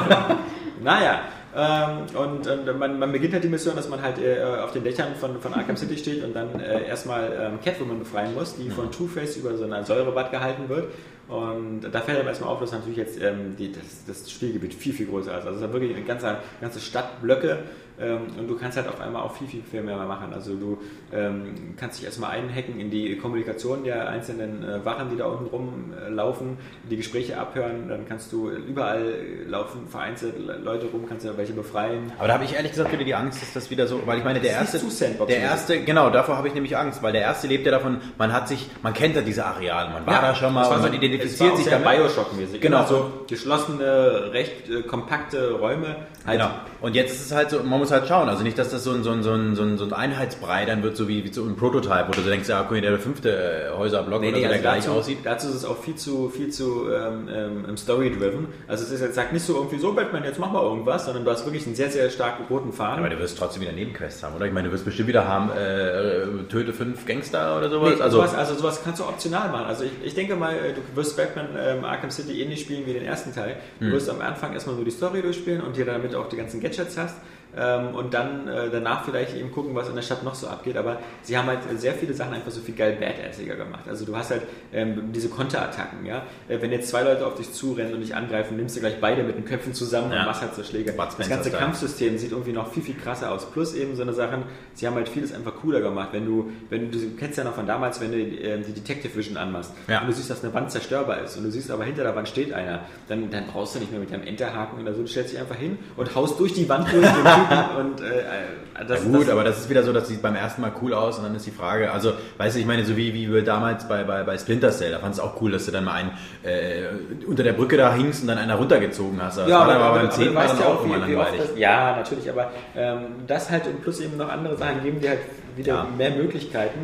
[0.82, 1.20] Naja,
[1.54, 4.84] ähm, und, und man, man beginnt halt die Mission, dass man halt äh, auf den
[4.84, 8.70] Dächern von, von Arkham City steht und dann äh, erstmal ähm, Catwoman befreien muss, die
[8.70, 10.92] von Two-Face über so ein Säurebad gehalten wird.
[11.28, 14.92] Und da fällt einem erstmal auf, dass natürlich jetzt ähm, die, das, das Spielgebiet viel,
[14.92, 15.46] viel größer ist.
[15.46, 17.58] Also es ist wirklich eine ganze, ganze Stadtblöcke
[18.00, 20.32] ähm, und du kannst halt auf einmal auch viel, viel, viel mehr machen.
[20.32, 20.78] Also du
[21.12, 25.46] ähm, kannst dich erstmal einhacken in die Kommunikation der einzelnen äh, Wachen, die da unten
[25.46, 26.56] rumlaufen,
[26.90, 27.88] die Gespräche abhören.
[27.88, 29.14] Dann kannst du überall
[29.46, 32.12] laufen, vereinzelt Leute rum, kannst du welche befreien.
[32.18, 34.24] Aber da habe ich ehrlich gesagt wieder die Angst, dass das wieder so, weil ich
[34.24, 34.80] meine, der erste,
[35.28, 38.32] der erste, genau, davor habe ich nämlich Angst, weil der erste lebt ja davon, man
[38.32, 41.56] hat sich, man kennt ja diese Areale, man war da schon mal und man identifiziert
[41.56, 41.86] sich damit.
[41.86, 42.60] Bioshock-mäßig.
[42.60, 42.78] Genau.
[42.78, 45.96] Immer so geschlossene, recht äh, kompakte Räume.
[46.30, 46.50] Halt Genau.
[46.80, 48.92] Und jetzt ist es halt so, man muss halt schauen, also nicht, dass das so
[48.92, 51.54] ein, so ein, so ein, so ein, Einheitsbrei dann wird, so wie, wie so ein
[51.56, 53.30] Prototype, wo du denkst, ja, guck mal, der fünfte
[53.68, 55.18] äh, Häuserblock Nee, oder nee, so, der also gleich dazu, aussieht.
[55.24, 57.28] dazu ist es auch viel zu, viel zu ähm,
[57.68, 58.46] ähm, Story-driven.
[58.66, 61.24] Also es ist jetzt sagt nicht so irgendwie so, Batman, jetzt mach mal irgendwas, sondern
[61.24, 63.00] du hast wirklich einen sehr, sehr starken roten Faden.
[63.00, 64.46] Aber du wirst trotzdem wieder Nebenquests haben, oder?
[64.46, 67.94] Ich meine, du wirst bestimmt wieder haben, äh, töte fünf Gangster oder sowas.
[67.96, 69.66] Nee, also, sowas, also sowas kannst du optional machen.
[69.66, 72.92] Also ich, ich denke mal, äh, du wirst Batman ähm, Arkham City ähnlich spielen wie
[72.94, 73.56] den ersten Teil.
[73.80, 73.92] Du Hm.
[73.92, 76.96] wirst am Anfang erstmal nur die Story durchspielen und dir damit auch die ganzen Gadgets
[76.96, 77.16] hast.
[77.56, 80.76] Ähm, und dann äh, danach vielleicht eben gucken, was in der Stadt noch so abgeht.
[80.76, 83.84] Aber sie haben halt sehr viele Sachen einfach so viel geil badassiger gemacht.
[83.88, 84.42] Also du hast halt
[84.72, 86.22] ähm, diese Konterattacken, ja.
[86.48, 89.22] Äh, wenn jetzt zwei Leute auf dich zurennen und dich angreifen, nimmst du gleich beide
[89.24, 90.20] mit den Köpfen zusammen Ja.
[90.20, 90.92] und machst halt so Schläge.
[90.96, 91.50] Das ganze.
[91.50, 93.50] Kampfsystem sieht irgendwie noch viel, viel krasser aus.
[93.50, 94.44] Plus eben so eine Sachen,
[94.74, 96.10] sie haben halt vieles einfach cooler gemacht.
[96.12, 99.14] Wenn du, wenn du, du kennst ja noch von damals, wenn du ähm, die Detective
[99.16, 100.00] Vision anmachst Ja.
[100.00, 102.28] und du siehst, dass eine Wand zerstörbar ist und du siehst aber hinter der Wand
[102.28, 105.32] steht einer, dann, dann brauchst du nicht mehr mit deinem Enterhaken oder so, du stellst
[105.32, 107.04] dich einfach hin und haust durch die Wand durch
[107.78, 110.34] und äh, äh, das, Ja gut, das, aber das ist wieder so, das sieht beim
[110.34, 112.96] ersten Mal cool aus und dann ist die Frage, also, weißt du, ich meine, so
[112.96, 115.66] wie, wie wir damals bei, bei, bei Splinter Cell, da fand es auch cool, dass
[115.66, 116.10] du dann mal einen
[116.42, 116.84] äh,
[117.26, 119.38] unter der Brücke da hingst und dann einer runtergezogen hast.
[119.38, 121.40] Das war dann aber beim zehnten Mal weißt dann ja auch wie- immer langweilig.
[121.56, 125.20] Ja, natürlich, aber ähm, das halt und plus eben noch andere Sachen geben dir halt
[125.56, 125.86] wieder Ja.
[125.96, 126.78] mehr Möglichkeiten.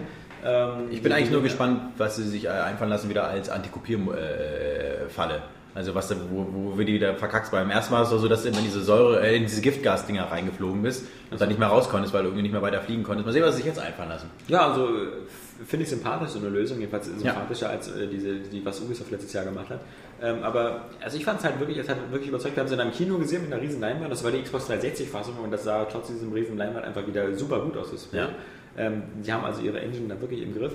[0.44, 5.42] Ähm, Ich bin eigentlich nur gespannt, was sie sich äh, einfallen lassen wieder als Antikopierfalle.
[5.77, 7.53] Also was, wo, wo wir die wieder verkackst.
[7.53, 9.61] Beim ersten Mal ist es so, dass du immer in diese Säure, äh, in diese
[9.61, 12.81] Giftgas-Dinger reingeflogen bist und dann nicht mehr raus konntest, weil du irgendwie nicht mehr weiter
[12.81, 13.27] fliegen konntest.
[13.27, 14.31] Mal sehen, was sie sich jetzt einfallen lassen.
[14.49, 18.64] Ja, also äh, finde ich sympathisch, so eine Lösung, jedenfalls sympathischer als äh, diese, die,
[18.64, 19.81] was Ubisoft letztes Jahr gemacht hat.
[20.22, 22.72] Ähm, aber also ich fand es halt wirklich, es hat wirklich überzeugt, wir haben es
[22.72, 25.64] in einem Kino gesehen mit einer riesen Leinwand, das war die Xbox 360-Fassung und das
[25.64, 28.09] sah trotz diesem riesen Leinwand einfach wieder super gut aus, das.
[28.12, 28.31] Ja.
[28.79, 30.74] Ähm, die haben also ihre Engine da wirklich im Griff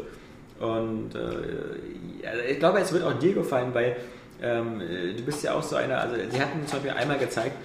[0.60, 3.96] und äh, ja, ich glaube, es wird auch dir gefallen, weil
[4.42, 7.56] ähm, äh, du bist ja auch so einer, also sie hatten zum Beispiel einmal gezeigt,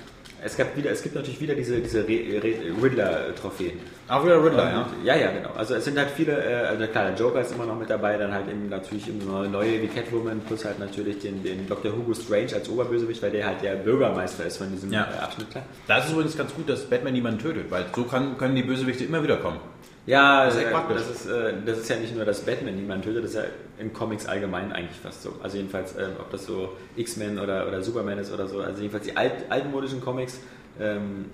[0.44, 3.78] es, gab wieder, es gibt natürlich wieder diese, diese Riddler-Trophäen.
[4.08, 4.86] Auch wieder Riddler, ja.
[5.02, 5.50] ja, ja, genau.
[5.56, 8.16] Also es sind halt viele, äh, also klar, der Joker ist immer noch mit dabei,
[8.16, 11.92] dann halt eben natürlich immer neue wie Catwoman, plus halt natürlich den, den Dr.
[11.92, 15.08] Hugo Strange als Oberbösewicht, weil der halt der Bürgermeister ist von diesem Ja.
[15.12, 15.64] äh, Abschnitt, klar.
[15.88, 18.62] Da ist es übrigens ganz gut, dass Batman niemanden tötet, weil so kann, können die
[18.62, 19.58] Bösewichte immer wieder kommen.
[20.06, 20.96] Ja, Das ist praktisch.
[20.98, 23.42] das ist, äh, das ist ja nicht nur, dass Batman niemanden tötet, das ist ja
[23.78, 25.34] in Comics allgemein eigentlich fast so.
[25.42, 29.04] Also jedenfalls, ähm, ob das so X-Men oder, oder Superman ist oder so, also jedenfalls
[29.04, 30.40] die alt, altmodischen Comics,
[30.80, 31.26] ähm,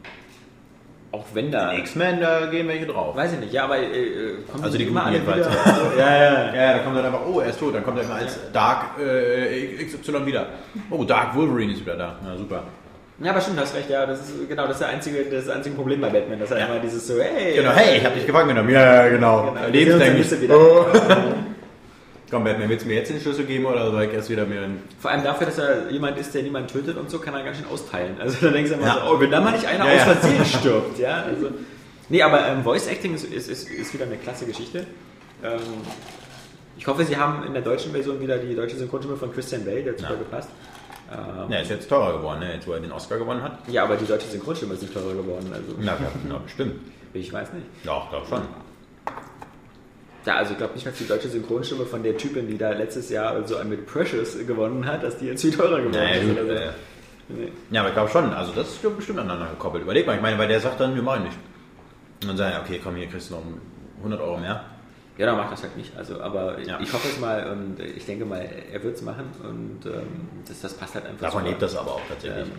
[1.10, 1.74] auch wenn da...
[1.74, 3.14] X-Men, da gehen welche drauf.
[3.14, 5.46] Weiß ich nicht, ja, aber äh, äh, kommen Also die immer guten alle jedenfalls.
[5.50, 5.66] wieder.
[5.66, 8.04] Also, ja, ja, Ja, da kommt dann einfach, oh, er ist tot, dann kommt er
[8.04, 10.46] immer als Dark äh, XY wieder.
[10.88, 12.16] Oh, Dark Wolverine ist wieder da.
[12.24, 12.62] Na super.
[13.20, 15.76] Ja, aber stimmt, hast recht, ja, das ist genau das ist der einzige, das, einzige
[15.76, 16.66] Problem bei Batman, dass er Ja.
[16.66, 18.70] immer dieses so, hey, Genau, hey, ich hab dich gefangen genommen.
[18.70, 19.52] Ja, genau.
[19.52, 19.66] Genau.
[19.68, 20.32] Lebenslänglich.
[20.32, 20.84] Uns Oh.
[20.92, 21.34] dann wieder.
[22.30, 24.62] Komm, Batman, willst du mir jetzt den Schlüssel geben oder soll ich erst wieder mir
[24.62, 24.82] einen...
[24.98, 27.58] Vor allem dafür, dass er jemand ist, der niemanden tötet und so, kann er ganz
[27.58, 28.16] schön austeilen.
[28.18, 29.02] Also da denkst du immer Ja.
[29.06, 30.14] so, oh, wenn da mal nicht einer Ja, aus ja.
[30.14, 31.22] Versehen stirbt, ja.
[31.24, 31.50] Also,
[32.08, 34.86] nee, aber ähm, Voice Acting ist, ist, ist, ist wieder eine klasse Geschichte.
[35.44, 35.60] Ähm,
[36.78, 39.82] ich hoffe, sie haben in der deutschen Version wieder die deutsche Synchronstimme von Christian Bale,
[39.82, 40.18] der hat super Ja.
[40.18, 40.48] gepasst.
[41.12, 42.54] Ähm, Ja, ist jetzt teurer geworden, ne?
[42.54, 43.58] jetzt wo er den Oscar gewonnen hat.
[43.68, 45.98] ja, aber die deutsche Synchronstimme ist nicht teurer geworden, also Na, ja,
[46.28, 46.80] na bestimmt.
[47.12, 47.66] ich weiß nicht.
[47.84, 48.42] Doch, doch schon.
[50.24, 53.10] Ja, also ich glaube nicht, dass die deutsche Synchronstimme von der Typin, die da letztes
[53.10, 56.28] Jahr so mit Precious gewonnen hat, dass die jetzt viel teurer geworden Naja, ist.
[56.28, 56.62] gut, oder so.
[56.62, 56.68] äh,
[57.28, 57.52] Nee.
[57.70, 59.84] Ja, aber ich glaube schon, also das ist bestimmt aneinander gekoppelt.
[59.84, 61.36] Überleg mal, ich meine, weil der sagt dann, wir machen nicht.
[62.22, 63.42] Und dann sagen, okay, komm, hier kriegst du noch
[63.98, 64.64] 100 Euro mehr.
[65.18, 65.96] Ja, dann macht das halt nicht.
[65.96, 66.80] Also, aber Ja.
[66.80, 70.06] ich hoffe es mal und ich denke mal, er wird es machen und ähm,
[70.48, 71.20] das, das passt halt einfach.
[71.26, 72.46] Davon lebt das aber auch tatsächlich.
[72.46, 72.52] Ähm,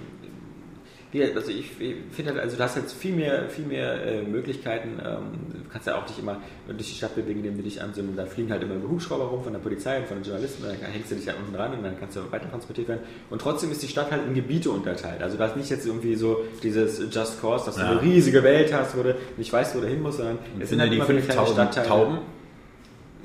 [1.35, 4.99] also ich finde halt, also du hast jetzt viel mehr, viel mehr äh, Möglichkeiten.
[4.99, 7.93] Ähm, du kannst ja auch dich immer durch die Stadt bewegen, indem du dich an
[7.93, 10.63] so einem, da fliegen halt immer Hubschrauber rum von der Polizei und von den Journalisten,
[10.63, 13.01] dann hängst du dich da unten dran und dann kannst du weiter transportiert werden.
[13.29, 15.21] Und trotzdem ist die Stadt halt in Gebiete unterteilt.
[15.21, 17.91] Also du hast nicht jetzt irgendwie so dieses Just Cause, dass du Ja.
[17.91, 20.69] eine riesige Welt hast, wo du nicht weißt, wo du hin musst, sondern Und es
[20.69, 21.87] finde die immer wieder kleine 5000 Stadtteile.
[21.87, 22.17] Tauben.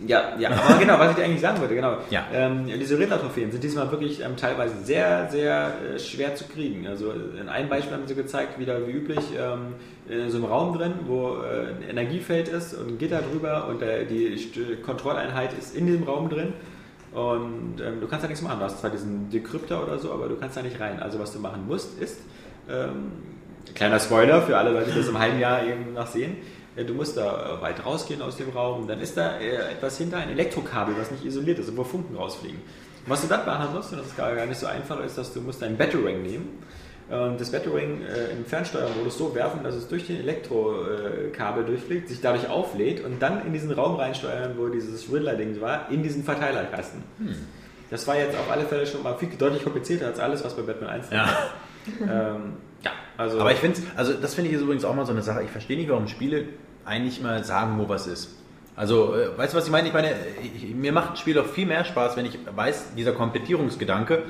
[0.07, 1.97] Ja, ja, aber genau, was ich dir eigentlich sagen wollte, genau.
[2.11, 2.25] Ja.
[2.33, 6.87] Ähm, diese Ritter-Trophäen sind diesmal wirklich ähm, teilweise sehr, sehr äh, schwer zu kriegen.
[6.87, 9.75] Also in einem Beispiel haben sie gezeigt, wieder wie üblich, ähm,
[10.09, 13.83] in so einem Raum drin, wo äh, ein Energiefeld ist und ein Gitter drüber und
[13.83, 16.53] äh, die St- Kontrolleinheit ist in diesem Raum drin.
[17.13, 18.59] Und ähm, du kannst da nichts machen.
[18.59, 21.01] Du hast zwar diesen Dekrypter oder so, aber du kannst da nicht rein.
[21.01, 22.21] Also was du machen musst, ist,
[22.71, 23.13] ähm,
[23.75, 26.39] kleiner Spoiler für alle Leute, die das im halben Jahr eben noch sehen, äh,
[26.85, 30.19] du musst da äh, weit rausgehen aus dem Raum, dann ist da äh, etwas hinter,
[30.19, 32.59] ein Elektrokabel, was nicht isoliert ist, wo Funken rausfliegen.
[32.59, 35.33] Und was du dann machen musst, und das ist gar, nicht so einfach, ist, dass
[35.33, 36.63] du musst einen Battering nehmen
[37.11, 42.21] und das Battering äh, im Fernsteuermodus so werfen, dass es durch den Elektrokabel durchfliegt, sich
[42.21, 47.03] dadurch auflädt und dann in diesen Raum reinsteuern, wo dieses Riddler-Ding war, in diesen Verteilerkasten.
[47.91, 50.63] Das war jetzt auf alle Fälle schon mal viel deutlich komplizierter als alles, was bei
[50.63, 51.29] Batman 1 Ja.
[52.03, 52.53] ähm,
[52.83, 53.41] ja, also.
[53.41, 55.43] Aber ich finde, also das finde ich ist übrigens auch mal so eine Sache.
[55.43, 56.45] Ich verstehe nicht, warum Spiele
[56.89, 58.31] eigentlich mal sagen, wo was ist.
[58.75, 59.89] Also, äh, weißt du, was ich meine?
[59.89, 60.13] Ich meine,
[60.43, 64.23] ich, mir macht ein Spiel doch viel mehr Spaß, wenn ich weiß, dieser Komplettierungsgedanke,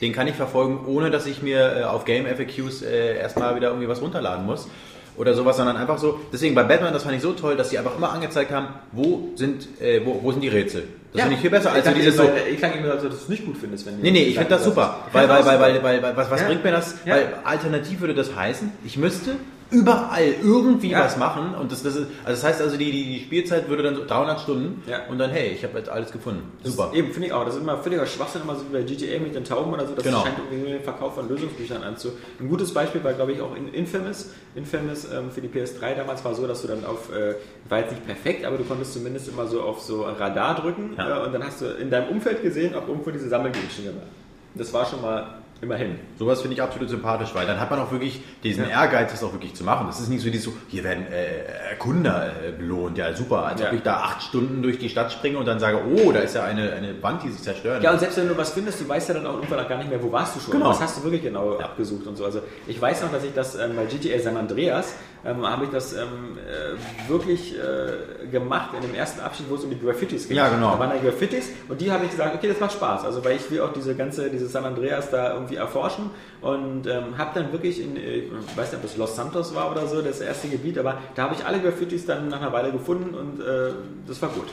[0.00, 3.68] den kann ich verfolgen, ohne dass ich mir äh, auf Game FAQs äh, erstmal wieder
[3.68, 4.68] irgendwie was runterladen muss.
[5.14, 6.18] Oder sowas, sondern einfach so.
[6.32, 9.28] Deswegen bei Batman, das fand ich so toll, dass sie einfach immer angezeigt haben, wo
[9.36, 10.84] sind, äh, wo, wo sind die Rätsel.
[11.12, 12.28] Das finde ich viel besser als so dieses so.
[12.50, 14.48] Ich klang immer so, dass du es nicht gut findest, wenn Nee, nee, ich finde
[14.48, 15.06] das super.
[15.12, 16.46] Weil, weil, weil, weil, weil, weil was, was Ja.
[16.46, 16.94] bringt mir das?
[17.04, 17.14] Ja.
[17.14, 19.36] Weil alternativ würde das heißen, ich müsste
[19.72, 21.00] überall irgendwie Ja.
[21.04, 23.82] was machen und das, das ist, also das heißt also die, die, die Spielzeit würde
[23.82, 25.06] dann so 300 Stunden Ja.
[25.08, 26.42] und dann hey, ich habe jetzt alles gefunden.
[26.62, 26.90] Super.
[26.94, 27.44] Eben, finde ich auch.
[27.44, 29.94] Das ist immer völliger Schwachsinn, immer so wie bei GTA mit den Tauben oder so.
[29.94, 30.22] Das Genau.
[30.22, 32.10] scheint irgendwie nur den Verkauf von Lösungsbüchern anzu.
[32.38, 34.30] Ein gutes Beispiel war, glaube ich, auch in Infamous.
[34.54, 37.34] Infamous ähm, für die PS3 damals war so, dass du dann auf, äh,
[37.68, 41.22] war jetzt nicht perfekt, aber du konntest zumindest immer so auf so Radar drücken Ja.
[41.22, 44.08] äh, und dann hast du in deinem Umfeld gesehen, ob irgendwo diese Sammelgegenstände waren.
[44.54, 45.98] Das war schon mal immerhin.
[46.18, 49.32] Sowas finde ich absolut sympathisch, weil dann hat man auch wirklich diesen Ehrgeiz, das auch
[49.32, 49.86] wirklich zu machen.
[49.86, 53.60] Das ist nicht so dieses so, hier werden äh, Erkunder äh, belohnt, ja super, als
[53.60, 53.68] Ja.
[53.68, 56.34] ob ich da acht Stunden durch die Stadt springe und dann sage, oh, da ist
[56.34, 57.82] ja eine, eine Wand, die sich zerstört.
[57.82, 59.78] Ja, und selbst wenn du was findest, du weißt ja dann auch irgendwann auch gar
[59.78, 60.52] nicht mehr, wo warst du schon.
[60.52, 60.70] Genau.
[60.70, 62.24] Was hast du wirklich genau abgesucht und so.
[62.24, 64.94] Also ich weiß noch, dass ich das ähm, bei GTA San Andreas
[65.24, 69.62] ähm, habe ich das ähm, äh, wirklich äh, gemacht in dem ersten Abschnitt, wo es
[69.62, 70.36] um die Graffitis ging.
[70.36, 70.72] Ja, genau.
[70.72, 73.04] Da waren da Graffitis und die habe ich gesagt, okay, das macht Spaß.
[73.04, 77.18] Also weil ich will auch diese ganze, dieses San Andreas da irgendwie erforschen und ähm,
[77.18, 80.02] habe dann wirklich in, äh, ich weiß nicht, ob das Los Santos war oder so,
[80.02, 83.40] das erste Gebiet, aber da habe ich alle Graffitis dann nach einer Weile gefunden und
[83.40, 83.72] äh,
[84.06, 84.48] das war gut.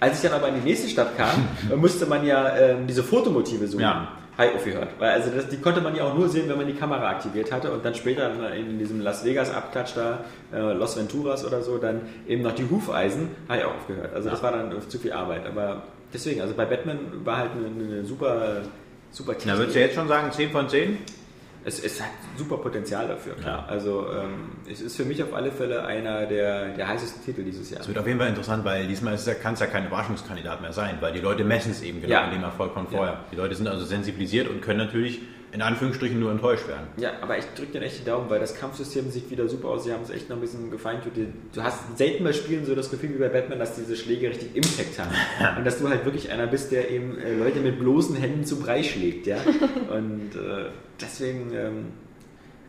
[0.00, 3.02] Als ich dann aber in die nächste Stadt kam, äh, musste man ja ähm, diese
[3.02, 3.82] Fotomotive suchen.
[3.82, 4.08] Ja.
[4.40, 4.90] Ich aufgehört.
[5.00, 7.50] Weil also das, die konnte man ja auch nur sehen, wenn man die Kamera aktiviert
[7.50, 10.20] hatte und dann später in, diesem Las Vegas Abklatsch da,
[10.52, 14.14] äh, Los Venturas oder so, dann eben noch die Hufeisen, auch aufgehört.
[14.14, 15.44] Also das war dann zu viel Arbeit.
[15.44, 15.82] Aber
[16.14, 18.62] deswegen, also bei Batman war halt eine, eine super,
[19.10, 20.98] super Na, würdest du jetzt schon sagen, 10 von 10?
[21.64, 23.66] es, es hat super Potenzial dafür, klar.
[23.68, 27.68] Also ähm, es ist für mich auf alle Fälle einer der, der heißesten Titel dieses
[27.70, 27.80] Jahr.
[27.80, 30.72] Es wird auf jeden Fall interessant, weil diesmal ja- kann es ja kein Überraschungskandidat mehr
[30.72, 32.24] sein, weil die Leute messen es eben genau Ja.
[32.24, 33.20] an dem Erfolg von vorher.
[33.32, 35.20] Die Leute sind also sensibilisiert und können natürlich
[35.52, 36.86] in Anführungsstrichen nur enttäuscht werden.
[36.98, 39.84] Ja, aber ich drücke dir echt die Daumen, weil das Kampfsystem sieht wieder super aus.
[39.84, 41.12] Sie haben es echt noch ein bisschen gefeintut.
[41.54, 44.54] Du hast selten bei Spielen so das Gefühl wie bei Batman, dass diese Schläge richtig
[44.54, 45.56] Impact haben.
[45.58, 48.60] Und dass du halt wirklich einer bist, der eben äh, Leute mit bloßen Händen zu
[48.60, 49.26] Brei schlägt.
[49.26, 49.38] Ja?
[49.90, 50.66] Und äh,
[51.00, 51.86] deswegen, ähm,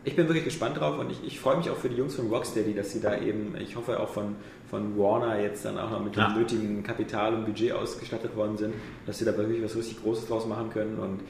[0.02, 2.28] ich bin wirklich gespannt drauf und ich, ich freue mich auch für die Jungs von
[2.28, 4.36] Rocksteady, dass sie da eben, ich hoffe auch von,
[4.70, 6.28] von Warner jetzt dann auch noch mit Ja.
[6.30, 8.72] dem nötigen Kapital und Budget ausgestattet worden sind,
[9.04, 10.98] dass sie da wirklich was richtig Großes draus machen können.
[10.98, 11.20] Und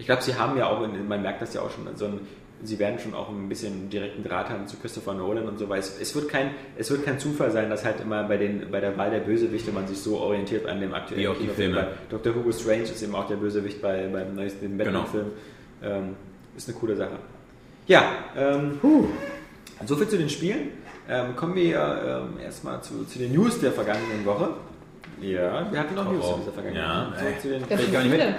[0.00, 2.20] ich glaube, sie haben ja auch, man merkt das ja auch schon, so ein,
[2.62, 5.78] sie werden schon auch ein bisschen direkten Draht haben zu Christopher Nolan und so, weil
[5.78, 8.80] es, es, wird kein, es wird kein Zufall sein, dass halt immer bei, den, bei
[8.80, 11.74] der Wahl der Bösewichte man sich so orientiert an dem aktuellen Wie auch die Kinofilm.
[11.74, 11.88] Filme.
[12.08, 12.34] Dr.
[12.34, 14.84] Hugo Strange ist eben auch der Bösewicht bei, beim neuesten Genau.
[15.02, 15.26] Batman-Film.
[15.82, 16.16] Ähm,
[16.56, 17.16] ist eine coole Sache.
[17.86, 18.04] Ja,
[18.36, 18.78] ähm,
[19.86, 20.68] soviel zu den Spielen.
[21.08, 24.50] Ähm, kommen wir ähm, erstmal zu, zu den News der vergangenen Woche.
[25.20, 26.34] Ja, wir hatten noch News oh.
[26.34, 27.26] in dieser vergangenen Ja, Woche.
[27.26, 27.34] ey.
[27.34, 28.34] So, zu den, Das ich gar nicht mit.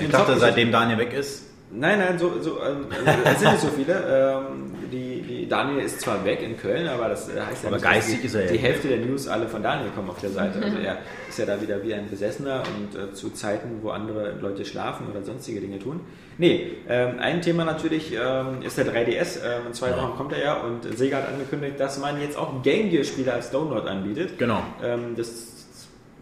[0.00, 2.86] Ich dachte, seitdem Daniel weg ist, Nein, nein, so, so ähm,
[3.24, 3.94] es sind nicht so viele.
[4.08, 7.76] Ähm, die, die Daniel ist zwar weg in Köln, aber das äh, heißt ja Aber
[7.76, 8.58] nicht, geistig die, ist er ja Die.
[8.58, 10.62] Hälfte der News alle von Daniel kommen auf der Seite.
[10.62, 14.36] Also er ist ja da wieder wie ein Besessener und äh, zu Zeiten, wo andere
[14.40, 16.00] Leute schlafen oder sonstige Dinge tun.
[16.38, 19.40] Nee, ähm, ein Thema natürlich ähm, ist der 3DS.
[19.44, 22.62] Ähm, in zwei Wochen kommt er ja und Sega hat angekündigt, dass man jetzt auch
[22.62, 24.38] Game Gear Spiele als Download anbietet.
[24.38, 24.62] Genau.
[24.84, 25.55] Ähm, das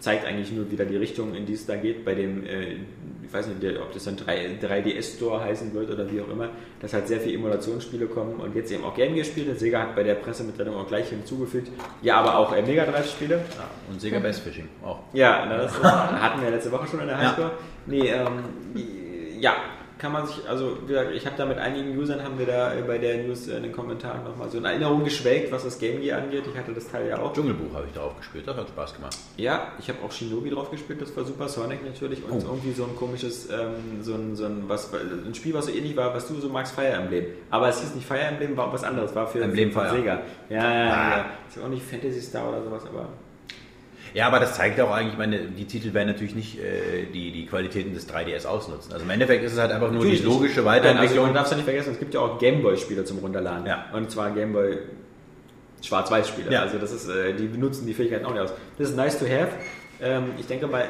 [0.04, 2.74] zeigt eigentlich nur wieder die Richtung, in die es da geht, bei dem, äh,
[3.22, 6.50] ich weiß nicht, ob das dann 3, 3DS-Store heißen wird oder wie auch immer,
[6.80, 9.54] dass halt sehr viele Emulationsspiele kommen und jetzt eben auch Game Gear-Spiele.
[9.56, 11.70] Sega hat bei der Pressemitteilung auch gleich hinzugefügt,
[12.02, 13.36] ja, aber auch äh, Mega Drive-Spiele.
[13.36, 15.00] ja, und Sega Bass Fishing auch.
[15.14, 17.52] Ja, na, das ist, hatten wir letzte Woche schon in der Highscore.
[17.86, 18.44] Nee, ähm,
[19.40, 19.54] ja,
[20.04, 20.76] kann man sich, also
[21.14, 23.62] ich habe da mit einigen Usern, haben wir da äh, bei der News äh, in
[23.62, 26.44] den Kommentaren nochmal so in Erinnerung geschwelgt, was das Game Gear angeht.
[26.46, 27.32] Ich hatte das Teil ja auch.
[27.32, 29.16] Dschungelbuch habe ich darauf gespielt, das hat Spaß gemacht.
[29.38, 31.48] Ja, ich habe auch Shinobi drauf gespielt, das war super.
[31.48, 32.48] Sonic natürlich und Oh.
[32.50, 35.96] irgendwie so ein komisches, ähm, so, ein, so ein, was, ein Spiel, was so ähnlich
[35.96, 37.24] war, was du so magst, Fire Emblem.
[37.50, 39.88] Aber es hieß nicht Fire Emblem, war was anderes, war für Emblem Fire.
[39.90, 40.20] Sega.
[40.50, 41.16] Ja, ja, ja, Ah.
[41.16, 41.26] ja.
[41.48, 43.08] Ist ja auch nicht Fantasy Star oder sowas, aber
[44.14, 47.32] Ja, aber das zeigt auch eigentlich, ich meine, die Titel werden natürlich nicht äh, die,
[47.32, 48.92] die Qualitäten des 3DS ausnutzen.
[48.92, 50.32] Also im Endeffekt ist es halt einfach nur die Natürlich nicht.
[50.32, 51.24] logische Nein, also Weiterentwicklung.
[51.26, 53.66] man darf es ja nicht vergessen, es gibt ja auch Gameboy-Spiele zum Runterladen.
[53.66, 53.86] Ja.
[53.92, 54.78] Und zwar Gameboy
[55.82, 56.50] Schwarz-Weiß-Spiele.
[56.52, 56.62] Ja.
[56.62, 58.52] Also das ist, äh, die benutzen die Fähigkeiten auch nicht aus.
[58.78, 59.48] Das ist nice to have.
[60.00, 60.86] Ähm, ich denke bei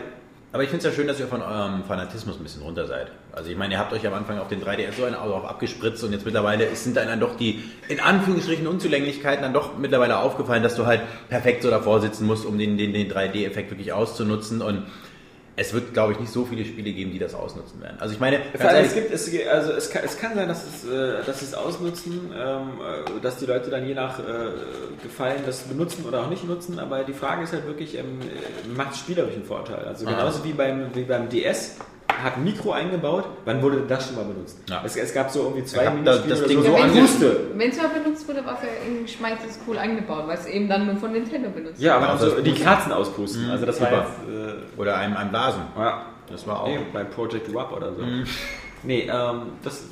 [0.54, 3.10] Aber ich finde es ja schön, dass ihr von eurem Fanatismus ein bisschen runter seid.
[3.32, 6.04] Also ich meine, ihr habt euch am Anfang auf den 3DS so einen auch abgespritzt
[6.04, 10.76] und jetzt mittlerweile sind dann doch die in Anführungsstrichen Unzulänglichkeiten dann doch mittlerweile aufgefallen, dass
[10.76, 14.84] du halt perfekt so davor sitzen musst, um den, den, den 3D-Effekt wirklich auszunutzen und
[15.56, 17.96] es wird, glaube ich, nicht so viele Spiele geben, die das ausnutzen werden.
[18.00, 20.84] Also ich meine, ehrlich, es, gibt, es, also es, kann, es kann sein, dass, es,
[20.84, 24.22] äh, dass sie es ausnutzen, ähm, äh, dass die Leute dann je nach äh,
[25.02, 28.76] Gefallen das benutzen oder auch nicht nutzen, aber die Frage ist halt wirklich, ähm, äh,
[28.76, 29.84] macht es spielerischen Vorteil?
[29.84, 31.76] Also genauso wie beim, wie beim DS
[32.22, 34.58] hat ein Mikro eingebaut, wann wurde das schon mal benutzt?
[34.68, 34.82] Ja.
[34.84, 37.40] Es, es gab so irgendwie zwei da das oder Ding so, so Ja, wusste.
[37.54, 38.68] Wenn es mal benutzt wurde, war es ja
[39.00, 42.06] in Schmeiß ist cool eingebaut, weil es eben dann nur von Nintendo benutzt Ja, aber
[42.06, 42.52] Ja, so das die.
[42.52, 44.06] Kerzen auspusten, also das war super.
[44.26, 44.76] jetzt...
[44.76, 45.62] Äh, oder einem, einem Blasen.
[45.76, 46.06] ja.
[46.30, 46.68] Das war auch.
[46.68, 48.02] Nee, bei Project WAP oder so.
[48.82, 49.84] Nee, ähm, das.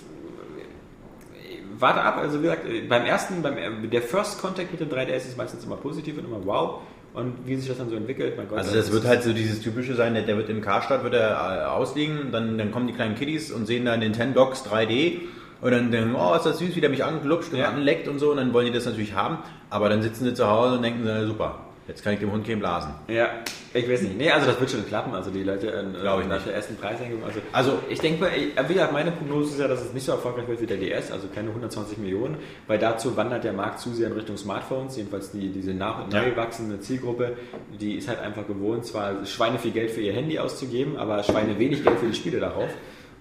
[1.78, 5.36] Warte ab, also wie gesagt, beim ersten, beim, der First Contact mit dem 3DS ist
[5.36, 6.80] meistens immer positiv und immer wow.
[7.14, 8.58] Und wie sich das dann so entwickelt, mein Gott.
[8.58, 11.30] Also das wird halt so dieses typische sein, der, der wird im Karstadt wird er
[11.30, 15.18] äh, ausliegen, dann, dann kommen die kleinen Kiddies und sehen da Nintendox 3D
[15.60, 17.68] und dann denken, oh, ist das süß, wie der mich angelutscht und Ja.
[17.68, 19.38] anleckt und so und dann wollen die das natürlich haben,
[19.68, 21.58] aber dann sitzen sie zu Hause und denken, na, super.
[21.88, 22.92] Jetzt kann ich dem Hund gehen blasen.
[23.08, 23.28] Ja,
[23.74, 24.16] ich weiß nicht.
[24.16, 25.12] Nee, also das wird schon klappen.
[25.14, 26.46] Also die Leute äh, Glaub ich nach nicht.
[26.46, 27.24] der ersten Preissenkung.
[27.24, 28.30] Also, Also- ich denke mal,
[28.68, 31.10] wie gesagt, meine Prognose ist ja, dass es nicht so erfolgreich wird wie der DS,
[31.10, 32.36] also keine 120 Millionen,
[32.68, 34.96] weil dazu wandert der Markt zu sehr in Richtung Smartphones.
[34.96, 37.36] Jedenfalls die, diese nach neu wachsende Zielgruppe,
[37.80, 41.58] die ist halt einfach gewohnt, zwar Schweine viel Geld für ihr Handy auszugeben, aber Schweine
[41.58, 42.68] wenig Geld für die Spiele darauf.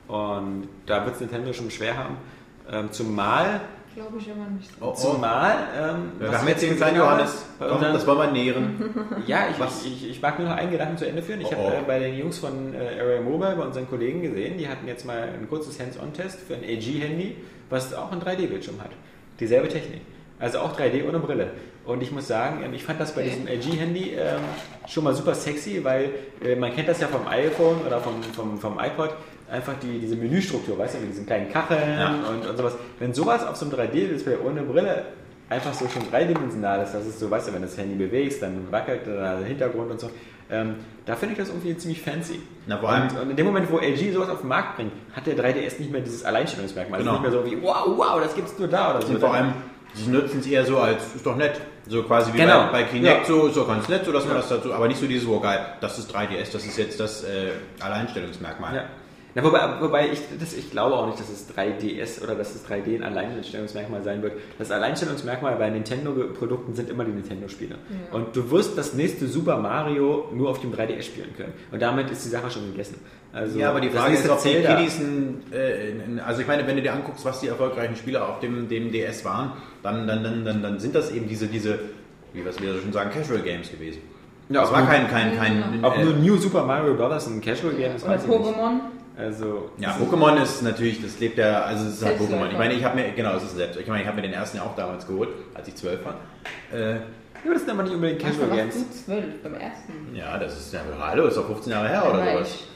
[0.07, 2.17] Und da wird es Nintendo schon schwer haben.
[2.71, 3.61] Ähm, zumal,
[3.93, 4.85] Glaube ich aber nicht so.
[4.85, 4.93] Oh, oh.
[4.93, 7.45] zumal, ähm, Wir was haben jetzt den kleinen Johannes.
[7.59, 8.95] Komm, unseren- das wollen wir nähren.
[9.27, 11.41] ja, ich, ich, ich, ich mag nur noch einen Gedanken zu Ende führen.
[11.41, 11.79] Ich Oh, habe oh.
[11.79, 15.05] äh, bei den Jungs von äh, Area Mobile, bei unseren Kollegen gesehen, die hatten jetzt
[15.05, 17.35] mal ein kurzes Hands-on-Test für ein AG-Handy,
[17.69, 18.91] was auch einen 3D-Bildschirm hat.
[19.39, 20.01] Dieselbe Technik.
[20.39, 21.51] Also auch 3D ohne Brille.
[21.85, 24.39] Und ich muss sagen, ähm, ich fand das bei diesem LG-Handy ähm,
[24.87, 26.11] schon mal super sexy, weil
[26.43, 29.09] äh, man kennt das ja vom iPhone oder vom, vom, vom iPod,
[29.51, 32.15] einfach die, diese Menüstruktur, weißt du, mit diesen kleinen Kacheln Ja.
[32.29, 32.73] und, und sowas.
[32.99, 35.03] Wenn sowas auf so einem 3D-Display ohne Brille
[35.49, 38.41] einfach so schon dreidimensional ist, das ist so, weißt du, wenn du das Handy bewegst,
[38.41, 40.09] dann wackelt der Hintergrund und so.
[40.49, 40.75] Ähm,
[41.05, 42.39] da finde ich das irgendwie ziemlich fancy.
[42.67, 44.91] Na, vor allem- und, und in dem Moment, wo LG sowas auf den Markt bringt,
[45.13, 46.99] hat der 3DS nicht mehr dieses Alleinstellungsmerkmal.
[46.99, 47.13] Genau.
[47.13, 49.13] Es ist nicht mehr so wie, wow, wow, das gibt's nur da oder so.
[49.13, 49.53] Und vor allem,
[49.93, 51.59] sie nutzen es eher so als, ist doch nett.
[51.87, 52.65] So quasi wie Genau.
[52.67, 53.25] bei, bei Kinect, Ja.
[53.25, 54.39] so ist doch ganz nett, so dass man Ja.
[54.41, 57.23] das dazu, aber nicht so dieses, oh geil, das ist 3DS, das ist jetzt das
[57.23, 58.75] äh, Alleinstellungsmerkmal.
[58.75, 58.83] Ja.
[59.33, 62.65] Na, wobei, wobei ich, das, ich glaube auch nicht, dass es 3DS oder dass es
[62.67, 64.33] 3D ein Alleinstellungsmerkmal sein wird.
[64.59, 67.75] Das Alleinstellungsmerkmal bei Nintendo-Produkten sind immer die Nintendo-Spiele.
[68.11, 71.53] Und du wirst das nächste Super Mario nur auf dem 3DS spielen können.
[71.71, 72.95] Und damit ist die Sache schon gegessen.
[73.31, 76.75] Also, Ja, aber die Frage ist, ob die Kiddies, ein, äh, also ich meine, wenn
[76.75, 80.43] du dir anguckst, was die erfolgreichen Spieler auf dem, dem DS waren, dann, dann, dann,
[80.43, 81.79] dann, dann sind das eben diese, diese,
[82.33, 84.01] wie wir es wieder so schon sagen, Casual Games gewesen.
[84.49, 87.27] Ja, das ob war nur- kein, kein, kein, Ob äh, nur New Super Mario Bros.
[87.27, 88.39] ein Casual-Game ist, Oder weiß ich nicht.
[88.41, 88.79] Pokémon.
[89.21, 92.19] Also, Ja, Pokémon ist natürlich, das lebt ja, also es ist halt.
[92.19, 92.51] Pokémon.
[92.51, 93.79] Ich meine, ich habe mir, genau, es ist selbst.
[93.79, 96.15] Ich meine, ich habe mir den ersten ja auch damals geholt, als ich zwölf war.
[96.73, 96.99] Äh, ja,
[97.53, 98.75] das sind aber nicht unbedingt Casual Games.
[98.75, 99.93] du zwölf beim ersten.
[100.15, 102.47] ja, das ist ja, hallo, ist doch 15 Jahre her oder sowas.
[102.55, 102.67] ich-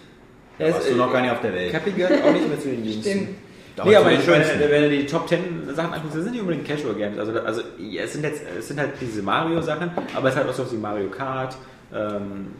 [0.58, 1.72] Da warst du noch gar nicht auf der Welt.
[1.72, 3.10] Cappy gehört auch nicht mehr zu den Diensten.
[3.12, 3.30] Stimmt.
[3.84, 6.66] Nee, aber ich meine, wenn du die Top 10 Sachen anguckst, das sind nicht unbedingt
[6.66, 7.20] Casual Games.
[7.20, 10.50] Also, also ja, es, sind jetzt, es sind halt diese Mario-Sachen, aber es ist halt
[10.50, 11.58] auch so wie Mario Kart.
[11.93, 12.54] Ähm,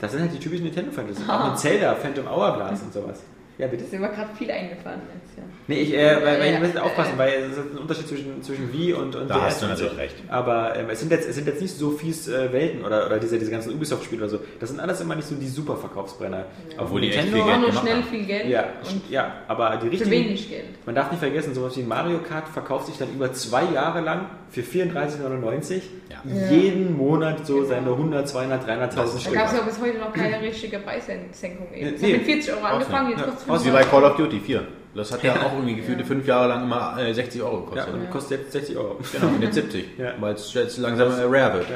[0.00, 1.22] das sind halt die typischen Nintendo-Fantasy.
[1.28, 3.22] Auch ein Zelda, Phantom Hourglass und sowas.
[3.58, 3.84] Ja, bitte.
[3.84, 5.46] Das ist mir gerade viel eingefallen jetzt, ja.
[5.68, 6.82] Nee, ich, äh, weil, weil ich Ja, ein bisschen ja.
[6.82, 9.66] aufpassen, weil es ist ein Unterschied zwischen, zwischen Wii und, und Da DS hast du
[9.66, 9.96] natürlich so.
[9.98, 10.16] recht.
[10.28, 13.18] Aber ähm, es, sind jetzt, es sind jetzt nicht so fies äh, Welten oder, oder
[13.18, 14.38] diese, diese ganzen Ubisoft-Spiele oder so.
[14.58, 16.44] Das sind alles immer nicht so die super Verkaufsbrenner.
[16.78, 18.04] Obwohl die echt Nintendo- viel Auch Geld nur schnell haben.
[18.04, 20.10] viel Geld Ja, und ja, aber die für richtigen...
[20.10, 20.64] wenig Geld.
[20.86, 24.26] Man darf nicht vergessen, sowas wie Mario Kart verkauft sich dann über zwei Jahre lang
[24.50, 26.50] für 34,99 Ja.
[26.50, 29.34] jeden Monat so seine 100, 200, 300.000 Da Stück.
[29.34, 31.68] gab es ja bis heute noch keine richtige Preissenkung.
[31.74, 31.94] Eben.
[31.94, 32.08] Es Nee.
[32.14, 33.26] hat mit 40 Euro angefangen, jetzt Ja.
[33.26, 34.62] kostet Aus wie bei Call of Duty 4.
[34.94, 37.94] Das hat ja auch irgendwie gefühlte fünf Jahre lang immer äh, 60 Euro Ja, gekostet.
[37.94, 38.98] und kostet jetzt 60 Euro.
[39.12, 40.12] Genau, und jetzt 70, Ja.
[40.18, 41.66] weil es jetzt langsam äh, rare wird.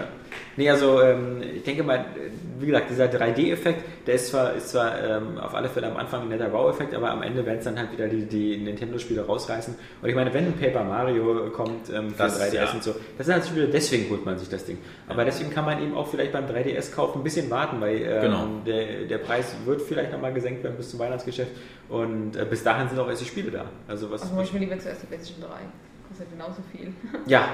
[0.57, 0.63] Ja.
[0.63, 2.05] Nee, also ähm, ich denke mal,
[2.59, 6.23] wie gesagt, dieser 3D-Effekt, der ist zwar, ist zwar ähm, auf alle Fälle am Anfang
[6.23, 9.75] ein netter Wow-Effekt, aber am Ende werden es dann halt wieder die, die Nintendo-Spiele rausreißen.
[10.03, 12.71] Und ich meine, wenn ein Paper Mario kommt ähm, für Das, 3DS ja.
[12.73, 14.79] und so, das sind halt Spiele, deswegen holt man sich das Ding.
[15.09, 18.47] Aber deswegen kann man eben auch vielleicht beim 3DS-Kauf ein bisschen warten, weil ähm, Genau.
[18.67, 21.51] der, der Preis wird vielleicht nochmal gesenkt werden bis zum Weihnachtsgeschäft
[21.89, 23.65] und äh, bis dahin sind auch erst die Spiele da.
[23.89, 25.57] Also was Also ich mir lieber zuerst die PlayStation 3.
[26.15, 26.93] Kostet genauso viel.
[27.27, 27.49] ja,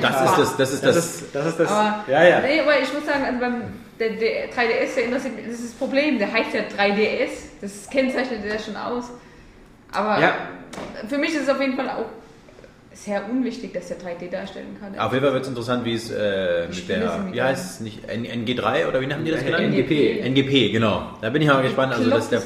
[0.00, 1.04] Das ist das, das ist das, das.
[1.22, 1.70] ist, das ist das.
[1.70, 2.40] Aber, ja, ja.
[2.40, 3.62] Nee, aber ich muss sagen, also beim
[3.98, 6.18] der, der 3DS, der interessiert das ist das Problem.
[6.18, 7.30] Der heißt ja 3DS.
[7.62, 9.04] Das kennzeichnet ja schon aus.
[9.92, 10.34] Aber Ja.
[11.08, 12.04] für mich ist es auf jeden Fall auch
[12.92, 14.98] sehr unwichtig, dass der 3D darstellen kann.
[14.98, 18.06] Auf jeden Fall wird es interessant, wie es äh, mit der, wie heißt es nicht,
[18.06, 19.64] N NG3 oder wie nennen die das genannt?
[19.74, 20.20] NGP.
[20.28, 21.10] NGP, genau.
[21.22, 21.94] Da bin ich mal gespannt.
[21.94, 22.42] Also, dass der,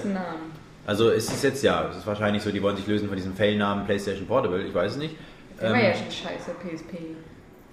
[0.87, 3.35] also es ist jetzt ja, es ist wahrscheinlich so, die wollen sich lösen von diesem
[3.35, 5.17] Fail-Namen PlayStation Portable, ich weiß es nicht.
[5.61, 6.95] Der war Ähm, ja schon scheiße, PSP.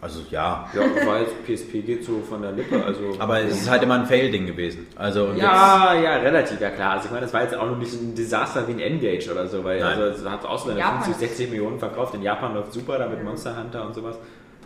[0.01, 3.15] also ja, Ja, weil PSP geht so von der Lippe, also.
[3.19, 4.87] aber es ist halt immer ein Fail-Ding gewesen.
[4.95, 6.91] Also und ja, ja, relativ, ja klar.
[6.93, 9.31] Also ich meine, das war jetzt auch noch nicht so ein Desaster wie ein N-Gage
[9.31, 9.99] oder so, weil Nein.
[9.99, 12.13] also es hat auch so seine Japan 50, ist- 60 Millionen verkauft.
[12.15, 14.17] In Japan läuft super, da mit Monster Hunter und sowas.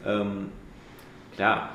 [0.05, 0.49] Ähm,
[1.35, 1.69] klar.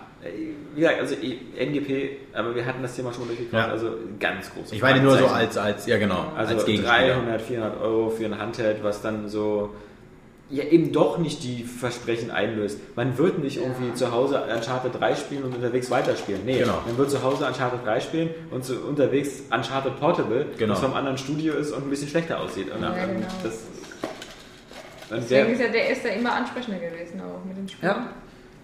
[0.74, 3.66] Wie gesagt, also NGP, aber wir hatten das Thema schon mal durchgekaut, Ja.
[3.68, 4.62] also ganz groß.
[4.62, 7.14] jetzt, ich meine nur so als, als, ja genau, Also als Gegenspieler.
[7.16, 9.74] 300, 400 Euro für ein Handheld, was dann so
[10.50, 12.78] ja eben doch nicht die Versprechen einlöst.
[12.96, 16.42] Man wird nicht irgendwie zu Hause Uncharted 3 spielen und unterwegs weiterspielen.
[16.44, 16.80] Nee, Genau.
[16.86, 20.74] man wird zu Hause Uncharted 3 spielen und zu, unterwegs Uncharted Portable, Genau.
[20.74, 22.70] das vom anderen Studio ist und ein bisschen schlechter aussieht.
[22.70, 23.26] Und, Ja, genau.
[23.42, 23.54] das,
[25.10, 27.92] und Deswegen der, ist ja der erste immer ansprechender gewesen, auch mit den Spielen.
[27.92, 28.06] ja.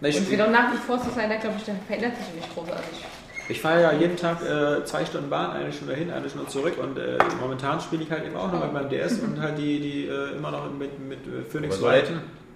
[0.02, 1.74] Na, ich, Und es wird auch nach wie vor so sein, da glaube ich, der
[1.86, 3.04] verändert sich nicht großartig.
[3.50, 6.74] Ich fahre ja jeden Tag äh, zwei Stunden Bahn, eine Stunde hin, eine Stunde zurück
[6.82, 9.80] und äh, momentan spiele ich halt eben auch noch mit meinem DS und halt die,
[9.80, 12.10] die äh, immer noch mit, mit äh, Phoenix Wright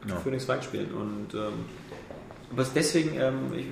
[0.09, 0.17] Ja.
[0.17, 0.91] Phoenix Wright spielen.
[0.93, 1.65] Und ähm,
[2.53, 3.67] was deswegen, ähm, ich,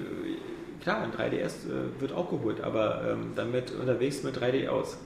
[0.83, 4.99] klar, ein 3DS äh, wird auch geholt, aber ähm, damit unterwegs mit 3D aus.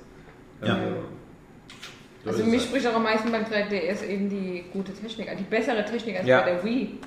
[0.64, 0.78] Ja.
[2.24, 5.44] So Also es mich spricht auch am meisten beim 3DS eben die gute Technik die
[5.44, 6.40] bessere Technik als Ja.
[6.40, 6.98] bei der Wii.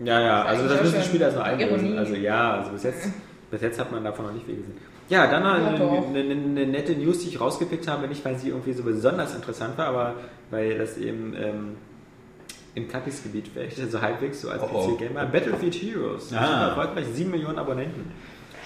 [0.00, 1.84] Ja, ja, Das also das müssen die Spieler erst noch schon einlösen.
[1.86, 1.98] Ironie.
[1.98, 3.08] Also ja, also bis jetzt,
[3.50, 4.76] bis jetzt hat man davon noch nicht viel gesehen.
[5.08, 8.22] Ja, dann noch Ja, eine, eine, eine, eine nette News, die ich rausgepickt habe, nicht
[8.24, 10.14] weil sie irgendwie so besonders interessant war, aber
[10.50, 11.76] weil das eben ähm,
[12.74, 14.88] im Kackis-Gebiet vielleicht so halbwegs so als Oh, oh.
[14.96, 15.24] PC-Gamer.
[15.26, 16.44] Battlefield Heroes, Ah.
[16.44, 18.12] super erfolgreich, 7 Millionen Abonnenten.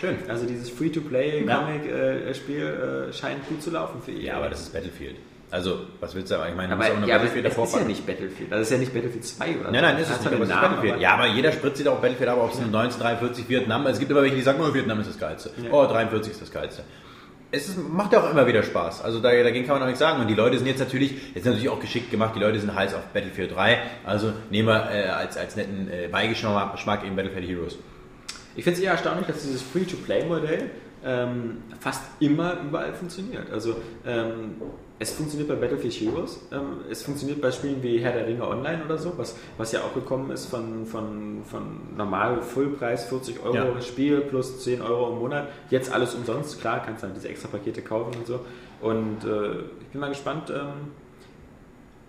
[0.00, 0.16] Schön.
[0.28, 0.74] Also dieses Ja.
[0.76, 4.22] Free-to-Play-Comic-Spiel äh, scheint gut zu laufen für ihn.
[4.22, 5.14] Ja, aber das ist Battlefield.
[5.52, 6.48] Also, was willst du sagen?
[6.50, 8.50] Ich meine, aber, musst auch noch ja, aber Battlefield es ist ja nicht Battlefield.
[8.52, 10.60] Das ist ja nicht Battlefield 2 oder Nein, nein, ist es nicht, aber es ist
[10.60, 10.92] Battlefield.
[10.94, 14.10] aber- Ja, aber jeder spritzt sich auch Battlefield ab, ob es 1943 Vietnam Es gibt
[14.10, 15.50] immer welche, die sagen, oh, Vietnam ist das Geilste.
[15.62, 15.70] Ja.
[15.70, 16.84] Oh, 43 ist das Geilste.
[17.50, 19.02] Es ist, macht ja auch immer wieder Spaß.
[19.04, 20.22] Also da, dagegen kann man auch nichts sagen.
[20.22, 22.94] Und die Leute sind jetzt natürlich, jetzt natürlich auch geschickt gemacht, die Leute sind heiß
[22.94, 23.78] auf Battlefield 3.
[24.06, 27.76] Also nehmen wir äh, als, als netten äh, Beigeschmack eben Battlefield Heroes.
[28.56, 30.70] Ich finde es eher erstaunlich, dass dieses Free-to-Play-Modell
[31.04, 33.50] ähm, fast immer überall funktioniert.
[33.50, 33.76] Also
[34.06, 34.54] ähm,
[35.02, 38.84] es funktioniert bei Battlefield Heroes, ähm, es funktioniert bei Spielen wie Herr der Ringe Online
[38.84, 43.54] oder so, was, was ja auch gekommen ist von, von, von normal Fullpreis 40 Euro
[43.54, 43.80] Ja.
[43.80, 45.48] Spiel plus 10 Euro im Monat.
[45.70, 48.40] Jetzt alles umsonst, klar, kannst dann diese extra Pakete kaufen und so.
[48.80, 50.50] Und äh, ich bin mal gespannt.
[50.50, 50.92] Ähm,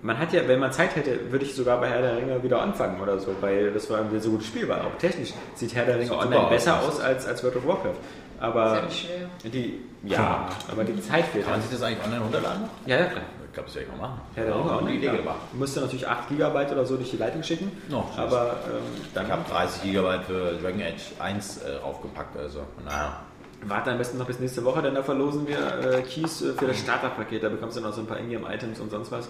[0.04, 2.62] man hat ja, wenn man Zeit hätte, würde ich sogar bei Herr der Ringe wieder
[2.62, 4.86] anfangen oder so, weil das war irgendwie so gutes Spiel war.
[4.86, 7.96] Auch technisch sieht Herr der Ringe Online besser aus als, als World of Warcraft.
[8.44, 9.52] Ist Aber ja nicht schwer.
[9.52, 11.46] die, ja, aber die Zeit fehlt.
[11.46, 12.64] Kann man sich das eigentlich online runterladen?
[12.86, 13.24] Ja, ja, klar.
[13.48, 14.22] Ich glaube, das werde ich mal machen.
[14.36, 14.90] Ja, Online.
[14.92, 15.18] die Idee klar.
[15.18, 15.38] gemacht.
[15.54, 17.72] Du musst ja natürlich 8 GB oder so durch die Leitung schicken.
[17.88, 17.96] Süß.
[18.18, 18.82] aber ähm,
[19.14, 23.22] dann Ich habe 30 GB für Dragon Age 1 äh, raufgepackt, also naja.
[23.66, 25.58] warte am besten noch bis nächste Woche, denn da verlosen wir
[26.00, 27.44] äh, Keys äh, für das Starterpaket.
[27.44, 29.30] Da bekommst du noch so ein paar Ingame-Items und sonst was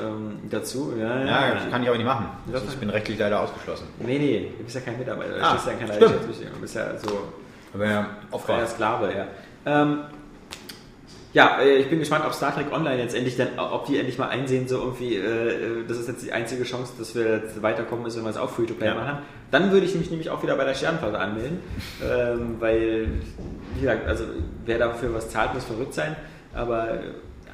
[0.00, 0.92] ähm, dazu.
[0.96, 2.26] Ja, Ja, das kann ich aber nicht machen.
[2.46, 2.54] Ja.
[2.54, 3.88] Also ich bin rechtlich leider ausgeschlossen.
[3.98, 6.10] Nee, nee, du bist ja kein Mitarbeiter, du Ah, stehst ja in keiner stimmt.
[6.12, 6.52] Geschäftsbeziehung.
[6.54, 7.08] Du bist ja so
[7.74, 8.66] Aber ja, freier Opfer.
[8.66, 9.26] Sklave, ja.
[9.64, 9.98] Ähm,
[11.32, 14.18] ja, äh, ich bin gespannt, ob Star Trek Online jetzt endlich dann, ob die endlich
[14.18, 18.04] mal einsehen, so irgendwie, äh, das ist jetzt die einzige Chance, dass wir jetzt weiterkommen
[18.06, 18.94] ist, wenn wir es auch Free-to-Play Ja.
[18.94, 19.18] machen.
[19.50, 21.60] Dann würde ich mich nämlich auch wieder bei der Sternflotte anmelden,
[22.02, 23.08] ähm, weil,
[23.74, 24.24] wie gesagt, also
[24.66, 26.16] wer dafür was zahlt, muss verrückt sein,
[26.54, 26.98] aber äh,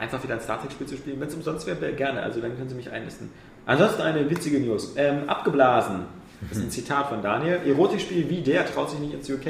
[0.01, 2.69] einfach wieder ein Star Trek-Spiel zu spielen, wenn es umsonst wäre, gerne, also dann können
[2.69, 3.31] Sie mich einlisten.
[3.67, 4.95] Ansonsten eine witzige News.
[4.97, 6.07] Ähm, abgeblasen.
[6.49, 7.61] Das ist ein Zitat von Daniel.
[7.67, 9.47] Erotikspiel wie der traut sich nicht ins UK.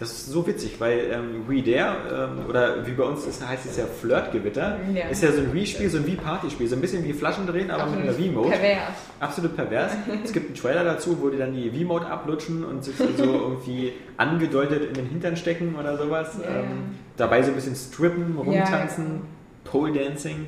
[0.00, 3.64] Das ist so witzig, weil ähm, We Dare, ähm, oder wie bei uns ist, heißt
[3.64, 5.06] es ja Flirtgewitter, Ja.
[5.08, 8.00] ist ja so ein Wii-Spiel, so ein Wii-Party-Spiel, so ein bisschen wie Flaschendrehen, aber mit
[8.00, 8.50] einer Wii-Mode.
[8.50, 8.80] Pervers.
[9.20, 9.92] Absolut pervers.
[10.24, 13.92] es gibt einen Trailer dazu, wo die dann die Wii-Mode ablutschen und sich so irgendwie
[14.16, 16.38] angedeutet in den Hintern stecken oder sowas.
[16.42, 16.48] Ja.
[16.60, 19.22] Ähm, dabei so ein bisschen strippen, rumtanzen,
[19.64, 20.46] Pole-Dancing.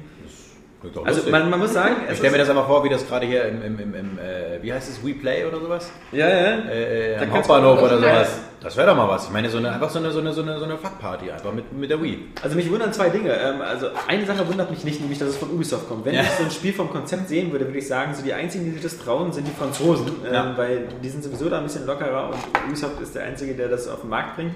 [0.80, 3.06] Klingt doch Also man, man muss sagen, ich stelle mir das aber vor, wie das
[3.06, 5.90] gerade hier im, im, im, im äh, wie heißt es, WePlay oder sowas?
[6.12, 6.58] ja, ja.
[6.68, 8.24] Äh, äh, am Hauptbahnhof oder Ja.
[8.24, 8.38] sowas.
[8.66, 9.26] Das wäre doch mal was.
[9.26, 11.52] Ich meine, so eine, einfach so eine, so eine, so eine, so eine Fuck-Party einfach
[11.52, 12.18] mit, mit der Wii.
[12.42, 13.30] Also mich wundern zwei Dinge.
[13.32, 16.04] Ähm, Also eine Sache wundert mich nicht, nämlich dass es von Ubisoft kommt.
[16.04, 16.22] Wenn Ja.
[16.22, 18.72] ich so ein Spiel vom Konzept sehen würde, würde ich sagen, so die einzigen, die
[18.72, 20.52] sich das trauen, sind die Franzosen, ähm, Ja.
[20.56, 23.86] weil die sind sowieso da ein bisschen lockerer und Ubisoft ist der einzige, der das
[23.86, 24.52] auf den Markt bringt.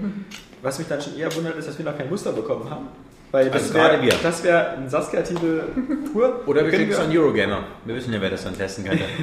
[0.60, 2.88] Was mich dann schon eher wundert, ist, dass wir noch kein Muster bekommen haben.
[3.30, 5.62] Weil das Also wäre das wär ein Saskia-Titel
[6.12, 6.40] pur.
[6.46, 7.62] Oder wir schicken es an Eurogamer.
[7.84, 9.04] Wir wissen ja, wer das dann testen könnte.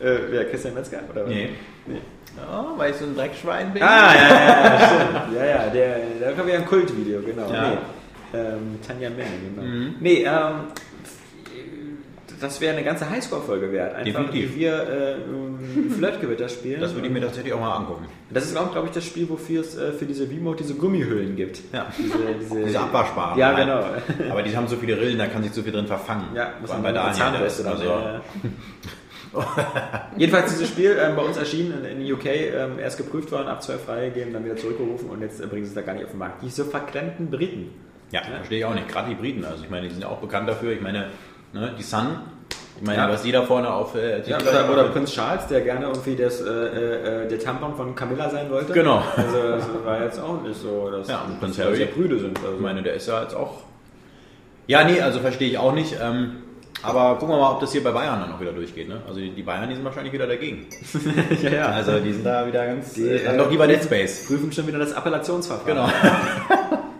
[0.00, 1.00] Äh, wer, Christian Metzger?
[1.12, 1.26] Oder?
[1.26, 1.50] Nee.
[1.86, 1.98] nee.
[2.52, 3.82] Oh, weil ich so ein Dreckschwein bin.
[3.82, 5.36] Ah, ja, ja, ja, stimmt.
[5.36, 7.52] Ja, ja, der, da kommt ja ein Kultvideo, genau.
[7.52, 7.70] Ja.
[7.70, 7.78] Nee.
[8.32, 9.24] Ähm, Tanja Menne,
[9.54, 9.62] genau.
[9.62, 9.94] Mhm.
[10.00, 10.68] Nee, ähm,
[12.40, 13.94] das wäre eine ganze Highscore-Folge wert.
[13.94, 14.54] Einfach, Definitiv.
[14.54, 16.80] wie wir äh, Flirtgewitter spielen.
[16.80, 18.06] Das würde ich mir tatsächlich auch mal angucken.
[18.30, 21.36] Das ist auch, glaube ich, das Spiel, wofür es äh, für diese Remote diese Gummihüllen
[21.36, 21.60] gibt.
[21.72, 21.88] Ja.
[21.98, 23.38] Diese, diese, Diese Abwaschbaren.
[23.38, 23.66] Ja, Nein.
[23.66, 24.30] genau.
[24.30, 26.28] Aber die haben so viele Rillen, da kann sich so viel drin verfangen.
[26.34, 27.14] Ja, muss man bei Daniel.
[27.14, 28.20] Zahnbürste also, ja, ja.
[30.16, 33.62] Jedenfalls dieses Spiel ähm, bei uns erschienen in, in UK, ähm, erst geprüft worden, ab
[33.62, 36.10] zwei freigegeben, dann wieder zurückgerufen und jetzt äh, bringen sie es da gar nicht auf
[36.10, 36.42] den Markt.
[36.42, 37.70] Diese verklemmten Briten.
[38.10, 38.88] Ja, verstehe ich auch nicht.
[38.88, 40.72] Gerade die Briten, also ich meine, die sind ja auch bekannt dafür.
[40.72, 41.06] Ich meine,
[41.52, 42.08] ne, die Sun,
[42.80, 43.08] ich meine, Ja.
[43.08, 44.84] was die da vorne auf äh, Ja, oder, oder.
[44.88, 46.48] Prinz Charles, der gerne irgendwie das, äh,
[47.24, 48.72] äh, der Tampon von Camilla sein wollte.
[48.72, 49.02] Genau.
[49.16, 51.76] Also das war jetzt auch nicht so, dass Ja, und Prinz Harry.
[51.76, 52.36] sehr prüde sind.
[52.40, 52.54] Also.
[52.56, 53.58] Ich meine, der ist ja jetzt auch.
[54.66, 55.94] Ja, nee, also verstehe ich auch nicht.
[56.02, 56.36] Ähm,
[56.82, 58.88] aber gucken wir mal, ob das hier bei Bayern dann auch wieder durchgeht.
[58.88, 59.02] Ne?
[59.06, 60.66] Also die, Bayern, die sind wahrscheinlich wieder dagegen.
[61.42, 61.66] ja, ja.
[61.66, 62.94] Also die sind da wieder ganz.
[62.94, 64.26] Die, äh, dann äh, doch lieber Dead Space.
[64.26, 65.66] prüfen schon wieder das Appellationsverfahren.
[65.66, 65.88] Genau.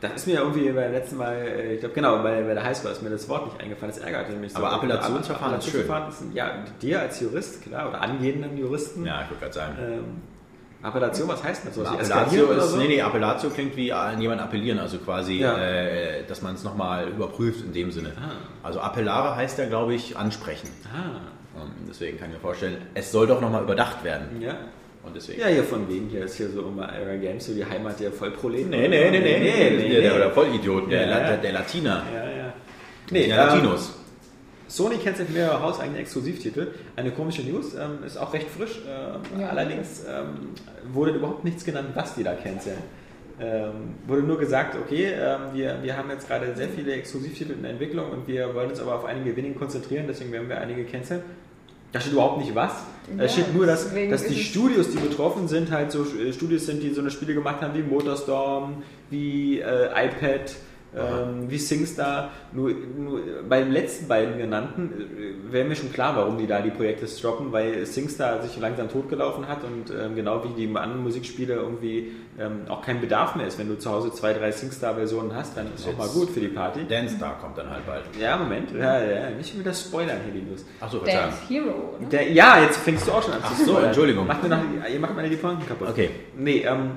[0.00, 2.94] Das ist mir irgendwie beim letzten Mal, äh, ich glaube genau, bei, bei der Highscore
[2.94, 4.58] ist mir das Wort nicht eingefallen, das ärgerte mich so.
[4.58, 5.82] Aber Appellationsverfahren ist schön.
[5.82, 9.04] Appellationsverfahren ist, ja, dir als Jurist, klar, oder angehenden Juristen.
[9.04, 9.76] Ja, ich würde gerade sagen.
[9.78, 10.22] Ähm,
[10.82, 11.74] Appellation, was heißt das?
[11.74, 12.76] Sie Appellatio ist, so?
[12.78, 15.58] nee, nee, Appellatio klingt wie an jemand appellieren, also quasi, Ja.
[15.58, 18.12] äh, dass man es nochmal überprüft in dem Sinne.
[18.16, 18.30] Ah.
[18.66, 20.68] Also appellare heißt ja, glaube ich, ansprechen.
[20.92, 21.20] Ah,
[21.60, 24.40] Ähm, deswegen kann ich mir vorstellen, es soll doch nochmal überdacht werden.
[24.40, 24.54] ja.
[25.02, 25.40] Und deswegen.
[25.40, 28.12] Ja, hier von wegen, hier ist hier so immer Era Games, so die Heimat der
[28.12, 28.68] Vollproleten.
[28.70, 30.18] Nee, nee, nee, nee, nee, nee, Der, nee.
[30.18, 31.26] der Vollidioten, der, Ja, ja.
[31.28, 32.02] der, der Latiner.
[32.14, 32.52] Ja, ja.
[33.10, 33.94] Nee, Nee, der ähm, Latinos.
[34.70, 36.68] Sony cancelt mehrere hauseigene Exklusivtitel.
[36.96, 38.80] Eine komische News, ähm, ist auch recht frisch.
[38.88, 39.48] Ähm, Ja.
[39.48, 40.50] Allerdings ähm,
[40.92, 42.78] wurde überhaupt nichts genannt, was die da canceln.
[43.42, 47.62] Ähm, wurde nur gesagt, okay, ähm, wir, wir haben jetzt gerade sehr viele Exklusivtitel in
[47.62, 50.84] der Entwicklung und wir wollen uns aber auf einige wenigen konzentrieren, deswegen werden wir einige
[50.84, 51.22] canceln.
[51.92, 52.72] Da steht überhaupt nicht was.
[53.16, 56.66] Da Ja, steht nur, dass, dass die Studios, die betroffen sind, halt so äh, Studios
[56.66, 60.54] sind, die so eine Spiele gemacht haben wie Motorstorm, wie äh, iPad,
[60.96, 62.30] ähm, wie SingStar.
[62.52, 66.60] Nur, nur bei den letzten beiden genannten äh, wäre mir schon klar, warum die da
[66.60, 71.02] die Projekte stoppen, weil SingStar sich langsam totgelaufen hat und ähm, genau wie die anderen
[71.02, 73.58] Musikspiele irgendwie ähm, auch kein Bedarf mehr ist.
[73.58, 76.48] Wenn du zu Hause zwei, drei SingStar-Versionen hast, dann ist auch mal gut für die
[76.48, 76.86] Party.
[76.88, 78.04] Dance Star kommt dann halt bald.
[78.20, 78.72] Ja, Moment.
[78.72, 80.64] Ja, ja, nicht wieder spoilern hier die News.
[80.80, 80.98] Achso.
[80.98, 82.08] Dance Hero, oder?
[82.08, 83.84] Der, ja, jetzt fängst du auch schon an zu so, spoilern.
[83.86, 84.26] Entschuldigung.
[84.26, 84.58] Macht mir noch,
[84.92, 85.88] ihr macht mir die Pointen kaputt.
[85.88, 86.10] Okay.
[86.36, 86.92] Nee, ähm.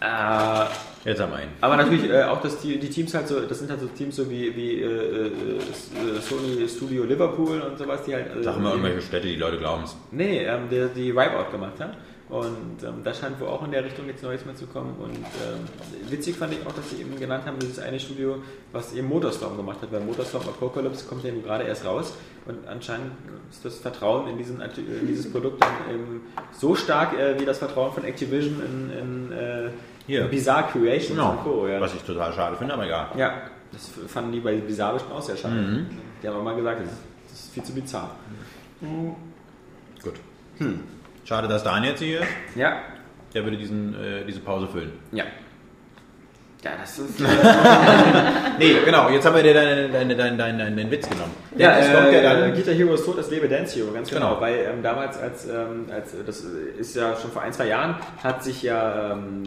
[0.00, 0.64] Äh,
[1.08, 1.48] Jetzt haben wir ihn.
[1.60, 4.14] aber natürlich äh, auch, dass die, die Teams halt so, das sind halt so Teams
[4.16, 8.26] so wie, wie äh, äh, äh, Sony Studio Liverpool und sowas, die halt.
[8.36, 9.96] Äh, Sag mal die- irgendwelche Städte, die Leute glauben es.
[10.10, 11.96] Nee, ähm, der die Wipeout gemacht hat.
[12.28, 14.94] Und ähm, da scheint wohl auch in der Richtung nichts Neues mehr zu kommen.
[15.00, 18.92] Und ähm, witzig fand ich auch, dass sie eben genannt haben, dieses eine Studio, was
[18.92, 19.90] eben Motorstorm gemacht hat.
[19.90, 22.12] Weil Motorstorm Apocalypse kommt ja nun gerade erst raus.
[22.44, 23.12] Und anscheinend
[23.50, 26.20] ist das Vertrauen in, diesen, in dieses Produkt dann eben
[26.52, 29.70] so stark äh, wie das Vertrauen von Activision in, in äh,
[30.08, 30.24] Hier.
[30.24, 31.30] Bizarre Creations Genau.
[31.30, 31.68] und Co.
[31.68, 31.80] Ja.
[31.80, 33.06] Was ich total schade finde, aber egal.
[33.16, 35.54] ja, das fanden die bei Bizarre bestimmt auch sehr schade.
[35.54, 35.86] Mhm.
[36.20, 38.10] Die haben auch mal gesagt, das ist, viel zu bizarr.
[40.02, 40.14] Gut.
[41.24, 42.28] Schade, dass Daniel jetzt hier ist.
[42.56, 42.80] Ja,
[43.34, 44.92] Der würde diesen, äh, diese Pause füllen.
[45.12, 45.24] ja.
[46.64, 47.20] Ja, das ist.
[48.58, 49.08] Nee, genau.
[49.08, 51.30] Jetzt haben wir dir deinen deine, deine, deine, deinen Witz genommen.
[51.56, 52.54] Ja, es kommt ja äh, dann.
[52.54, 54.30] Guitar Hero ist tot, es lebe Dance Hero, ganz genau.
[54.30, 54.40] Genau.
[54.40, 56.44] Weil ähm, damals, als, ähm, als das
[56.76, 59.44] ist ja schon vor ein, zwei Jahren, hat sich ja ähm,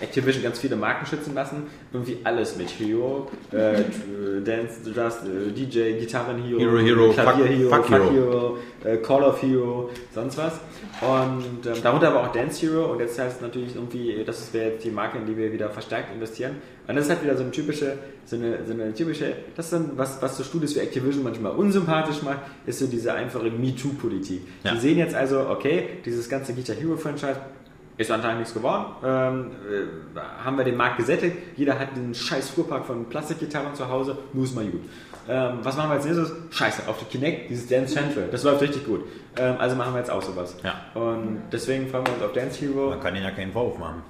[0.00, 1.64] Activision ganz viele Marken schützen lassen.
[1.92, 3.82] Irgendwie alles mit Hero, äh,
[4.44, 8.12] Dance, Just, äh, DJ, Gitarren Hero, Hero, Hero, Klavier Fuck- Hero, Fuck Fuck Hero.
[8.12, 10.52] Hero, äh, Call of Hero, sonst was.
[11.00, 14.72] Und ähm, darunter aber auch Dance Hero und jetzt heißt es natürlich irgendwie, das wäre
[14.72, 16.56] jetzt die Marke, in die wir wieder verstärkt investieren.
[16.88, 19.72] Und das ist halt wieder so eine typische, so eine, so eine typische, das ist
[19.74, 24.42] dann was, was so Studios wie Activision manchmal unsympathisch macht, ist so diese einfache MeToo-Politik.
[24.64, 24.72] Ja.
[24.72, 27.40] Die sehen jetzt also, okay, dieses ganze Guitar Hero Franchise
[27.98, 28.86] ist anscheinend nichts geworden.
[29.04, 31.36] Ähm, äh, haben wir den Markt gesättigt.
[31.56, 34.16] Jeder hat den scheiß Fuhrpark von Plastikgitarren zu Hause.
[34.32, 34.82] Nur ist mal gut.
[35.28, 36.32] Ähm, was machen wir als nächstes?
[36.50, 38.28] Scheiße, auf der Kinect, dieses Dance Central.
[38.30, 39.04] Das läuft richtig gut.
[39.38, 40.56] Ähm, also machen wir jetzt auch sowas.
[40.64, 40.74] Ja.
[41.00, 42.90] Und deswegen freuen wir uns auf Dance Hero.
[42.90, 44.02] Man kann ihnen ja keinen Vorwurf machen.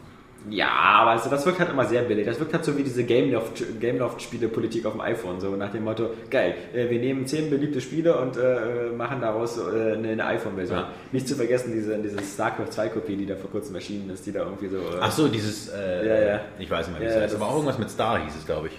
[0.48, 2.24] Ja, aber also das wirkt halt immer sehr billig.
[2.24, 5.40] Das wirkt halt so wie diese Gameloft- Gameloft-Spiele-Politik auf dem iPhone.
[5.40, 9.58] So nach dem Motto, geil, äh, wir nehmen zehn beliebte Spiele und äh, machen daraus
[9.58, 10.78] äh, eine, eine iPhone-Version.
[10.78, 10.88] Ja.
[11.10, 14.44] Nicht zu vergessen, diese, diese StarCraft 2-Kopie, die da vor kurzem erschienen ist, die da
[14.44, 14.76] irgendwie so...
[14.76, 15.68] Äh, Ach so, dieses.
[15.70, 16.40] Äh, Ja, ja.
[16.60, 17.34] Ich weiß nicht mehr, wie es ja, heißt.
[17.34, 18.78] Aber auch irgendwas mit Star hieß es, glaube ich.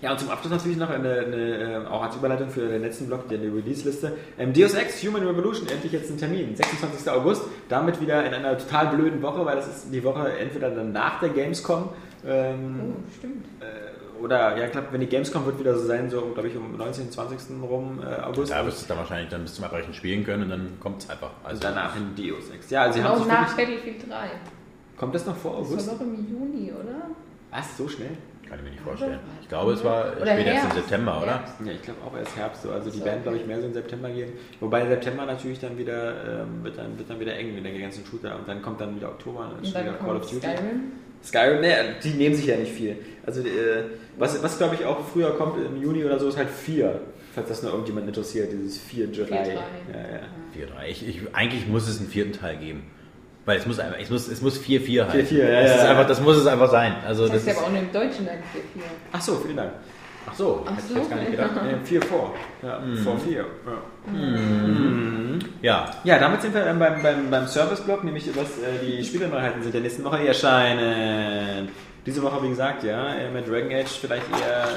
[0.00, 3.06] Ja, und zum Abschluss natürlich noch eine, eine, äh, auch als Überleitung für den letzten
[3.08, 4.12] Block, die eine Release-Liste.
[4.38, 7.10] Ähm, Deus Ex Human Revolution, endlich jetzt ein Termin, 26.
[7.10, 7.42] August.
[7.68, 11.18] Damit wieder in einer total blöden Woche, weil das ist die Woche entweder dann nach
[11.20, 11.88] der Gamescom
[12.24, 13.44] ähm, Oh, stimmt.
[13.60, 16.56] äh, oder, ja, ich glaube, wenn die Gamescom wird wieder so sein, so, glaube ich,
[16.56, 17.38] um 19., 20.
[17.62, 18.52] rum äh, August.
[18.52, 21.02] Da wirst du es dann wahrscheinlich dann bis zum Erbrechen spielen können und dann kommt
[21.02, 21.30] es einfach.
[21.44, 22.70] Also danach in Deus Ex.
[22.70, 24.14] Ja, also sie Und haben nach Battlefield 3.
[24.96, 25.86] Kommt das noch vor Das August?
[25.88, 27.10] war doch im Juni, oder?
[27.50, 28.10] Was, so schnell?
[28.48, 29.18] Kann ich mir nicht vorstellen.
[29.42, 30.80] Ich glaube, es war Oder spätestens im.
[30.80, 31.44] September, oder?
[31.64, 32.62] Ja, ich glaube auch erst Herbst.
[32.62, 32.70] So.
[32.70, 33.22] Also die So, werden, okay.
[33.24, 34.32] glaube ich, mehr so im September gehen.
[34.60, 38.04] Wobei September natürlich dann wieder, ähm, wird, dann, wird dann wieder eng mit den ganzen
[38.06, 38.36] Shooter.
[38.36, 40.46] Und dann kommt dann wieder Oktober und dann ist Und wieder Call kommt of Duty.
[40.46, 40.82] Skyrim.
[41.22, 42.96] Skyrim, ne, die nehmen sich ja nicht viel.
[43.26, 43.84] Also äh,
[44.16, 47.00] was, was glaube ich auch früher kommt im Juni oder so, ist halt 4.
[47.34, 49.28] Falls das noch irgendjemand interessiert, dieses 4 July.
[49.28, 49.44] 4-3.
[49.44, 49.60] Ja,
[50.62, 50.82] ja.
[50.82, 50.88] 4-3.
[50.88, 52.84] Ich, ich, eigentlich muss es einen vierten Teil geben.
[53.48, 55.20] Weil es muss einfach, es muss, es muss 4-4 heißen.
[55.38, 55.90] 4-4, ja, das, ja, ist ja.
[55.90, 56.96] einfach, das muss es einfach sein.
[57.06, 58.40] Also Das das, heißt ja ist, aber auch nur im Deutschen dann 4-4.
[59.10, 59.72] Ach so, vielen Dank.
[60.28, 60.98] ach so, Ach hätte ich so.
[60.98, 61.50] jetzt gar nicht gedacht.
[61.56, 62.34] Äh, 4 vor.
[62.62, 62.96] Ja, Mhm.
[62.98, 63.38] vor 4.
[63.38, 63.46] Ja.
[65.62, 69.62] Ja, Ja, damit sind wir ähm, beim, beim, beim Service-Blog, nämlich was äh, die Spieleneuheiten
[69.62, 71.68] sind der nächsten Woche, die erscheinen.
[72.06, 74.68] Diese Woche, wie gesagt, ja, mit Dragon Age vielleicht eher.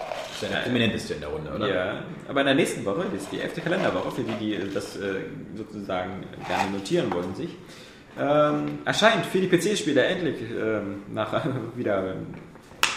[0.00, 1.68] das ist der prominenteste in der Runde, oder?
[1.74, 1.92] Ja,
[2.28, 3.62] aber in der nächsten Woche, das ist die 11.
[3.64, 5.14] Kalenderwoche, für die, die das äh,
[5.56, 7.56] sozusagen gerne notieren wollen sich,
[8.20, 11.44] ähm, erscheint für die PC-Spieler endlich ähm, nach
[11.76, 12.14] wieder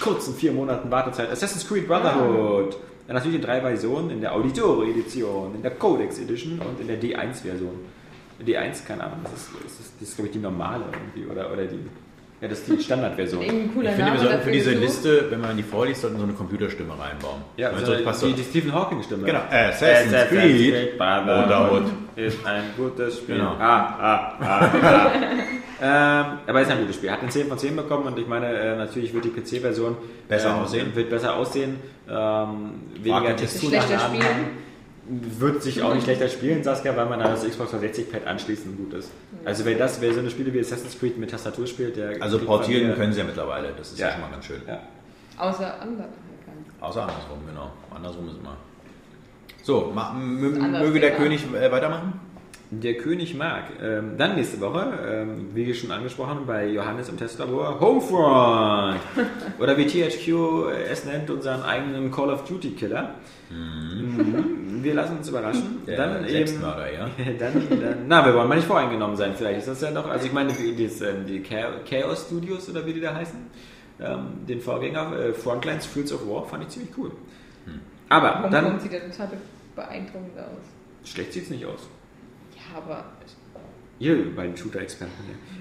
[0.02, 2.76] kurzen vier Monaten Wartezeit Assassin's Creed Brotherhood.
[3.08, 7.02] Ja, natürlich in drei Versionen, in der Auditore-Edition, in der Codex Edition und in der
[7.02, 7.80] D1-Version.
[8.46, 11.52] D1, keine Ahnung, das ist, das ist, das ist glaube ich, die normale irgendwie, oder,
[11.52, 11.80] oder die...
[12.44, 13.42] Ja, das ist die Standardversion.
[13.42, 14.72] Ich finde, wir sollten für diese.
[14.72, 17.42] Liste, wenn man die vorliest, sollten so eine Computerstimme reinbauen.
[17.56, 19.26] Ja, Weil so die, die Stephen Hawking-Stimme.
[19.26, 21.84] Genau, Assassin's Creed Brotherhood Brotherhood.
[22.18, 23.36] ist ein gutes Spiel.
[23.36, 23.56] Genau.
[23.58, 25.12] Ah, ah, ah, ah.
[25.82, 27.12] ähm, aber es ist ein gutes Spiel.
[27.12, 29.96] Hat eine 10 von 10 bekommen und ich meine, äh, natürlich wird die PC-Version
[30.28, 30.96] Besser ähm, aussehen.
[30.96, 31.78] Wird besser aussehen.
[32.10, 32.72] Ähm,
[33.02, 34.64] weniger Texturen Schlechter spielen.
[35.06, 38.94] Wird sich auch nicht schlechter spielen, Saskia, weil man an das Xbox 360-Pad anschließend gut
[38.94, 39.12] ist.
[39.44, 42.40] Also wer das, wer so eine Spiele wie Assassin's Creed mit Tastatur spielt, der Also
[42.40, 44.12] portieren können sie ja mittlerweile, das ist ja, Ja.
[44.14, 44.62] schon mal ganz schön.
[44.66, 44.80] Ja.
[45.38, 46.08] Außer andere.
[46.80, 47.72] Außer andersrum, genau.
[47.94, 48.56] Andersrum ist immer.
[49.64, 52.14] So, ma, möge der König äh, weitermachen?
[52.72, 53.66] Der König mag.
[53.82, 59.00] Ähm, dann nächste Woche, ähm, wie schon angesprochen, bei Johannes im Testlabor, Homefront.
[59.60, 63.16] Oder wie THQ es nennt, unseren eigenen Call of Duty Killer.
[63.52, 64.63] Mhm.
[64.84, 65.82] Wir lassen uns überraschen.
[65.88, 67.10] Der dann eben, Selbstmörder, ja.
[67.40, 69.34] dann, dann, na, wir wollen mal nicht voreingenommen sein.
[69.36, 72.86] Vielleicht ist das ja noch, also ich meine, die, ähm, die Cha- Chaos Studios oder
[72.86, 73.40] wie die da heißen,
[74.02, 77.12] ähm, den Vorgänger äh, Frontlines Fields of War fand ich ziemlich cool.
[78.10, 79.30] Aber Warum dann, sieht der total
[79.76, 81.10] beeindruckend aus?
[81.10, 81.88] schlecht sieht es nicht aus.
[82.56, 83.04] Ja, aber
[84.04, 85.14] Ihr beiden Shooter-Experten.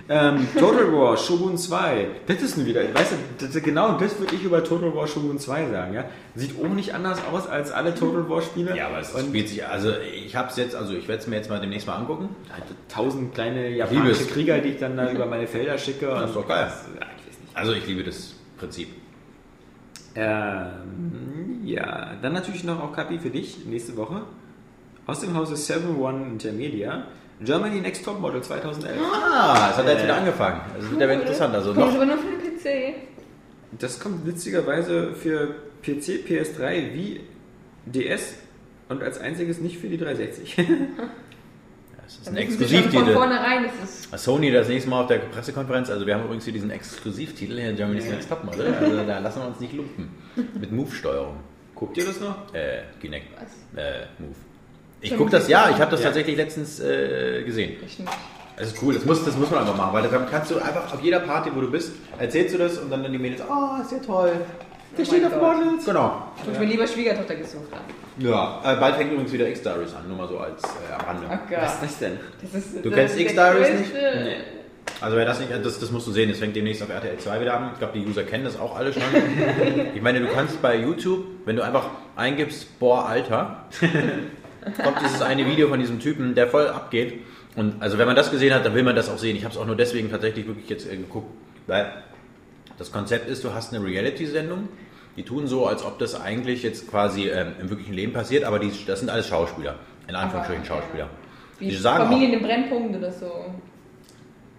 [0.08, 2.08] Ähm, Total War Shogun 2.
[2.26, 5.38] Das ist nun wieder, weißt du, das, genau das würde ich über Total War Shogun
[5.38, 6.04] 2 sagen, ja.
[6.34, 8.76] Sieht auch nicht anders aus als alle Total War Spiele.
[8.76, 9.92] Ja, aber es Und spielt sich, also
[10.26, 12.30] ich habe es jetzt, also ich werde es mir jetzt mal demnächst mal angucken.
[12.52, 14.24] halt tausend kleine japanische.
[14.26, 16.06] Krieger, die ich dann da über meine Felder schicke.
[16.06, 16.64] Das ist doch geil.
[16.66, 16.84] das-
[17.30, 17.56] ich.
[17.56, 18.88] Also ich liebe das Prinzip.
[20.14, 24.22] Ähm, ja, dann natürlich noch auch Kapi für dich nächste Woche.
[25.06, 27.04] Aus dem Hause 7-One Intermedia.
[27.40, 29.00] Germany Next Top Model 2011.
[29.00, 30.60] Ah, es hat jetzt Äh, wieder angefangen.
[30.76, 31.54] Das wird ja wieder interessant.
[31.54, 32.94] Also Kommt noch, aber nur für den PC.
[33.78, 37.20] Das kommt witzigerweise für PC, PS3 wie
[37.86, 38.34] DS
[38.88, 40.56] und als einziges nicht für die 360.
[42.04, 43.16] das ist Da ein Exklusivtitel.
[44.16, 47.72] Sony das nächste Mal auf der Pressekonferenz, also wir haben übrigens hier diesen Exklusivtitel hier,
[47.72, 50.10] Germany's Next Topmodel, also da lassen wir uns nicht lumpen.
[50.60, 51.36] Mit Move-Steuerung.
[51.74, 52.54] Guckt ihr das noch?
[52.54, 53.26] Äh, Kinect.
[53.34, 53.82] Was?
[53.82, 54.34] Äh, Move.
[55.02, 56.06] Ich gucke das, ja, ich habe das Ja.
[56.06, 57.76] tatsächlich letztens äh, gesehen.
[57.84, 58.10] Ich nicht.
[58.56, 60.92] Das ist cool, das muss, das muss man einfach machen, weil dann kannst du einfach
[60.92, 63.90] auf jeder Party, wo du bist, erzählst du das und dann die Mädels, oh, ist
[63.92, 64.30] ja toll.
[64.96, 65.32] Der Oh steht auf.
[65.36, 65.84] Models.
[65.86, 66.22] Genau.
[66.44, 67.82] Wo ich mir lieber Schwiegertochter gesucht habe.
[68.18, 71.26] Ja, äh, bald fängt übrigens wieder X-Diaries an, nur mal so als äh, am Rande.
[71.30, 72.20] Ach Was ist das denn?
[72.42, 73.92] Das ist, Du das kennst X-Diaries nicht?
[75.00, 77.40] Also wer das nicht, das, das musst du sehen, das fängt demnächst auf RTL 2
[77.40, 77.70] wieder an.
[77.72, 79.02] Ich glaube, die User kennen das auch alle schon.
[79.94, 83.64] ich meine, du kannst bei YouTube, wenn du einfach eingibst, boah, Alter,
[84.82, 87.20] kommt dieses eine Video von diesem Typen, der voll abgeht.
[87.56, 89.36] Und also wenn man das gesehen hat, dann will man das auch sehen.
[89.36, 91.30] Ich habe es auch nur deswegen tatsächlich wirklich jetzt äh, geguckt,
[91.66, 91.92] weil
[92.78, 94.68] das Konzept ist, du hast eine Reality-Sendung,
[95.16, 98.58] die tun so, als ob das eigentlich jetzt quasi ähm, im wirklichen Leben passiert, aber
[98.58, 99.76] die, das sind alles Schauspieler,
[100.08, 100.64] in Anführungsstrichen.
[100.64, 101.10] Schauspieler.
[101.58, 103.54] Wie Die sagen Familien im Brennpunkt oder so.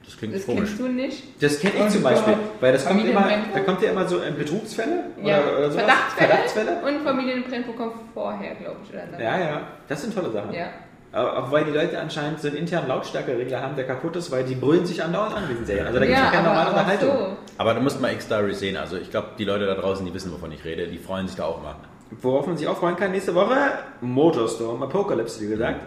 [0.05, 0.69] Das klingt Das komisch.
[0.69, 1.23] kennst du nicht?
[1.41, 4.19] Das kenne ich Und zum Beispiel, weil das kommt immer, da kommt ja immer so
[4.21, 5.83] äh, Betrugsfälle Ja, oder, oder sowas.
[5.85, 6.71] Verdachtsfälle, Verdachtsfälle.
[6.85, 8.89] und Familien im Brennpunkt kommt vorher, glaube ich.
[8.89, 10.53] Oder Ja, ja, das sind tolle Sachen.
[10.53, 10.67] Ja.
[11.13, 14.43] Aber auch weil die Leute anscheinend so einen internen Lautstärkeregler haben, der kaputt ist, weil
[14.43, 15.85] die brüllen sich andauernd an, diesen Serien.
[15.85, 17.17] Also da gibt es ja, ja, keine aber, normale aber Unterhaltung.
[17.31, 17.37] so.
[17.59, 18.77] Aber du musst mal X-Diaries sehen.
[18.77, 21.35] Also ich glaube, die Leute da draußen, die wissen, wovon ich rede, die freuen sich
[21.37, 21.75] da auch mal.
[22.21, 23.55] Worauf man sich auch freuen kann nächste Woche,
[24.01, 25.79] Motorstorm Apocalypse, wie gesagt.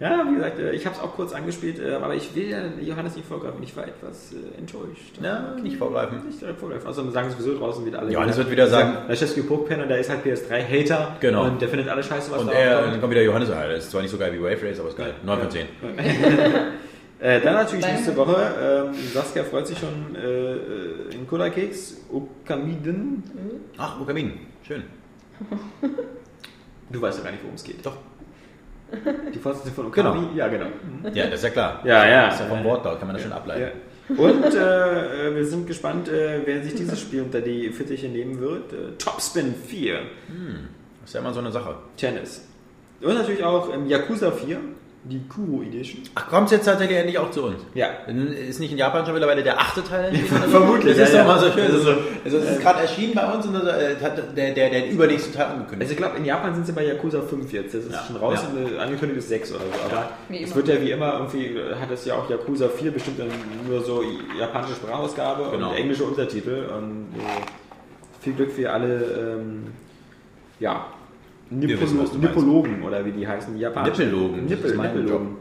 [0.00, 2.58] Ja, wie gesagt, äh, ich habe es auch kurz angespielt, äh, aber ich will ja
[2.80, 5.14] Johannes nicht vorgreifen, ich war etwas äh, enttäuscht.
[5.22, 6.26] Ja, nicht vorgreifen.
[6.26, 6.88] Nicht direkt vorgreifen.
[6.88, 8.12] Außerdem sagen sowieso draußen wieder alle.
[8.12, 11.16] Johannes wird wieder sagen- der Chesky Pokepen und der ist halt PS3-Hater.
[11.20, 11.44] Genau.
[11.44, 12.94] Und der findet alle scheiße, was Und da er, aufkommt.
[12.94, 14.88] dann kommt wieder Johannes, ah, das ist zwar nicht so geil wie Wave Race, aber
[14.88, 15.14] ist geil.
[15.24, 15.66] 9 von 10.
[17.20, 18.36] Äh, dann natürlich nächste Woche,
[18.90, 23.22] ähm, Saskia freut sich schon äh, in Cola Cakes, Okamiden.
[23.78, 24.32] Ach, Okamin,
[24.66, 24.82] schön.
[26.90, 27.86] Du weißt ja gar nicht, worum es geht.
[27.86, 27.96] Doch.
[29.34, 30.28] Die Fortsetzung von Okami?
[30.36, 30.66] Ja, genau.
[31.12, 31.80] Ja, das ist ja klar.
[31.84, 32.26] Ja, ja.
[32.26, 33.78] Das ist ja vom Wortlaut, kann man das schon ableiten.
[34.08, 38.38] Und äh, äh, wir sind gespannt, äh, wer sich dieses Spiel unter die Fittiche nehmen
[38.38, 38.72] wird.
[38.72, 39.94] Äh, Topspin 4,
[41.00, 41.76] Das ist ja immer so eine Sache.
[41.96, 42.46] Tennis.
[43.00, 44.58] Und natürlich auch ähm, Yakuza 4,
[45.06, 46.02] die Kuro Edition.
[46.14, 47.60] Ach, kommt es jetzt tatsächlich endlich auch zu uns?
[47.74, 47.88] Ja.
[48.48, 50.14] Ist nicht in Japan schon mittlerweile der achte Teil?
[50.50, 51.52] Vermutlich, Das ist ja, doch mal so ja.
[51.52, 51.64] schön.
[51.72, 51.94] Also,
[52.24, 55.46] also es ist gerade erschienen bei uns und äh, hat der, der, der übernächste Teil
[55.46, 55.82] angekündigt.
[55.82, 57.74] Also ich glaube, in Japan sind sie bei Yakuza 5 jetzt.
[57.74, 58.02] Das ist Ja.
[58.06, 58.48] schon raus Ja.
[58.48, 59.94] und äh, angekündigt ist 6 oder so.
[59.94, 63.18] Aber es wird ja wie immer, irgendwie äh, hat es ja auch Yakuza 4 bestimmt
[63.20, 63.28] dann
[63.68, 64.02] nur so
[64.38, 65.70] japanische Sprachausgabe Genau.
[65.70, 66.64] und englische Untertitel.
[66.74, 69.64] Und äh, viel Glück für alle, ähm,
[70.60, 70.86] ja,
[71.58, 72.04] Nippolo.
[72.20, 74.04] Nippologen oder wie die heißen, die japanischen.
[74.04, 75.36] Nippellogen, das Nippel, ist mein Nippellogen.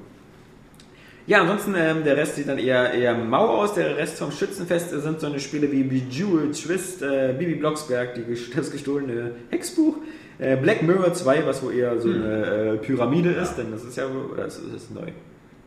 [1.26, 3.76] Ja, ansonsten ähm, der Rest sieht dann eher, eher mau aus.
[3.76, 8.26] Der Rest vom Schützenfest sind so eine Spiele wie Bejeweled, Twist, äh, Bibi Blocksberg, die,
[8.54, 9.96] das gestohlene Hexbuch,
[10.40, 13.96] äh, Black Mirror 2, was wohl eher so eine äh, Pyramide ist, denn das ist
[13.96, 15.12] ja wohl, oder ist das neu?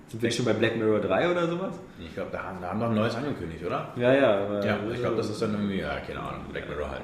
[0.09, 1.75] Sind wir schon bei Black Mirror 3 oder sowas?
[1.99, 3.93] Ich glaube, da haben, da haben doch ein neues angekündigt, oder?
[3.97, 4.65] Ja, ja.
[4.65, 7.03] Ja, ich glaube, das ist dann irgendwie, ja, keine Ahnung, Black Mirror halt.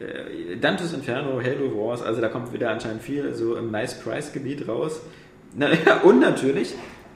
[0.00, 4.32] Äh, Dantes Inferno, Halo Wars, also da kommt wieder anscheinend viel so im Nice Price
[4.32, 5.00] Gebiet raus.
[5.54, 6.74] Na, ja, und natürlich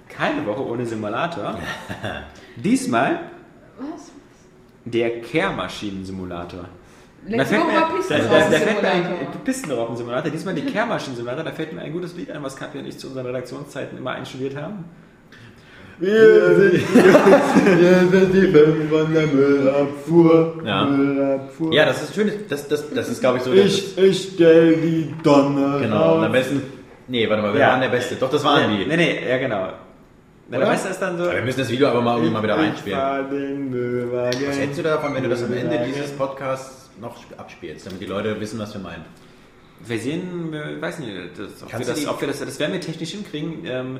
[0.09, 1.59] keine Woche ohne Simulator.
[2.56, 3.20] Diesmal
[3.78, 4.12] Was?
[4.85, 6.69] der Kehrmaschinen-Simulator.
[7.27, 9.32] Da Letzte fällt Woche mir, war da, da, da fällt mir Pistenrauchen-Simulator.
[9.32, 12.86] ein Pistenraupen-Simulator, diesmal die Kehrmaschinen-Simulator, da fällt mir ein gutes Lied ein, was Kapi und
[12.86, 14.85] ich zu unseren Redaktionszeiten immer einstudiert haben.
[15.98, 20.62] Wir sind, wir sind die Fünf von der Müllabfuhr.
[20.64, 20.84] Ja.
[20.86, 21.72] Müllabfuhr.
[21.72, 23.52] Ja, das ist schön, das, das, das ist, glaube ich, so.
[23.52, 26.62] Ich, ich stell die Donner Genau, und am besten.
[27.06, 27.68] Nee, warte mal, wir Ja.
[27.68, 28.16] waren der Beste.
[28.16, 28.88] Doch, das waren Nee, die.
[28.88, 29.68] nee, nee, ja genau.
[30.50, 30.66] Na, der?
[30.66, 31.24] Beste ist dann so...
[31.24, 32.98] Aber wir müssen das Video aber mal irgendwie mal wieder reinspielen.
[34.12, 38.06] Was hältst du davon, wenn du das am Ende dieses Podcasts noch abspielst, damit die
[38.06, 39.04] Leute wissen, was wir meinen?
[39.86, 42.81] Wir sehen, wir- weiß nicht, das, ob, wir das, ob wir das, das werden wir
[42.81, 43.65] technisch hinkriegen.
[43.66, 43.98] Ähm,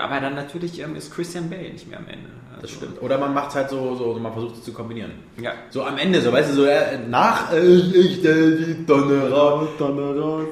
[0.00, 2.28] aber dann natürlich ähm, ist Christian Bale nicht mehr am Ende.
[2.54, 3.02] Also, Das stimmt.
[3.02, 5.12] Oder man macht es halt so, so, so, man versucht es zu kombinieren.
[5.40, 5.52] Ja.
[5.70, 7.52] So am Ende, so weißt du, so äh, nach.
[7.52, 10.44] Äh, Ich, ich stell die Donner raus, Donner raus.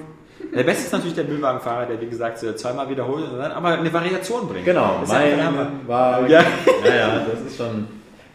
[0.54, 3.78] Der Beste ist natürlich der Müllwagenfahrer, der wie gesagt so zweimal wiederholt und dann aber
[3.78, 4.64] eine Variation bringt.
[4.64, 5.08] genau, Das.
[5.08, 6.28] Mein Wagen.
[6.30, 6.44] Ja.
[6.84, 7.86] ja, ja, das ist schon.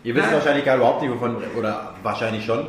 [0.03, 1.37] Ihr wisst wahrscheinlich gerade überhaupt nicht, wovon.
[1.57, 2.65] Oder wahrscheinlich schon.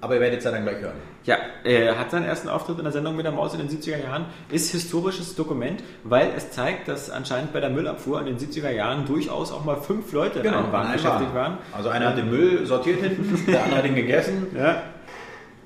[0.00, 0.94] Aber ihr werdet es ja dann gleich hören.
[1.24, 4.02] Ja, er hat seinen ersten Auftritt in der Sendung mit der Maus in den 70er
[4.02, 8.70] Jahren, ist historisches Dokument, weil es zeigt, dass anscheinend bei der Müllabfuhr in den 70er
[8.70, 11.58] Jahren durchaus auch mal fünf Leute in einem Wagen beschäftigt waren.
[11.72, 14.48] Also einer hat den Müll sortiert hinten, der andere hat ihn gegessen.
[14.56, 14.82] Ja.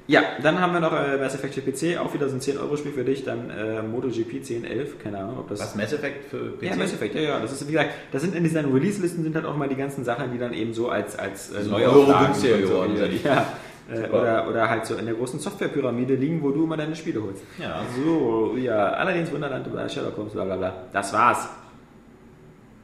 [0.08, 2.92] Ja, dann haben wir noch äh, Mass Effect für PC, auch wieder so ein 10-Euro-Spiel
[2.92, 5.58] für dich, dann äh, MotoGP 1011, keine Ahnung, ob das...
[5.58, 6.62] Was Mass Effect für PC?
[6.62, 7.40] Ja, Mass Effect, ja, ja.
[7.40, 10.04] Das ist, wie gesagt, das sind in diesen Release-Listen sind halt auch mal die ganzen
[10.04, 13.24] Sachen, die dann eben so als, als äh, Neuauflagen Euro günstiger geworden sind.
[13.24, 13.52] Ja.
[13.88, 17.22] Äh, oder, oder halt so in der großen Softwarepyramide liegen, wo du immer deine Spiele
[17.22, 17.42] holst.
[17.58, 17.82] Ja.
[18.04, 20.74] So, ja, allerdings Wunderland über Sherlock Holmes, bla bla bla.
[20.92, 21.48] Das war's.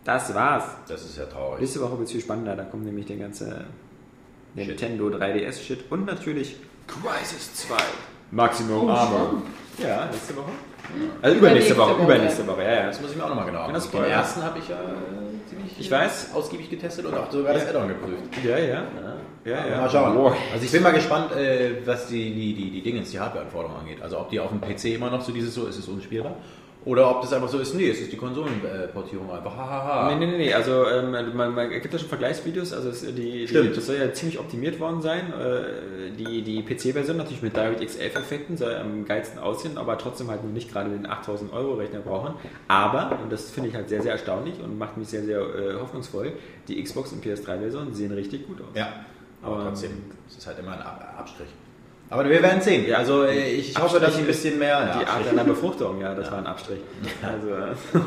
[0.05, 0.65] Das war's.
[0.89, 1.61] Das ist ja traurig.
[1.61, 3.65] Nächste Woche wird es viel spannender, da kommt nämlich der ganze
[4.55, 6.57] Nintendo 3DS-Shit und natürlich
[6.87, 7.75] Crisis 2.
[8.31, 9.43] Maximum Armor.
[9.79, 10.51] Ja, nächste Woche.
[11.23, 12.03] Also übernächste Woche, Woche.
[12.03, 12.87] übernächste Woche, ja, ja.
[12.87, 14.05] Das muss ich mir auch nochmal genau das angucken.
[14.05, 16.31] Den ersten habe ich ja äh, ziemlich Ich weiß.
[16.35, 18.23] ausgiebig getestet und auch sogar das Add-on geprüft.
[18.45, 18.65] Ja, ja.
[18.75, 18.83] Ja,
[19.45, 19.77] ja.
[19.79, 20.15] Mal schauen.
[20.15, 20.37] Boah.
[20.53, 24.03] Also ich bin mal gespannt, äh, was die, die, die, die Dingens, die Hardware-Anforderungen angeht.
[24.03, 26.37] Also ob die auf dem PC immer noch so dieses so ist, es unspielbar.
[26.85, 30.09] Oder ob das einfach so ist, nee, es ist die Konsolenportierung einfach, hahaha.
[30.09, 33.47] Nee, nee, nee, nee, also ähm, man, man gibt ja schon Vergleichsvideos, also es, die,
[33.47, 35.33] die, das soll ja ziemlich optimiert worden sein.
[35.33, 40.43] Äh, die die PC-Version natürlich mit DirectX 11-Effekten soll am geilsten aussehen, aber trotzdem halt
[40.43, 42.35] nur nicht gerade den 8000 Euro Rechner brauchen.
[42.67, 45.75] Aber, und das finde ich halt sehr, sehr erstaunlich und macht mich sehr, sehr äh,
[45.81, 46.33] hoffnungsvoll,
[46.67, 48.75] die Xbox und PS3-Version sehen richtig gut aus.
[48.75, 49.05] Ja,
[49.43, 49.91] aber Ähm, trotzdem,
[50.29, 51.49] es ist halt immer ein Ab Abstrich.
[52.11, 52.87] Aber wir werden sehen.
[52.87, 54.69] Ja, also äh, ich hoffe, dass ein bisschen mehr...
[54.79, 55.31] Ja, Die Art Abstrich.
[55.33, 56.81] einer Befruchtung, ja, das war ein Abstrich.
[57.23, 58.03] Also, äh,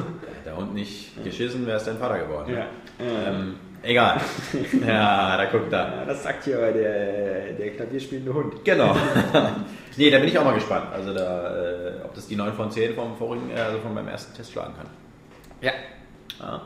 [0.45, 2.53] Der Hund nicht geschissen, wäre es dein Vater geworden.
[2.53, 2.65] ja.
[2.99, 4.21] Ähm, egal.
[4.87, 5.79] ja, da guckt er.
[5.97, 8.63] Ja, das sagt hier aber der, der klavierspielende Hund.
[8.63, 8.95] Genau.
[9.97, 10.85] nee, da bin ich auch mal gespannt.
[10.93, 14.35] Also da, äh, ob das die 9 von 10 vom vorigen, also von meinem ersten
[14.35, 14.87] Test schlagen kann.
[15.61, 15.71] Ja,
[16.39, 16.61] Ja.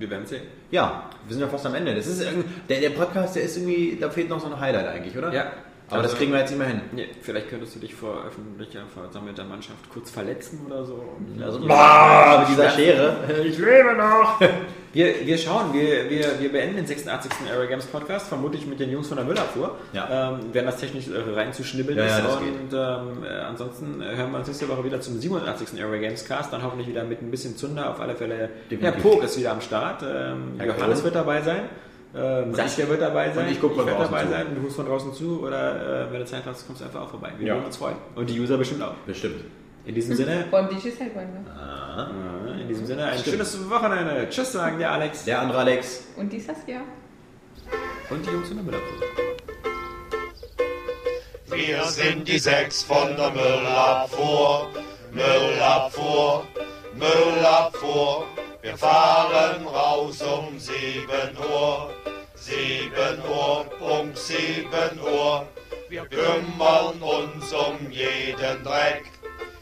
[0.00, 0.42] Wir werden sehen.
[0.70, 1.94] Ja, wir sind ja fast am Ende.
[1.94, 2.24] Das ist
[2.68, 5.32] der, der Podcast, der ist irgendwie, da fehlt noch so ein Highlight eigentlich, oder?
[5.32, 5.52] Ja.
[5.90, 6.80] Aber das Also- kriegen wir jetzt nicht mehr hin.
[6.92, 11.02] Nee, vielleicht könntest du dich vor öffentlicher versammelter Mannschaft kurz verletzen oder so.
[11.42, 13.16] Also, boah, mit dieser Schere.
[13.44, 14.40] Ich lebe noch!
[14.92, 17.30] Wir, wir schauen, wir, wir, wir beenden den 86.
[17.48, 19.76] Area Games Podcast, vermutlich mit den Jungs von der Müllabfuhr.
[19.92, 20.32] Ja.
[20.32, 22.18] Ähm, werden das technisch äh, reinzuschnibbeln Ja, ist.
[22.18, 25.80] ja, das und ähm, äh, ansonsten äh, hören wir uns nächste Woche wieder zum 87.
[25.80, 27.88] Area Games Cast, dann hoffentlich wieder mit ein bisschen Zunder.
[27.88, 29.00] Auf alle Fälle, Herr Definitiv.
[29.00, 30.02] Pog ist wieder am Start.
[30.02, 31.04] Ähm, Herr Johannes Kohl.
[31.04, 31.60] wird dabei sein.
[32.14, 33.48] Ähm, Saskia wird dabei sein.
[33.50, 34.30] ich guck von draußen dabei zu.
[34.30, 34.46] sein.
[34.54, 37.10] Du guckst von draußen zu oder äh, wenn du Zeit hast, kommst du einfach auch
[37.10, 37.30] vorbei.
[37.38, 37.54] Wir Ja.
[37.54, 37.96] würden uns freuen.
[38.16, 38.94] Und die User bestimmt auch.
[39.06, 39.44] Bestimmt.
[39.84, 41.44] In diesem Sinne, Vor allem die ist halt ne?
[42.58, 44.28] äh, in diesem Sinne ein schönes Wochenende.
[44.28, 46.04] Tschüss sagen der Alex Der andere Alex.
[46.16, 46.80] Und die Saskia.
[48.10, 49.06] und die Jungs von der Müllabfuhr.
[51.52, 54.68] Wir sind die sechs von der Müllabfuhr,
[55.12, 56.44] Müllabfuhr,
[56.94, 58.24] Müllabfuhr.
[58.62, 60.76] Wir fahren raus um 7
[61.38, 61.94] Uhr,
[62.34, 65.48] 7 Uhr, Punkt 7 Uhr.
[65.88, 69.04] Wir kümmern uns um jeden Dreck,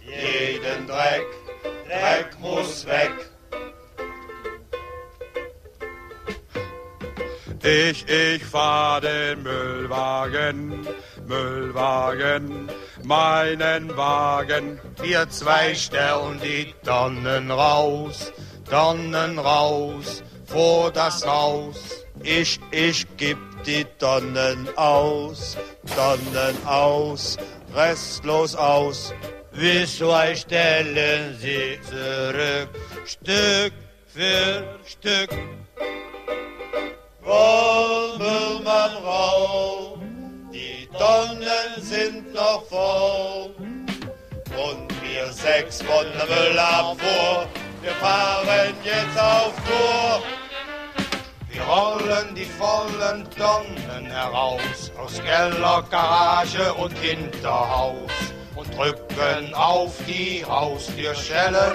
[0.03, 1.27] jeden Dreck,
[1.87, 3.13] Dreck muss weg.
[7.63, 10.87] Ich, ich fahr den Müllwagen,
[11.27, 12.69] Müllwagen,
[13.05, 14.81] meinen Wagen.
[15.01, 18.33] Wir zwei stellen die Tonnen raus,
[18.71, 22.05] Tonnen raus, vor das Haus.
[22.23, 25.57] Ich, ich geb die Tonnen aus,
[25.97, 27.37] Tonnen aus,
[27.75, 29.15] restlos aus.
[29.53, 32.69] Wir zwei stellen sie zurück,
[33.07, 33.73] Stück
[34.07, 35.31] für Stück.
[37.25, 39.99] Roll, Müllmann, roll,
[40.53, 43.55] die Tonnen sind noch voll.
[44.57, 47.47] Und wir sechs von der Müllabfuhr,
[47.83, 50.23] wir fahren jetzt auf Tour.
[51.51, 58.11] Wir rollen die vollen Tonnen heraus aus Keller, Garage und Hinterhaus
[58.55, 61.73] und drücken auf die Haustürschellen,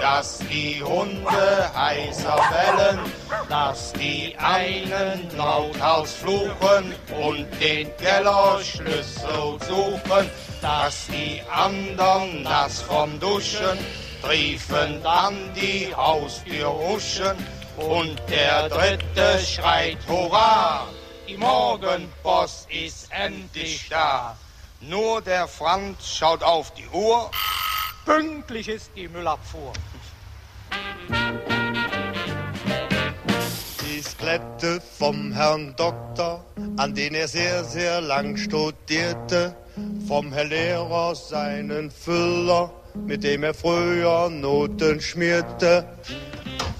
[0.00, 3.00] dass die Hunde heißer bellen,
[3.48, 13.78] dass die einen lauthals fluchen und den Kellerschlüssel suchen, dass die anderen nass vom Duschen
[14.24, 17.36] triefend an die Haustür huschen
[17.76, 20.86] und der dritte schreit Hurra,
[21.28, 24.36] die Morgenpost ist endlich da.
[24.80, 27.30] Nur der Franz schaut auf die Uhr,
[28.04, 29.72] pünktlich ist die Müllabfuhr.
[33.82, 36.44] Die Skelette vom Herrn Doktor,
[36.76, 39.54] an den er sehr, sehr lang studierte,
[40.08, 45.84] vom Herr Lehrer seinen Füller, mit dem er früher Noten schmierte.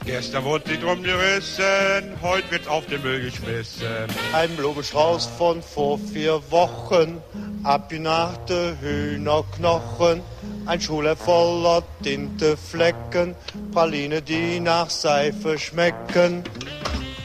[0.05, 3.87] Gestern wurde die drum gerissen, heute wird auf den Müll geschmissen.
[4.35, 7.23] Ein Blumenstrauß von vor vier Wochen,
[7.63, 10.21] abgenagte Hühnerknochen,
[10.67, 13.35] ein Schuler voller Tinteflecken,
[13.73, 16.45] Praline, die nach Seife schmecken.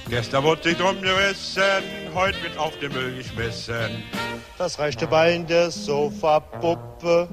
[0.09, 1.83] Gestern wurde die drum gerissen,
[2.13, 4.03] heute wird auf den Müll geschmissen.
[4.57, 7.27] Das rechte Bein der Sofapuppe,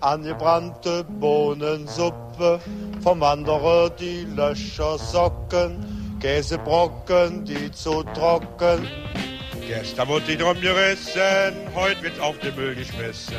[0.00, 2.60] angebrannte Bohnensuppe,
[3.02, 8.86] vom Wanderer die Löchersocken, Käsebrocken, die zu trocken.
[9.68, 13.34] Gestern wurde die drum gerissen, heute wird auf den Müll geschmissen.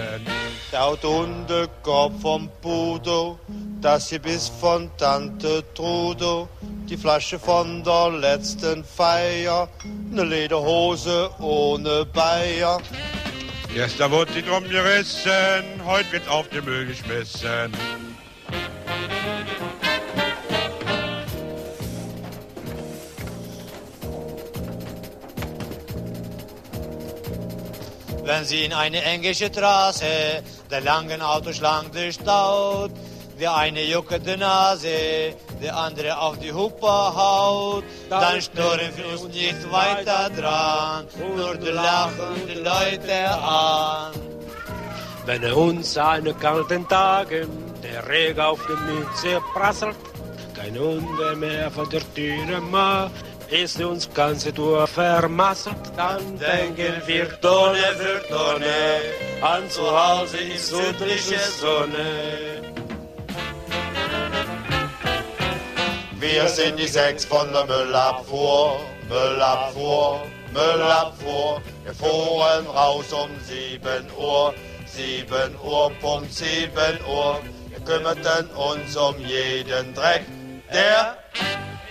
[0.71, 3.39] Der Autohundekorb vom Pudo,
[3.81, 9.67] das hier bis von Tante Trudo, die Flasche von der letzten Feier,
[10.11, 12.79] ne Lederhose ohne Bayer.
[13.73, 17.73] Gestern wurde die drum gerissen, heute wird auf den Müll geschmissen.
[28.25, 30.41] Wenn sie in eine englische Straße
[30.71, 32.91] der langen Autos lang durchstaut,
[33.37, 39.69] der eine juckende Nase, der andere auf die Hupe haut, dann stören wir uns nicht
[39.69, 41.05] weiter dran,
[41.35, 44.13] nur die lachen die Leute an.
[45.25, 47.49] Wenn uns an kalten Tagen
[47.83, 49.97] der Regen auf die Mütze prasselt,
[50.53, 53.11] kein Hunde mehr vor der Türe macht,
[53.53, 59.01] ist uns ganze Tour vermasselt, dann denken wir Tonne für Tonne,
[59.41, 62.73] an zu Hause ist südliche Sonne.
[66.19, 70.21] Wir sind die sechs von der Müllabfuhr, Müllabfuhr,
[70.51, 71.61] Müllabfuhr.
[71.83, 74.53] Wir fuhren raus um 7 Uhr,
[74.87, 76.71] 7 Uhr, Punkt 7
[77.07, 77.39] Uhr.
[77.69, 80.23] Wir kümmerten uns um jeden Dreck,
[80.73, 81.17] der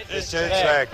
[0.09, 0.89] ist jetzt weg.